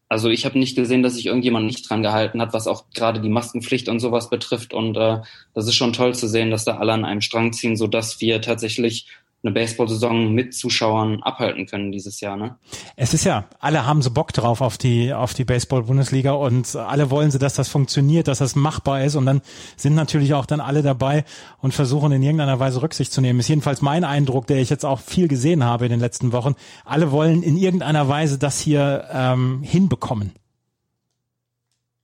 also 0.08 0.30
ich 0.30 0.46
habe 0.46 0.58
nicht 0.58 0.74
gesehen, 0.74 1.02
dass 1.02 1.16
sich 1.16 1.26
irgendjemand 1.26 1.66
nicht 1.66 1.88
dran 1.88 2.02
gehalten 2.02 2.40
hat, 2.40 2.54
was 2.54 2.68
auch 2.68 2.86
gerade 2.94 3.20
die 3.20 3.28
Maskenpflicht 3.28 3.90
und 3.90 4.00
sowas 4.00 4.30
betrifft. 4.30 4.72
Und 4.72 4.96
äh, 4.96 5.18
das 5.52 5.66
ist 5.66 5.74
schon 5.74 5.92
toll 5.92 6.14
zu 6.14 6.26
sehen, 6.26 6.50
dass 6.50 6.64
da 6.64 6.78
alle 6.78 6.94
an 6.94 7.04
einem 7.04 7.20
Strang 7.20 7.52
ziehen, 7.52 7.76
so 7.76 7.86
dass 7.86 8.22
wir 8.22 8.40
tatsächlich 8.40 9.08
eine 9.46 9.54
Baseball-Saison 9.54 10.32
mit 10.32 10.54
Zuschauern 10.54 11.22
abhalten 11.22 11.66
können 11.66 11.92
dieses 11.92 12.20
Jahr. 12.20 12.36
Ne? 12.36 12.56
Es 12.96 13.14
ist 13.14 13.24
ja, 13.24 13.44
alle 13.60 13.86
haben 13.86 14.02
so 14.02 14.10
Bock 14.10 14.32
drauf 14.32 14.60
auf 14.60 14.76
die 14.76 15.12
auf 15.12 15.34
die 15.34 15.44
Baseball-Bundesliga 15.44 16.32
und 16.32 16.74
alle 16.74 17.10
wollen 17.10 17.30
sie, 17.30 17.38
dass 17.38 17.54
das 17.54 17.68
funktioniert, 17.68 18.28
dass 18.28 18.38
das 18.38 18.56
machbar 18.56 19.04
ist 19.04 19.14
und 19.14 19.24
dann 19.26 19.42
sind 19.76 19.94
natürlich 19.94 20.34
auch 20.34 20.46
dann 20.46 20.60
alle 20.60 20.82
dabei 20.82 21.24
und 21.58 21.72
versuchen 21.72 22.12
in 22.12 22.22
irgendeiner 22.22 22.58
Weise 22.58 22.82
Rücksicht 22.82 23.12
zu 23.12 23.20
nehmen. 23.20 23.38
Ist 23.38 23.48
jedenfalls 23.48 23.82
mein 23.82 24.04
Eindruck, 24.04 24.46
der 24.46 24.58
ich 24.58 24.68
jetzt 24.68 24.84
auch 24.84 25.00
viel 25.00 25.28
gesehen 25.28 25.62
habe 25.64 25.86
in 25.86 25.90
den 25.90 26.00
letzten 26.00 26.32
Wochen. 26.32 26.56
Alle 26.84 27.12
wollen 27.12 27.42
in 27.42 27.56
irgendeiner 27.56 28.08
Weise 28.08 28.38
das 28.38 28.60
hier 28.60 29.08
ähm, 29.12 29.62
hinbekommen. 29.62 30.32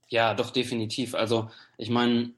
Ja, 0.07 0.33
doch 0.33 0.51
definitiv. 0.51 1.15
Also 1.15 1.49
ich 1.77 1.89
meine, 1.89 2.31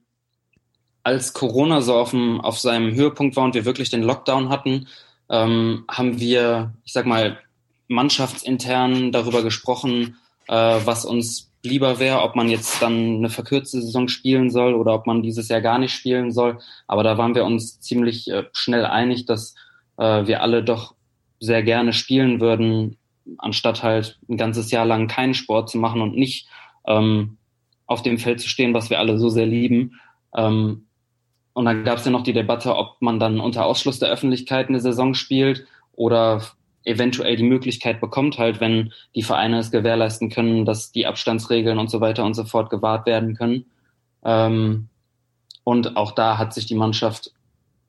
als 1.05 1.33
Corona 1.33 1.81
so 1.81 1.93
auf, 1.93 2.09
dem, 2.09 2.41
auf 2.41 2.57
seinem 2.57 2.95
Höhepunkt 2.95 3.35
war 3.35 3.43
und 3.43 3.53
wir 3.53 3.63
wirklich 3.63 3.91
den 3.91 4.01
Lockdown 4.01 4.49
hatten, 4.49 4.87
ähm, 5.29 5.85
haben 5.89 6.19
wir, 6.19 6.73
ich 6.83 6.93
sag 6.93 7.05
mal, 7.05 7.37
mannschaftsintern 7.87 9.11
darüber 9.11 9.43
gesprochen, 9.43 10.17
äh, 10.47 10.79
was 10.83 11.05
uns 11.05 11.51
lieber 11.63 11.99
wäre, 11.99 12.23
ob 12.23 12.35
man 12.35 12.49
jetzt 12.49 12.81
dann 12.81 13.17
eine 13.17 13.29
verkürzte 13.29 13.81
Saison 13.81 14.07
spielen 14.07 14.49
soll 14.49 14.73
oder 14.73 14.95
ob 14.95 15.05
man 15.05 15.21
dieses 15.21 15.47
Jahr 15.47 15.61
gar 15.61 15.77
nicht 15.77 15.93
spielen 15.93 16.31
soll. 16.31 16.57
Aber 16.87 17.03
da 17.03 17.19
waren 17.19 17.35
wir 17.35 17.45
uns 17.45 17.79
ziemlich 17.79 18.27
äh, 18.27 18.45
schnell 18.51 18.85
einig, 18.85 19.25
dass 19.27 19.53
äh, 19.97 20.25
wir 20.25 20.41
alle 20.41 20.63
doch 20.63 20.95
sehr 21.39 21.61
gerne 21.61 21.93
spielen 21.93 22.41
würden, 22.41 22.97
anstatt 23.37 23.83
halt 23.83 24.17
ein 24.27 24.37
ganzes 24.37 24.71
Jahr 24.71 24.85
lang 24.85 25.07
keinen 25.07 25.35
Sport 25.35 25.69
zu 25.69 25.77
machen 25.77 26.01
und 26.01 26.17
nicht 26.17 26.47
ähm, 26.87 27.37
auf 27.85 28.01
dem 28.01 28.17
Feld 28.17 28.41
zu 28.41 28.49
stehen, 28.49 28.73
was 28.73 28.89
wir 28.89 28.97
alle 28.97 29.19
so 29.19 29.29
sehr 29.29 29.45
lieben. 29.45 29.99
Ähm, 30.35 30.85
und 31.55 31.63
dann 31.63 31.85
gab 31.85 31.99
es 31.99 32.05
ja 32.05 32.11
noch 32.11 32.23
die 32.23 32.33
Debatte, 32.33 32.75
ob 32.75 32.97
man 33.01 33.17
dann 33.17 33.39
unter 33.39 33.65
Ausschluss 33.65 33.97
der 33.97 34.09
Öffentlichkeit 34.09 34.67
eine 34.67 34.81
Saison 34.81 35.13
spielt 35.13 35.65
oder 35.93 36.41
eventuell 36.83 37.37
die 37.37 37.43
Möglichkeit 37.43 38.01
bekommt, 38.01 38.37
halt, 38.37 38.59
wenn 38.59 38.91
die 39.15 39.23
Vereine 39.23 39.59
es 39.59 39.71
gewährleisten 39.71 40.29
können, 40.29 40.65
dass 40.65 40.91
die 40.91 41.07
Abstandsregeln 41.07 41.79
und 41.79 41.89
so 41.89 42.01
weiter 42.01 42.25
und 42.25 42.33
so 42.33 42.43
fort 42.43 42.69
gewahrt 42.69 43.05
werden 43.05 43.35
können. 43.35 43.67
Ähm, 44.25 44.89
und 45.63 45.95
auch 45.95 46.11
da 46.11 46.37
hat 46.37 46.53
sich 46.53 46.65
die 46.65 46.75
Mannschaft 46.75 47.31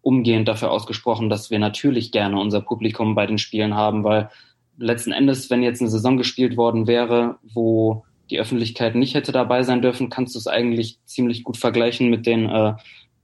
umgehend 0.00 0.46
dafür 0.46 0.70
ausgesprochen, 0.70 1.28
dass 1.28 1.50
wir 1.50 1.58
natürlich 1.58 2.12
gerne 2.12 2.38
unser 2.38 2.60
Publikum 2.60 3.16
bei 3.16 3.26
den 3.26 3.38
Spielen 3.38 3.74
haben, 3.74 4.04
weil 4.04 4.30
letzten 4.78 5.10
Endes, 5.10 5.50
wenn 5.50 5.64
jetzt 5.64 5.80
eine 5.80 5.90
Saison 5.90 6.16
gespielt 6.16 6.56
worden 6.56 6.86
wäre, 6.86 7.38
wo 7.42 8.04
die 8.30 8.38
Öffentlichkeit 8.38 8.94
nicht 8.94 9.14
hätte 9.14 9.32
dabei 9.32 9.64
sein 9.64 9.82
dürfen, 9.82 10.08
kannst 10.08 10.36
du 10.36 10.38
es 10.38 10.46
eigentlich 10.46 11.00
ziemlich 11.04 11.42
gut 11.42 11.56
vergleichen 11.56 12.10
mit 12.10 12.26
den 12.26 12.48
äh, 12.48 12.74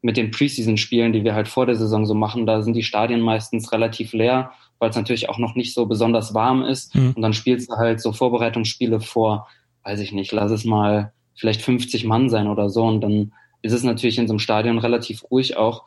mit 0.02 0.16
den 0.16 0.30
Preseason-Spielen, 0.30 1.12
die 1.12 1.24
wir 1.24 1.34
halt 1.34 1.48
vor 1.48 1.66
der 1.66 1.76
Saison 1.76 2.04
so 2.06 2.14
machen. 2.14 2.44
Da 2.44 2.62
sind 2.62 2.74
die 2.74 2.82
Stadien 2.82 3.20
meistens 3.20 3.72
relativ 3.72 4.12
leer 4.12 4.52
weil 4.82 4.90
es 4.90 4.96
natürlich 4.96 5.28
auch 5.28 5.38
noch 5.38 5.54
nicht 5.54 5.74
so 5.74 5.86
besonders 5.86 6.34
warm 6.34 6.64
ist. 6.64 6.96
Mhm. 6.96 7.12
Und 7.14 7.22
dann 7.22 7.34
spielst 7.34 7.70
du 7.70 7.76
halt 7.76 8.00
so 8.00 8.12
Vorbereitungsspiele 8.12 8.98
vor, 8.98 9.46
weiß 9.84 10.00
ich 10.00 10.10
nicht, 10.10 10.32
lass 10.32 10.50
es 10.50 10.64
mal 10.64 11.12
vielleicht 11.36 11.62
50 11.62 12.04
Mann 12.04 12.28
sein 12.28 12.48
oder 12.48 12.68
so. 12.68 12.82
Und 12.82 13.00
dann 13.00 13.32
ist 13.62 13.74
es 13.74 13.84
natürlich 13.84 14.18
in 14.18 14.26
so 14.26 14.32
einem 14.32 14.40
Stadion 14.40 14.78
relativ 14.78 15.22
ruhig 15.30 15.56
auch. 15.56 15.84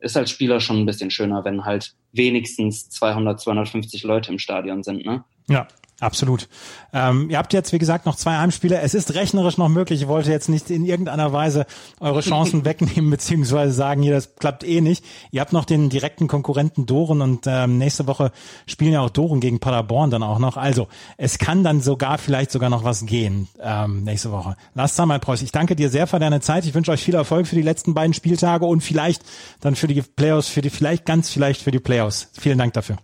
Ist 0.00 0.16
als 0.16 0.32
Spieler 0.32 0.58
schon 0.58 0.78
ein 0.78 0.86
bisschen 0.86 1.12
schöner, 1.12 1.44
wenn 1.44 1.64
halt 1.64 1.94
wenigstens 2.10 2.90
200, 2.90 3.40
250 3.40 4.02
Leute 4.02 4.32
im 4.32 4.40
Stadion 4.40 4.82
sind, 4.82 5.06
ne? 5.06 5.22
Ja, 5.48 5.68
Absolut. 6.02 6.48
Ähm, 6.92 7.30
ihr 7.30 7.38
habt 7.38 7.52
jetzt, 7.52 7.72
wie 7.72 7.78
gesagt, 7.78 8.06
noch 8.06 8.16
zwei 8.16 8.36
Heimspiele. 8.36 8.80
Es 8.80 8.92
ist 8.92 9.14
rechnerisch 9.14 9.56
noch 9.56 9.68
möglich. 9.68 10.02
Ich 10.02 10.08
wollte 10.08 10.32
jetzt 10.32 10.48
nicht 10.48 10.68
in 10.68 10.84
irgendeiner 10.84 11.32
Weise 11.32 11.64
eure 12.00 12.22
Chancen 12.22 12.64
wegnehmen, 12.64 13.08
beziehungsweise 13.08 13.72
sagen, 13.72 14.02
hier, 14.02 14.12
das 14.12 14.34
klappt 14.34 14.64
eh 14.64 14.80
nicht. 14.80 15.04
Ihr 15.30 15.40
habt 15.40 15.52
noch 15.52 15.64
den 15.64 15.90
direkten 15.90 16.26
Konkurrenten 16.26 16.86
Doren 16.86 17.20
und 17.20 17.44
ähm, 17.46 17.78
nächste 17.78 18.08
Woche 18.08 18.32
spielen 18.66 18.94
ja 18.94 19.00
auch 19.00 19.10
Doren 19.10 19.38
gegen 19.38 19.60
Paderborn 19.60 20.10
dann 20.10 20.24
auch 20.24 20.40
noch. 20.40 20.56
Also 20.56 20.88
es 21.18 21.38
kann 21.38 21.62
dann 21.62 21.80
sogar 21.80 22.18
vielleicht 22.18 22.50
sogar 22.50 22.68
noch 22.68 22.82
was 22.82 23.06
gehen 23.06 23.46
ähm, 23.60 24.02
nächste 24.02 24.32
Woche. 24.32 24.56
Lars 24.74 24.96
Sammerpreuß, 24.96 25.42
ich 25.42 25.52
danke 25.52 25.76
dir 25.76 25.88
sehr 25.88 26.08
für 26.08 26.18
deine 26.18 26.40
Zeit. 26.40 26.66
Ich 26.66 26.74
wünsche 26.74 26.90
euch 26.90 27.00
viel 27.00 27.14
Erfolg 27.14 27.46
für 27.46 27.54
die 27.54 27.62
letzten 27.62 27.94
beiden 27.94 28.12
Spieltage 28.12 28.66
und 28.66 28.80
vielleicht 28.80 29.22
dann 29.60 29.76
für 29.76 29.86
die 29.86 30.02
Playoffs, 30.02 30.48
für 30.48 30.62
die 30.62 30.70
vielleicht 30.70 31.06
ganz 31.06 31.30
vielleicht 31.30 31.62
für 31.62 31.70
die 31.70 31.78
Playoffs. 31.78 32.28
Vielen 32.32 32.58
Dank 32.58 32.72
dafür. 32.72 32.96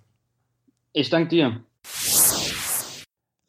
Ich 0.93 1.11
danke 1.11 1.29
dir. 1.29 1.61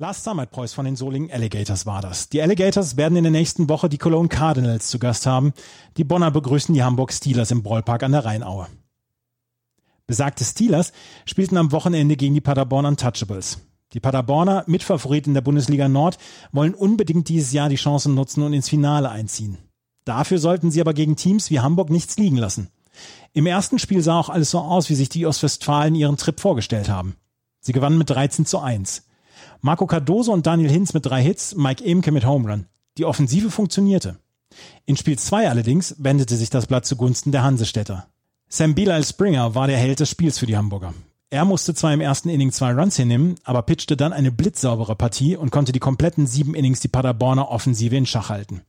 Last 0.02 0.24
Summit 0.24 0.52
Preuß 0.52 0.72
von 0.72 0.86
den 0.86 0.96
Solingen 0.96 1.30
Alligators 1.30 1.86
war 1.86 2.02
das. 2.02 2.30
Die 2.30 2.42
Alligators 2.42 2.96
werden 2.96 3.18
in 3.18 3.26
der 3.26 3.34
nächsten 3.34 3.68
Woche 3.68 3.90
die 3.90 3.98
Cologne 3.98 4.30
Cardinals 4.30 4.90
zu 4.90 4.98
Gast 4.98 5.26
haben. 5.26 5.52
Die 5.98 6.06
Bonner 6.06 6.32
begrüßen 6.32 6.74
die 6.74 6.84
Hamburg 6.84 7.12
Steelers 7.12 7.52
im 7.52 7.64
Ballpark 7.64 8.04
an 8.04 8.14
der 8.14 8.24
Rheinaue. 8.24 8.68
Besagte 10.08 10.46
Steelers 10.46 10.94
spielten 11.26 11.58
am 11.58 11.74
Wochenende 11.74 12.16
gegen 12.16 12.34
die 12.34 12.40
Paderborn 12.40 12.86
Untouchables. 12.86 13.60
Die 13.92 14.00
Paderborner, 14.00 14.64
Mitfavorit 14.68 15.28
in 15.28 15.34
der 15.34 15.42
Bundesliga 15.42 15.90
Nord, 15.90 16.18
wollen 16.54 16.76
unbedingt 16.76 17.28
dieses 17.28 17.52
Jahr 17.52 17.68
die 17.68 17.76
Chancen 17.76 18.16
nutzen 18.16 18.42
und 18.44 18.54
ins 18.54 18.70
Finale 18.70 19.10
einziehen. 19.10 19.58
Dafür 20.06 20.38
sollten 20.38 20.72
sie 20.72 20.80
aber 20.80 20.94
gegen 20.94 21.18
Teams 21.18 21.50
wie 21.50 21.60
Hamburg 21.60 21.90
nichts 21.90 22.16
liegen 22.16 22.38
lassen. 22.38 22.70
Im 23.34 23.46
ersten 23.46 23.80
Spiel 23.80 24.02
sah 24.02 24.18
auch 24.18 24.30
alles 24.30 24.52
so 24.52 24.60
aus, 24.60 24.90
wie 24.90 24.96
sich 24.96 25.10
die 25.10 25.26
Ostwestfalen 25.26 25.94
ihren 25.94 26.16
Trip 26.16 26.40
vorgestellt 26.40 26.88
haben. 26.88 27.18
Sie 27.60 27.74
gewannen 27.74 27.98
mit 27.98 28.10
13 28.10 28.46
zu 28.46 28.60
1. 28.60 29.04
Marco 29.62 29.88
Cardoso 29.88 30.32
und 30.32 30.46
Daniel 30.48 30.72
Hinz 30.72 30.94
mit 30.94 31.06
drei 31.06 31.22
Hits, 31.22 31.54
Mike 31.56 31.84
Emke 31.84 32.12
mit 32.12 32.26
Home 32.26 32.50
Run. 32.50 32.66
Die 32.98 33.04
Offensive 33.04 33.52
funktionierte. 33.52 34.18
In 34.86 34.96
Spiel 34.96 35.20
2 35.20 35.50
allerdings 35.50 35.96
wendete 36.00 36.38
sich 36.38 36.50
das 36.50 36.68
Blatt 36.68 36.86
zugunsten 36.86 37.34
der 37.34 37.44
Hansestädter. 37.44 38.08
Sam 38.48 38.74
Bilal 38.74 39.04
Springer 39.04 39.56
war 39.56 39.68
der 39.68 39.78
Held 39.78 40.00
des 40.00 40.10
Spiels 40.10 40.40
für 40.40 40.46
die 40.46 40.56
Hamburger. 40.56 40.94
Er 41.30 41.44
musste 41.44 41.76
zwar 41.76 41.94
im 41.94 42.02
ersten 42.02 42.30
Inning 42.30 42.52
zwei 42.52 42.72
Runs 42.72 42.96
hinnehmen, 42.96 43.36
aber 43.44 43.62
pitchte 43.62 43.98
dann 43.98 44.14
eine 44.14 44.32
blitzsaubere 44.32 44.96
Partie 44.96 45.36
und 45.36 45.52
konnte 45.52 45.74
die 45.74 45.80
kompletten 45.80 46.26
sieben 46.26 46.56
Innings 46.56 46.80
die 46.80 46.88
Paderborner 46.88 47.52
Offensive 47.52 47.96
in 47.96 48.06
Schach 48.06 48.30
halten. 48.30 48.62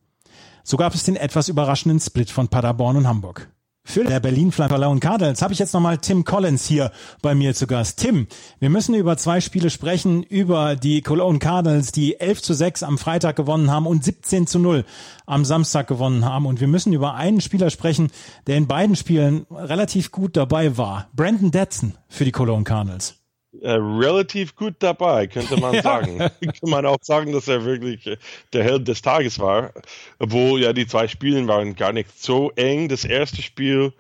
So 0.64 0.76
gab 0.76 0.94
es 0.94 1.04
den 1.04 1.16
etwas 1.16 1.48
überraschenden 1.48 2.00
Split 2.00 2.30
von 2.30 2.48
Paderborn 2.48 2.96
und 2.96 3.06
Hamburg. 3.06 3.48
Für 3.82 4.04
der 4.04 4.20
Berlin 4.20 4.52
Flamme 4.52 5.00
Cardinals 5.00 5.42
habe 5.42 5.52
ich 5.52 5.58
jetzt 5.58 5.72
nochmal 5.74 5.98
Tim 5.98 6.24
Collins 6.24 6.66
hier 6.66 6.92
bei 7.22 7.34
mir 7.34 7.54
zu 7.54 7.66
Gast. 7.66 7.98
Tim, 7.98 8.28
wir 8.60 8.70
müssen 8.70 8.94
über 8.94 9.16
zwei 9.16 9.40
Spiele 9.40 9.70
sprechen, 9.70 10.22
über 10.22 10.76
die 10.76 11.02
Cologne 11.02 11.38
Cardinals, 11.38 11.90
die 11.90 12.20
11 12.20 12.42
zu 12.42 12.54
6 12.54 12.82
am 12.82 12.98
Freitag 12.98 13.36
gewonnen 13.36 13.70
haben 13.70 13.86
und 13.86 14.04
17 14.04 14.46
zu 14.46 14.58
0 14.58 14.84
am 15.26 15.44
Samstag 15.44 15.88
gewonnen 15.88 16.24
haben. 16.24 16.46
Und 16.46 16.60
wir 16.60 16.68
müssen 16.68 16.92
über 16.92 17.14
einen 17.14 17.40
Spieler 17.40 17.70
sprechen, 17.70 18.10
der 18.46 18.56
in 18.56 18.68
beiden 18.68 18.96
Spielen 18.96 19.46
relativ 19.50 20.12
gut 20.12 20.36
dabei 20.36 20.76
war. 20.76 21.08
Brandon 21.14 21.50
Detson 21.50 21.94
für 22.08 22.24
die 22.24 22.32
Cologne 22.32 22.64
Cardinals. 22.64 23.19
Äh, 23.62 23.72
relativ 23.72 24.54
gut 24.54 24.74
dabei, 24.78 25.26
könnte 25.26 25.56
man 25.56 25.74
ja. 25.74 25.82
sagen. 25.82 26.18
Kann 26.18 26.70
man 26.70 26.86
auch 26.86 27.02
sagen, 27.02 27.32
dass 27.32 27.48
er 27.48 27.64
wirklich 27.64 28.06
äh, 28.06 28.16
der 28.52 28.62
Held 28.62 28.86
des 28.86 29.02
Tages 29.02 29.38
war. 29.40 29.72
Obwohl 30.18 30.62
ja 30.62 30.72
die 30.72 30.86
zwei 30.86 31.08
Spiele 31.08 31.46
waren 31.48 31.74
gar 31.74 31.92
nicht 31.92 32.22
so 32.22 32.52
eng. 32.52 32.88
Das 32.88 33.04
erste 33.04 33.42
Spiel 33.42 33.92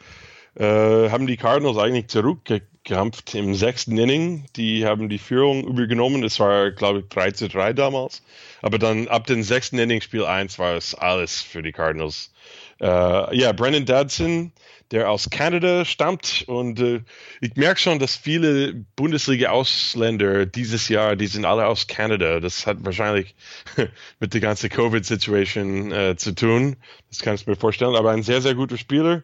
äh, 0.54 1.10
haben 1.10 1.26
die 1.26 1.36
Cardinals 1.36 1.78
eigentlich 1.78 2.06
zurückgekämpft 2.06 3.34
im 3.34 3.56
sechsten 3.56 3.98
Inning. 3.98 4.46
Die 4.54 4.86
haben 4.86 5.08
die 5.08 5.18
Führung 5.18 5.64
übergenommen. 5.66 6.22
Es 6.22 6.38
war, 6.38 6.70
glaube 6.70 7.00
ich, 7.00 7.08
3 7.08 7.32
zu 7.32 7.48
3 7.48 7.72
damals. 7.72 8.22
Aber 8.62 8.78
dann 8.78 9.08
ab 9.08 9.26
dem 9.26 9.42
sechsten 9.42 9.80
Inning, 9.80 10.00
Spiel 10.00 10.24
1, 10.24 10.60
war 10.60 10.76
es 10.76 10.94
alles 10.94 11.42
für 11.42 11.62
die 11.62 11.72
Cardinals. 11.72 12.32
Äh, 12.80 13.36
ja, 13.36 13.52
Brennan 13.52 13.84
Dadson 13.84 14.52
der 14.90 15.10
aus 15.10 15.30
Kanada 15.30 15.84
stammt. 15.84 16.44
Und 16.46 16.80
äh, 16.80 17.02
ich 17.40 17.54
merke 17.56 17.80
schon, 17.80 17.98
dass 17.98 18.16
viele 18.16 18.74
Bundesliga-Ausländer 18.96 20.46
dieses 20.46 20.88
Jahr, 20.88 21.16
die 21.16 21.26
sind 21.26 21.44
alle 21.44 21.66
aus 21.66 21.86
Kanada. 21.86 22.40
Das 22.40 22.66
hat 22.66 22.78
wahrscheinlich 22.84 23.34
mit 24.20 24.34
der 24.34 24.40
ganzen 24.40 24.70
Covid-Situation 24.70 25.92
äh, 25.92 26.16
zu 26.16 26.34
tun. 26.34 26.76
Das 27.08 27.20
kann 27.20 27.34
ich 27.34 27.46
mir 27.46 27.56
vorstellen. 27.56 27.94
Aber 27.94 28.10
ein 28.10 28.22
sehr, 28.22 28.40
sehr 28.40 28.54
guter 28.54 28.78
Spieler. 28.78 29.22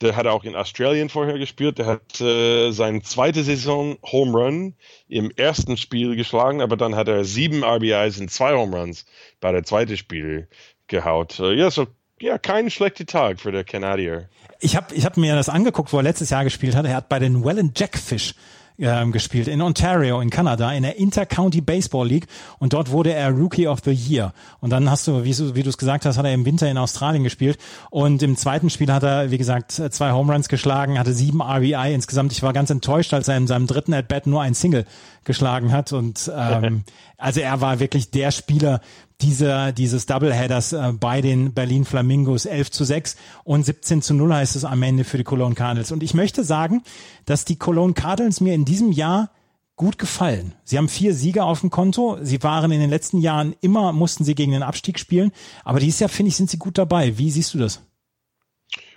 Der 0.00 0.16
hat 0.16 0.26
auch 0.26 0.42
in 0.42 0.56
Australien 0.56 1.08
vorher 1.08 1.38
gespielt. 1.38 1.78
Der 1.78 1.86
hat 1.86 2.20
äh, 2.20 2.72
seine 2.72 3.02
zweite 3.02 3.44
Saison 3.44 3.96
Home 4.02 4.32
Run 4.32 4.74
im 5.08 5.30
ersten 5.30 5.76
Spiel 5.76 6.16
geschlagen, 6.16 6.60
aber 6.60 6.76
dann 6.76 6.96
hat 6.96 7.06
er 7.06 7.24
sieben 7.24 7.62
RBIs 7.62 8.18
und 8.18 8.30
zwei 8.30 8.54
Home 8.54 8.76
Runs 8.76 9.06
bei 9.40 9.52
der 9.52 9.62
zweiten 9.62 9.96
Spiel 9.96 10.48
gehaut. 10.88 11.38
Äh, 11.38 11.54
ja, 11.54 11.70
so 11.70 11.86
ja, 12.20 12.38
kein 12.38 12.70
schlechter 12.70 13.06
Tag 13.06 13.40
für 13.40 13.52
der 13.52 13.64
Kanadier. 13.64 14.28
Ich 14.60 14.76
habe 14.76 14.94
ich 14.94 15.04
hab 15.04 15.16
mir 15.16 15.34
das 15.34 15.48
angeguckt, 15.48 15.92
wo 15.92 15.98
er 15.98 16.02
letztes 16.02 16.30
Jahr 16.30 16.44
gespielt 16.44 16.74
hat. 16.74 16.86
Er 16.86 16.96
hat 16.96 17.08
bei 17.08 17.18
den 17.18 17.44
Welland 17.44 17.78
Jackfish 17.78 18.34
ähm, 18.78 19.12
gespielt 19.12 19.46
in 19.48 19.62
Ontario 19.62 20.20
in 20.20 20.30
Kanada 20.30 20.72
in 20.72 20.82
der 20.82 20.96
Intercounty 20.96 21.60
Baseball 21.60 22.06
League. 22.06 22.26
Und 22.58 22.72
dort 22.72 22.90
wurde 22.90 23.12
er 23.12 23.30
Rookie 23.30 23.68
of 23.68 23.80
the 23.84 23.92
Year. 23.92 24.32
Und 24.60 24.70
dann 24.70 24.90
hast 24.90 25.06
du 25.06 25.24
wie, 25.24 25.36
wie 25.54 25.62
du 25.62 25.68
es 25.68 25.78
gesagt 25.78 26.04
hast 26.04 26.18
hat 26.18 26.24
er 26.24 26.34
im 26.34 26.44
Winter 26.44 26.68
in 26.68 26.78
Australien 26.78 27.24
gespielt. 27.24 27.58
Und 27.90 28.22
im 28.22 28.36
zweiten 28.36 28.70
Spiel 28.70 28.92
hat 28.92 29.02
er 29.02 29.30
wie 29.30 29.38
gesagt 29.38 29.72
zwei 29.72 30.12
Home 30.12 30.32
Runs 30.32 30.48
geschlagen 30.48 30.98
hatte 30.98 31.12
sieben 31.12 31.42
RBI 31.42 31.92
insgesamt. 31.94 32.32
Ich 32.32 32.42
war 32.42 32.52
ganz 32.52 32.70
enttäuscht 32.70 33.14
als 33.14 33.28
er 33.28 33.36
in 33.36 33.46
seinem 33.46 33.66
dritten 33.66 33.94
At 33.94 34.08
Bat 34.08 34.26
nur 34.26 34.42
ein 34.42 34.54
Single 34.54 34.86
geschlagen 35.24 35.72
hat. 35.72 35.92
Und 35.92 36.30
ähm, 36.34 36.84
also 37.18 37.40
er 37.40 37.60
war 37.60 37.80
wirklich 37.80 38.10
der 38.10 38.30
Spieler 38.30 38.80
dieser, 39.20 39.72
dieses 39.72 40.06
Doubleheaders 40.06 40.72
äh, 40.72 40.92
bei 40.98 41.20
den 41.20 41.52
Berlin 41.52 41.84
Flamingos 41.84 42.46
11 42.46 42.70
zu 42.70 42.84
6 42.84 43.16
und 43.44 43.64
17 43.64 44.02
zu 44.02 44.14
0 44.14 44.34
heißt 44.34 44.56
es 44.56 44.64
am 44.64 44.82
Ende 44.82 45.04
für 45.04 45.18
die 45.18 45.24
Cologne 45.24 45.54
Cardinals. 45.54 45.92
Und 45.92 46.02
ich 46.02 46.14
möchte 46.14 46.44
sagen, 46.44 46.82
dass 47.24 47.44
die 47.44 47.56
Cologne 47.56 47.94
Cardinals 47.94 48.40
mir 48.40 48.54
in 48.54 48.64
diesem 48.64 48.92
Jahr 48.92 49.30
gut 49.76 49.98
gefallen. 49.98 50.54
Sie 50.64 50.78
haben 50.78 50.88
vier 50.88 51.14
Siege 51.14 51.44
auf 51.44 51.60
dem 51.60 51.70
Konto. 51.70 52.18
Sie 52.22 52.42
waren 52.42 52.70
in 52.70 52.80
den 52.80 52.90
letzten 52.90 53.18
Jahren 53.18 53.56
immer, 53.60 53.92
mussten 53.92 54.24
sie 54.24 54.34
gegen 54.34 54.52
den 54.52 54.62
Abstieg 54.62 54.98
spielen. 54.98 55.32
Aber 55.64 55.80
dieses 55.80 56.00
Jahr, 56.00 56.10
finde 56.10 56.28
ich, 56.28 56.36
sind 56.36 56.50
sie 56.50 56.58
gut 56.58 56.78
dabei. 56.78 57.18
Wie 57.18 57.30
siehst 57.30 57.54
du 57.54 57.58
das? 57.58 57.82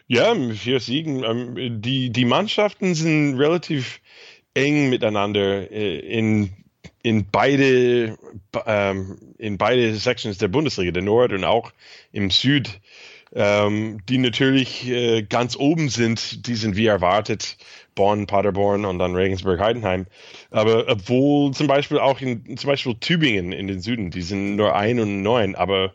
Ja, 0.08 0.34
vier 0.54 0.80
Siegen. 0.80 1.24
Ähm, 1.24 1.82
die, 1.82 2.12
die 2.12 2.26
Mannschaften 2.26 2.96
sind 2.96 3.38
relativ 3.38 4.02
eng 4.54 4.90
miteinander 4.90 5.72
äh, 5.72 6.00
in 6.00 6.52
in 7.08 7.30
beide, 7.32 8.18
ähm, 8.66 9.18
in 9.38 9.58
beide 9.58 9.96
Sections 9.96 10.38
der 10.38 10.50
Bundesliga, 10.50 10.92
der 10.92 11.04
Nord 11.04 11.32
und 11.32 11.46
auch 11.46 11.72
im 12.12 12.30
Süd, 12.30 12.82
ähm, 13.34 14.00
die 14.10 14.18
natürlich 14.18 14.90
äh, 14.90 15.24
ganz 15.24 15.56
oben 15.56 15.88
sind, 15.88 16.48
die 16.48 16.56
sind 16.56 16.76
wie 16.76 16.88
erwartet 16.88 17.58
Bonn, 17.96 18.28
Paderborn 18.28 18.84
und 18.84 19.00
dann 19.00 19.16
Regensburg, 19.16 19.60
Heidenheim. 19.60 20.06
Aber 20.52 20.88
obwohl 20.88 21.54
zum 21.54 21.68
Beispiel 21.68 21.98
auch 21.98 22.20
in 22.20 22.58
zum 22.58 22.70
Beispiel 22.70 22.96
Tübingen 22.96 23.54
in 23.54 23.68
den 23.68 23.82
Süden, 23.82 24.12
die 24.12 24.22
sind 24.22 24.58
nur 24.58 24.76
ein 24.76 25.00
und 25.00 25.22
neun, 25.22 25.56
aber 25.56 25.94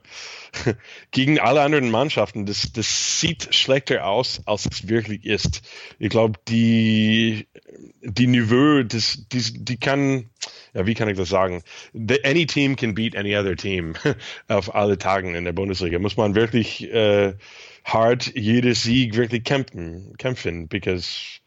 gegen 1.10 1.38
alle 1.38 1.60
anderen 1.60 1.90
Mannschaften, 1.90 2.46
das, 2.46 2.72
das 2.72 3.20
sieht 3.20 3.54
schlechter 3.54 4.06
aus, 4.06 4.42
als 4.46 4.66
es 4.66 4.88
wirklich 4.88 5.24
ist. 5.24 5.62
Ich 5.98 6.08
glaube, 6.08 6.38
die, 6.48 7.46
die 8.02 8.26
Niveau, 8.26 8.82
das, 8.82 9.26
die, 9.30 9.64
die 9.64 9.76
kann, 9.76 10.30
ja, 10.74 10.86
wie 10.86 10.94
kann 10.94 11.08
ich 11.08 11.16
das 11.16 11.28
sagen? 11.28 11.62
The, 11.92 12.24
any 12.24 12.46
team 12.46 12.76
can 12.76 12.94
beat 12.94 13.16
any 13.16 13.36
other 13.36 13.56
team 13.56 13.94
auf 14.48 14.74
alle 14.74 14.98
Tagen 14.98 15.34
in 15.34 15.44
der 15.44 15.52
Bundesliga. 15.52 15.98
Muss 15.98 16.16
man 16.16 16.34
wirklich 16.34 16.90
äh, 16.92 17.34
hart 17.84 18.32
jedes 18.34 18.82
Sieg 18.82 19.16
wirklich 19.16 19.44
kämpfen, 19.44 20.14
kämpfen, 20.16 20.68
because 20.68 21.41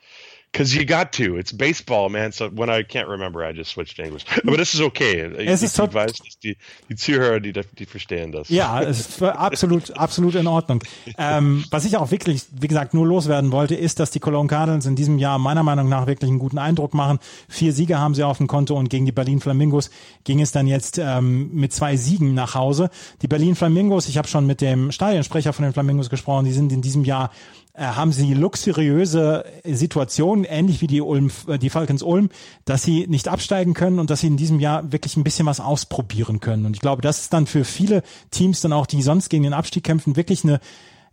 Because 0.56 0.74
you 0.74 0.86
got 0.86 1.12
to. 1.12 1.36
It's 1.36 1.52
baseball, 1.52 2.08
man. 2.08 2.32
So 2.32 2.48
when 2.48 2.70
I 2.70 2.84
can't 2.84 3.10
remember, 3.10 3.44
I 3.44 3.52
just 3.52 3.72
switched 3.72 3.98
to 3.98 4.04
English. 4.04 4.24
Aber 4.48 4.56
das 4.56 4.74
ist 4.74 4.80
okay. 4.80 5.20
Es 5.20 5.62
ist 5.62 5.78
ich, 5.78 5.84
ich 5.84 5.94
weiß, 5.94 6.14
dass 6.14 6.40
die, 6.40 6.56
die 6.88 6.96
Zuhörer, 6.96 7.42
die, 7.42 7.52
die 7.52 7.86
verstehen 7.86 8.32
das. 8.32 8.48
Ja, 8.48 8.82
es 8.82 9.02
ist 9.02 9.22
absolut, 9.22 9.92
absolut 9.98 10.36
in 10.36 10.48
Ordnung. 10.48 10.82
Ähm, 11.18 11.66
was 11.72 11.84
ich 11.84 11.98
auch 11.98 12.10
wirklich, 12.10 12.44
wie 12.52 12.70
gesagt, 12.70 12.94
nur 12.94 13.06
loswerden 13.06 13.52
wollte, 13.52 13.76
ist, 13.76 14.00
dass 14.00 14.12
die 14.12 14.22
Cologne 14.22 14.48
Cardinals 14.48 14.86
in 14.86 14.96
diesem 14.96 15.18
Jahr 15.18 15.40
meiner 15.40 15.64
Meinung 15.64 15.90
nach 15.90 16.08
wirklich 16.08 16.30
einen 16.30 16.40
guten 16.40 16.58
Eindruck 16.58 16.94
machen. 16.94 17.20
Vier 17.50 17.74
Siege 17.74 18.00
haben 18.00 18.16
sie 18.16 18.24
auf 18.24 18.38
dem 18.38 18.48
Konto 18.48 18.78
und 18.78 18.90
gegen 18.90 19.06
die 19.06 19.12
Berlin 19.12 19.42
Flamingos 19.42 19.90
ging 20.24 20.40
es 20.40 20.54
dann 20.54 20.68
jetzt 20.68 20.98
ähm, 21.00 21.54
mit 21.54 21.74
zwei 21.74 21.98
Siegen 21.98 22.34
nach 22.34 22.56
Hause. 22.56 22.90
Die 23.22 23.28
Berlin 23.28 23.56
Flamingos, 23.56 24.08
ich 24.08 24.18
habe 24.18 24.30
schon 24.30 24.46
mit 24.46 24.62
dem 24.62 24.94
Stadionsprecher 24.94 25.52
von 25.52 25.64
den 25.64 25.74
Flamingos 25.74 26.10
gesprochen, 26.10 26.46
die 26.46 26.54
sind 26.54 26.72
in 26.72 26.82
diesem 26.82 27.04
Jahr 27.04 27.32
haben 27.78 28.12
sie 28.12 28.34
luxuriöse 28.34 29.46
Situationen, 29.64 30.46
ähnlich 30.46 30.82
wie 30.82 30.88
die 30.88 31.02
Ulm, 31.02 31.32
äh, 31.48 31.58
die 31.58 31.70
Falcons 31.70 32.04
Ulm, 32.04 32.30
dass 32.64 32.84
sie 32.84 33.08
nicht 33.08 33.28
absteigen 33.28 33.74
können 33.74 34.00
und 34.00 34.10
dass 34.10 34.22
sie 34.22 34.28
in 34.28 34.38
diesem 34.38 34.60
Jahr 34.60 34.92
wirklich 34.92 35.18
ein 35.18 35.24
bisschen 35.24 35.46
was 35.46 35.60
ausprobieren 35.60 36.40
können. 36.40 36.66
Und 36.66 36.76
ich 36.76 36.82
glaube, 36.82 37.02
das 37.02 37.22
ist 37.22 37.34
dann 37.34 37.48
für 37.48 37.66
viele 37.66 38.04
Teams 38.32 38.62
dann 38.62 38.74
auch, 38.74 38.86
die 38.86 39.02
sonst 39.02 39.30
gegen 39.30 39.44
den 39.44 39.54
Abstieg 39.54 39.84
kämpfen, 39.84 40.16
wirklich 40.16 40.44
eine 40.44 40.60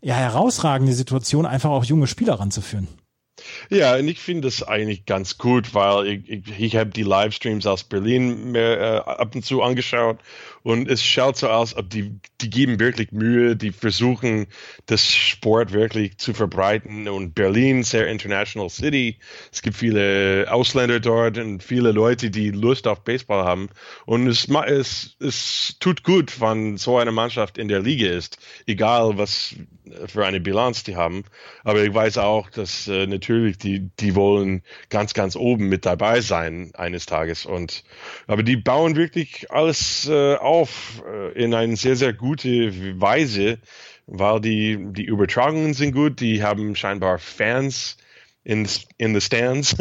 ja, 0.01 0.15
herausragende 0.15 0.93
Situation, 0.93 1.47
einfach 1.47 1.71
auch 1.71 1.85
junge 1.85 2.07
Spieler 2.07 2.35
ranzuführen. 2.35 2.89
Ja, 3.71 3.97
und 3.97 4.09
ich 4.09 4.21
finde 4.21 4.49
das 4.49 4.63
eigentlich 4.63 5.07
ganz 5.07 5.39
gut, 5.39 5.75
weil 5.75 6.07
ich, 6.07 6.29
ich, 6.29 6.61
ich 6.61 6.77
habe 6.77 6.91
die 6.91 7.03
Livestreams 7.03 7.67
aus 7.67 7.85
Berlin 7.85 8.53
mehr 8.53 8.81
äh, 8.81 9.11
ab 9.11 9.35
und 9.35 9.45
zu 9.45 9.63
angeschaut 9.63 10.19
und 10.63 10.89
es 10.89 11.03
schaut 11.03 11.37
so 11.37 11.49
aus, 11.49 11.77
ob 11.77 11.91
die, 11.91 12.21
die 12.41 12.51
geben 12.51 12.79
wirklich 12.79 13.11
Mühe, 13.13 13.57
die 13.57 13.73
versuchen, 13.73 14.47
das 14.87 15.11
Sport 15.11 15.73
wirklich 15.73 16.19
zu 16.19 16.35
verbreiten 16.35 17.09
und 17.09 17.35
Berlin, 17.35 17.83
sehr 17.83 18.07
international 18.07 18.71
City. 18.71 19.19
Es 19.51 19.63
gibt 19.63 19.77
viele 19.77 20.47
Ausländer 20.51 21.01
dort 21.01 21.39
und 21.39 21.63
viele 21.63 21.93
Leute, 21.93 22.31
die 22.31 22.51
Lust 22.51 22.87
auf 22.87 23.03
Baseball 23.03 23.45
haben 23.45 23.71
und 24.07 24.27
es, 24.29 24.49
es, 24.49 25.17
es 25.19 25.77
tut 25.81 26.05
gut, 26.05 26.41
wenn 26.41 26.77
so 26.77 26.99
eine 26.99 27.13
Mannschaft 27.13 27.59
in 27.59 27.69
der 27.69 27.81
Liga 27.81 28.09
ist, 28.11 28.39
egal 28.67 29.19
was 29.19 29.55
für 30.07 30.25
eine 30.25 30.41
Bilanz 30.41 30.85
die 30.85 30.97
haben. 30.97 31.25
Aber 31.65 31.83
ich 31.83 31.93
weiß 31.93 32.19
auch, 32.19 32.51
dass 32.51 32.89
äh, 32.89 33.07
natürlich 33.07 33.59
die, 33.59 33.91
die 34.01 34.15
wollen 34.15 34.63
ganz, 34.91 35.15
ganz 35.15 35.37
oben 35.37 35.69
mit 35.69 35.87
dabei 35.87 36.21
sein 36.21 36.73
eines 36.75 37.07
Tages. 37.07 37.47
Und 37.47 37.85
aber 38.27 38.43
die 38.43 38.57
bauen 38.57 38.97
wirklich 38.97 39.51
alles 39.51 40.09
äh, 40.09 40.37
auf 40.37 41.03
äh, 41.07 41.33
in 41.33 41.55
eine 41.55 41.77
sehr, 41.77 41.97
sehr 41.97 42.13
gute 42.13 43.01
Weise, 43.01 43.59
weil 44.07 44.41
die, 44.41 44.79
die 44.93 45.05
Übertragungen 45.05 45.75
sind 45.75 45.93
gut, 45.93 46.21
die 46.21 46.43
haben 46.43 46.75
scheinbar 46.77 47.19
Fans 47.19 47.97
in, 48.45 48.69
in 48.99 49.15
the 49.15 49.21
stands. 49.21 49.77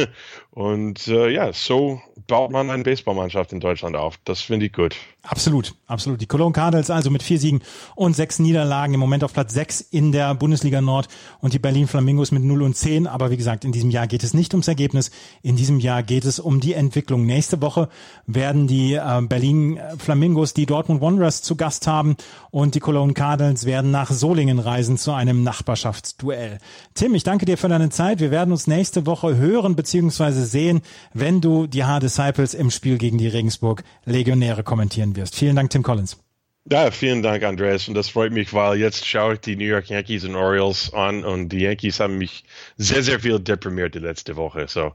Und 0.52 1.08
äh, 1.08 1.30
ja, 1.30 1.54
so 1.54 2.02
baut 2.28 2.52
man 2.52 2.70
eine 2.70 2.84
Baseballmannschaft 2.84 3.54
in 3.54 3.62
Deutschland 3.62 3.95
auf. 3.95 4.18
Das 4.26 4.41
finde 4.41 4.66
ich 4.66 4.74
gut. 4.74 4.95
Absolut, 5.24 5.76
absolut. 5.86 6.20
Die 6.20 6.26
Cologne 6.26 6.52
Cardinals 6.52 6.89
also 6.89 7.12
mit 7.12 7.22
vier 7.22 7.39
Siegen 7.39 7.62
und 7.95 8.16
sechs 8.16 8.39
Niederlagen 8.39 8.93
im 8.95 8.99
Moment 8.99 9.24
auf 9.24 9.34
Platz 9.34 9.54
sechs 9.54 9.80
in 9.80 10.12
der 10.12 10.34
Bundesliga 10.34 10.82
Nord 10.82 11.08
und 11.41 11.54
die 11.54 11.60
Berlin 11.60 11.88
Flamingos 11.88 12.32
mit 12.32 12.43
0 12.43 12.64
und 12.64 12.76
10. 12.76 13.06
Aber 13.06 13.30
wie 13.30 13.38
gesagt, 13.38 13.64
in 13.64 13.72
diesem 13.72 13.91
Jahr 13.91 14.08
geht 14.08 14.24
es 14.24 14.34
nicht 14.34 14.54
ums 14.54 14.68
Ergebnis. 14.68 15.12
In 15.43 15.56
diesem 15.56 15.80
Jahr 15.80 16.02
geht 16.02 16.26
es 16.26 16.39
um 16.39 16.60
die 16.60 16.74
Entwicklung. 16.74 17.26
Nächste 17.26 17.62
Woche 17.62 17.88
werden 18.26 18.66
die 18.66 18.95
äh, 18.95 19.22
Berlin 19.22 19.80
Flamingos 19.99 20.54
die 20.54 20.66
Dortmund 20.66 21.02
Wanderers 21.02 21.43
zu 21.43 21.56
Gast 21.56 21.86
haben 21.86 22.18
und 22.49 22.74
die 22.76 22.80
Cologne 22.80 23.14
Cardinals 23.14 23.66
werden 23.66 23.91
nach 23.91 24.12
Solingen 24.12 24.58
reisen 24.58 24.97
zu 24.97 25.12
einem 25.12 25.43
Nachbarschaftsduell. 25.43 26.58
Tim, 26.95 27.14
ich 27.14 27.24
danke 27.24 27.45
dir 27.45 27.58
für 27.58 27.70
deine 27.70 27.89
Zeit. 27.89 28.20
Wir 28.20 28.32
werden 28.32 28.52
uns 28.52 28.66
nächste 28.66 29.06
Woche 29.06 29.38
hören 29.38 29.76
bzw. 30.42 30.46
sehen, 30.46 30.82
wenn 31.14 31.42
du 31.42 31.68
die 31.68 31.84
Hard 31.84 32.04
Disciples 32.04 32.54
im 32.54 32.72
Spiel 32.72 32.98
gegen 32.98 33.18
die 33.18 33.28
Regensburg 33.28 33.84
Legionäre 34.06 34.64
kommentieren 34.64 35.16
wirst. 35.16 35.36
Vielen 35.36 35.56
Dank, 35.56 35.70
Tim 35.70 35.84
Collins. 35.84 36.18
Ja, 36.70 36.92
vielen 36.92 37.24
Dank, 37.24 37.44
Andreas. 37.44 37.88
Und 37.88 37.96
das 37.96 38.10
freut 38.10 38.32
mich, 38.32 38.54
weil 38.54 38.78
jetzt 38.78 39.08
schaue 39.08 39.34
ich 39.34 39.39
die 39.39 39.56
New 39.56 39.66
York 39.66 39.89
Yankees 39.89 40.24
und 40.26 40.36
Orioles 40.36 40.94
an 40.94 41.24
und 41.24 41.50
die 41.50 41.62
Yankees 41.62 42.00
haben 42.00 42.20
mich 42.20 42.44
sehr, 42.78 43.02
sehr 43.02 43.20
viel 43.20 43.39
deprimiert 43.39 43.96
die 43.96 44.00
letzte 44.00 44.36
Woche. 44.36 44.68
So, 44.68 44.94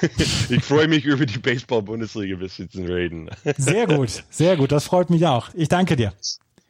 ich 0.48 0.62
freue 0.62 0.86
mich 0.86 1.04
über 1.04 1.26
die 1.26 1.38
Baseball-Bundesliga 1.38 2.36
bis 2.36 2.58
jetzt 2.58 2.76
reden. 2.76 3.30
sehr 3.56 3.88
gut, 3.88 4.22
sehr 4.30 4.56
gut. 4.56 4.70
Das 4.70 4.84
freut 4.84 5.10
mich 5.10 5.26
auch. 5.26 5.48
Ich 5.54 5.68
danke 5.68 5.96
dir. 5.96 6.12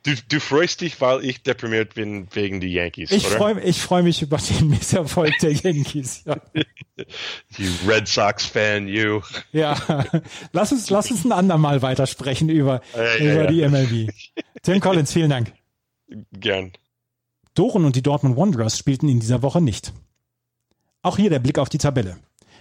Du, 0.05 0.15
du 0.29 0.41
freust 0.41 0.81
dich, 0.81 1.01
weil 1.01 1.25
ich 1.25 1.43
deprimiert 1.43 1.95
bin 1.95 2.29
wegen 2.33 2.61
die 2.61 2.73
Yankees, 2.73 3.11
ich 3.11 3.27
oder? 3.27 3.37
Freu, 3.37 3.55
ich 3.63 3.81
freue 3.83 4.03
mich 4.03 4.23
über 4.23 4.39
den 4.39 4.69
Misserfolg 4.71 5.35
der 5.41 5.53
Yankees. 5.53 6.25
Ja. 6.25 6.37
you 7.59 7.71
Red 7.87 8.07
Sox-Fan, 8.07 8.87
you. 8.87 9.21
Ja, 9.53 10.05
lass 10.53 10.73
uns, 10.73 10.89
lass 10.91 11.11
uns 11.11 11.25
ein 11.25 11.33
andermal 11.33 11.83
weitersprechen 11.83 12.49
über, 12.49 12.81
ja, 12.95 13.17
ja, 13.17 13.35
über 13.35 13.47
die 13.49 13.67
MLB. 13.67 14.13
Tim 14.63 14.81
Collins, 14.81 15.13
vielen 15.13 15.31
Dank. 15.31 15.53
Gern. 16.33 16.73
Doren 17.55 17.85
und 17.85 17.97
die 17.97 18.03
Dortmund 18.03 18.37
Wanderers 18.37 18.79
spielten 18.79 19.09
in 19.09 19.19
dieser 19.19 19.43
Woche 19.43 19.61
nicht. 19.61 19.93
Auch 21.03 21.17
hier 21.17 21.31
der 21.31 21.41
Blick 21.41 21.59
auf 21.59 21.69
die 21.69 21.79
Tabelle. 21.79 22.19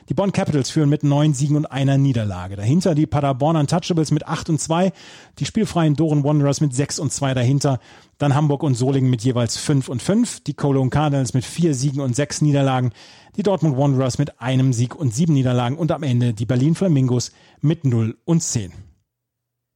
Die 0.09 0.13
Bonn 0.13 0.31
Capitals 0.31 0.69
führen 0.69 0.87
mit 0.87 1.03
neun 1.03 1.33
Siegen 1.33 1.57
und 1.57 1.65
einer 1.65 1.97
Niederlage. 1.97 2.55
Dahinter 2.55 2.95
die 2.95 3.05
Paderborn 3.05 3.57
Untouchables 3.57 4.11
mit 4.11 4.25
acht 4.25 4.49
und 4.49 4.59
zwei, 4.59 4.93
die 5.37 5.45
spielfreien 5.45 5.95
Doren 5.95 6.23
Wanderers 6.23 6.61
mit 6.61 6.73
sechs 6.73 6.97
und 6.97 7.11
zwei 7.11 7.33
dahinter, 7.33 7.79
dann 8.17 8.33
Hamburg 8.33 8.63
und 8.63 8.75
Solingen 8.75 9.09
mit 9.09 9.21
jeweils 9.23 9.57
fünf 9.57 9.89
und 9.89 10.01
fünf, 10.01 10.39
die 10.39 10.53
Cologne 10.53 10.89
Cardinals 10.89 11.33
mit 11.33 11.43
vier 11.43 11.73
Siegen 11.73 11.99
und 11.99 12.15
sechs 12.15 12.39
Niederlagen, 12.39 12.93
die 13.35 13.43
Dortmund 13.43 13.77
Wanderers 13.77 14.17
mit 14.17 14.39
einem 14.39 14.71
Sieg 14.71 14.95
und 14.95 15.13
sieben 15.13 15.33
Niederlagen 15.33 15.77
und 15.77 15.91
am 15.91 16.03
Ende 16.03 16.33
die 16.33 16.45
Berlin 16.45 16.75
Flamingos 16.75 17.33
mit 17.59 17.83
null 17.83 18.17
und 18.23 18.41
zehn. 18.41 18.71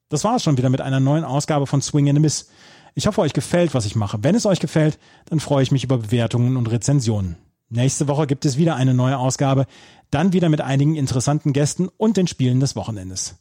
Das 0.07 0.23
war 0.23 0.37
es 0.37 0.43
schon 0.43 0.57
wieder 0.57 0.69
mit 0.69 0.79
einer 0.79 1.01
neuen 1.01 1.25
Ausgabe 1.25 1.67
von 1.67 1.81
Swing 1.81 2.07
and 2.07 2.19
a 2.19 2.21
Miss. 2.21 2.49
Ich 2.95 3.05
hoffe, 3.05 3.21
euch 3.21 3.33
gefällt, 3.33 3.73
was 3.73 3.85
ich 3.85 3.95
mache. 3.95 4.19
Wenn 4.21 4.35
es 4.35 4.45
euch 4.45 4.61
gefällt, 4.61 4.97
dann 5.25 5.41
freue 5.41 5.63
ich 5.63 5.71
mich 5.71 5.83
über 5.83 5.97
Bewertungen 5.97 6.55
und 6.55 6.67
Rezensionen. 6.71 7.35
Nächste 7.71 8.09
Woche 8.09 8.27
gibt 8.27 8.43
es 8.43 8.57
wieder 8.57 8.75
eine 8.75 8.93
neue 8.93 9.17
Ausgabe, 9.17 9.65
dann 10.09 10.33
wieder 10.33 10.49
mit 10.49 10.59
einigen 10.59 10.95
interessanten 10.95 11.53
Gästen 11.53 11.87
und 11.97 12.17
den 12.17 12.27
Spielen 12.27 12.59
des 12.59 12.75
Wochenendes. 12.75 13.35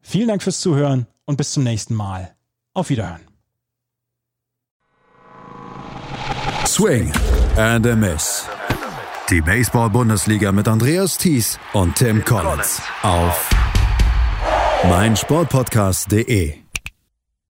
Vielen 0.00 0.28
Dank 0.28 0.44
fürs 0.44 0.60
Zuhören 0.60 1.08
und 1.24 1.36
bis 1.36 1.50
zum 1.50 1.64
nächsten 1.64 1.94
Mal. 1.94 2.34
Auf 2.72 2.88
Wiederhören. 2.88 3.20
Swing 6.66 7.12
and 7.56 7.84
a 7.84 7.96
Miss. 7.96 8.46
Die 9.28 9.40
Baseball-Bundesliga 9.40 10.52
mit 10.52 10.68
Andreas 10.68 11.18
Thies 11.18 11.58
und 11.72 11.96
Tim 11.96 12.24
Collins 12.24 12.80
auf 13.02 13.50
meinsportpodcast.de. 14.84 16.54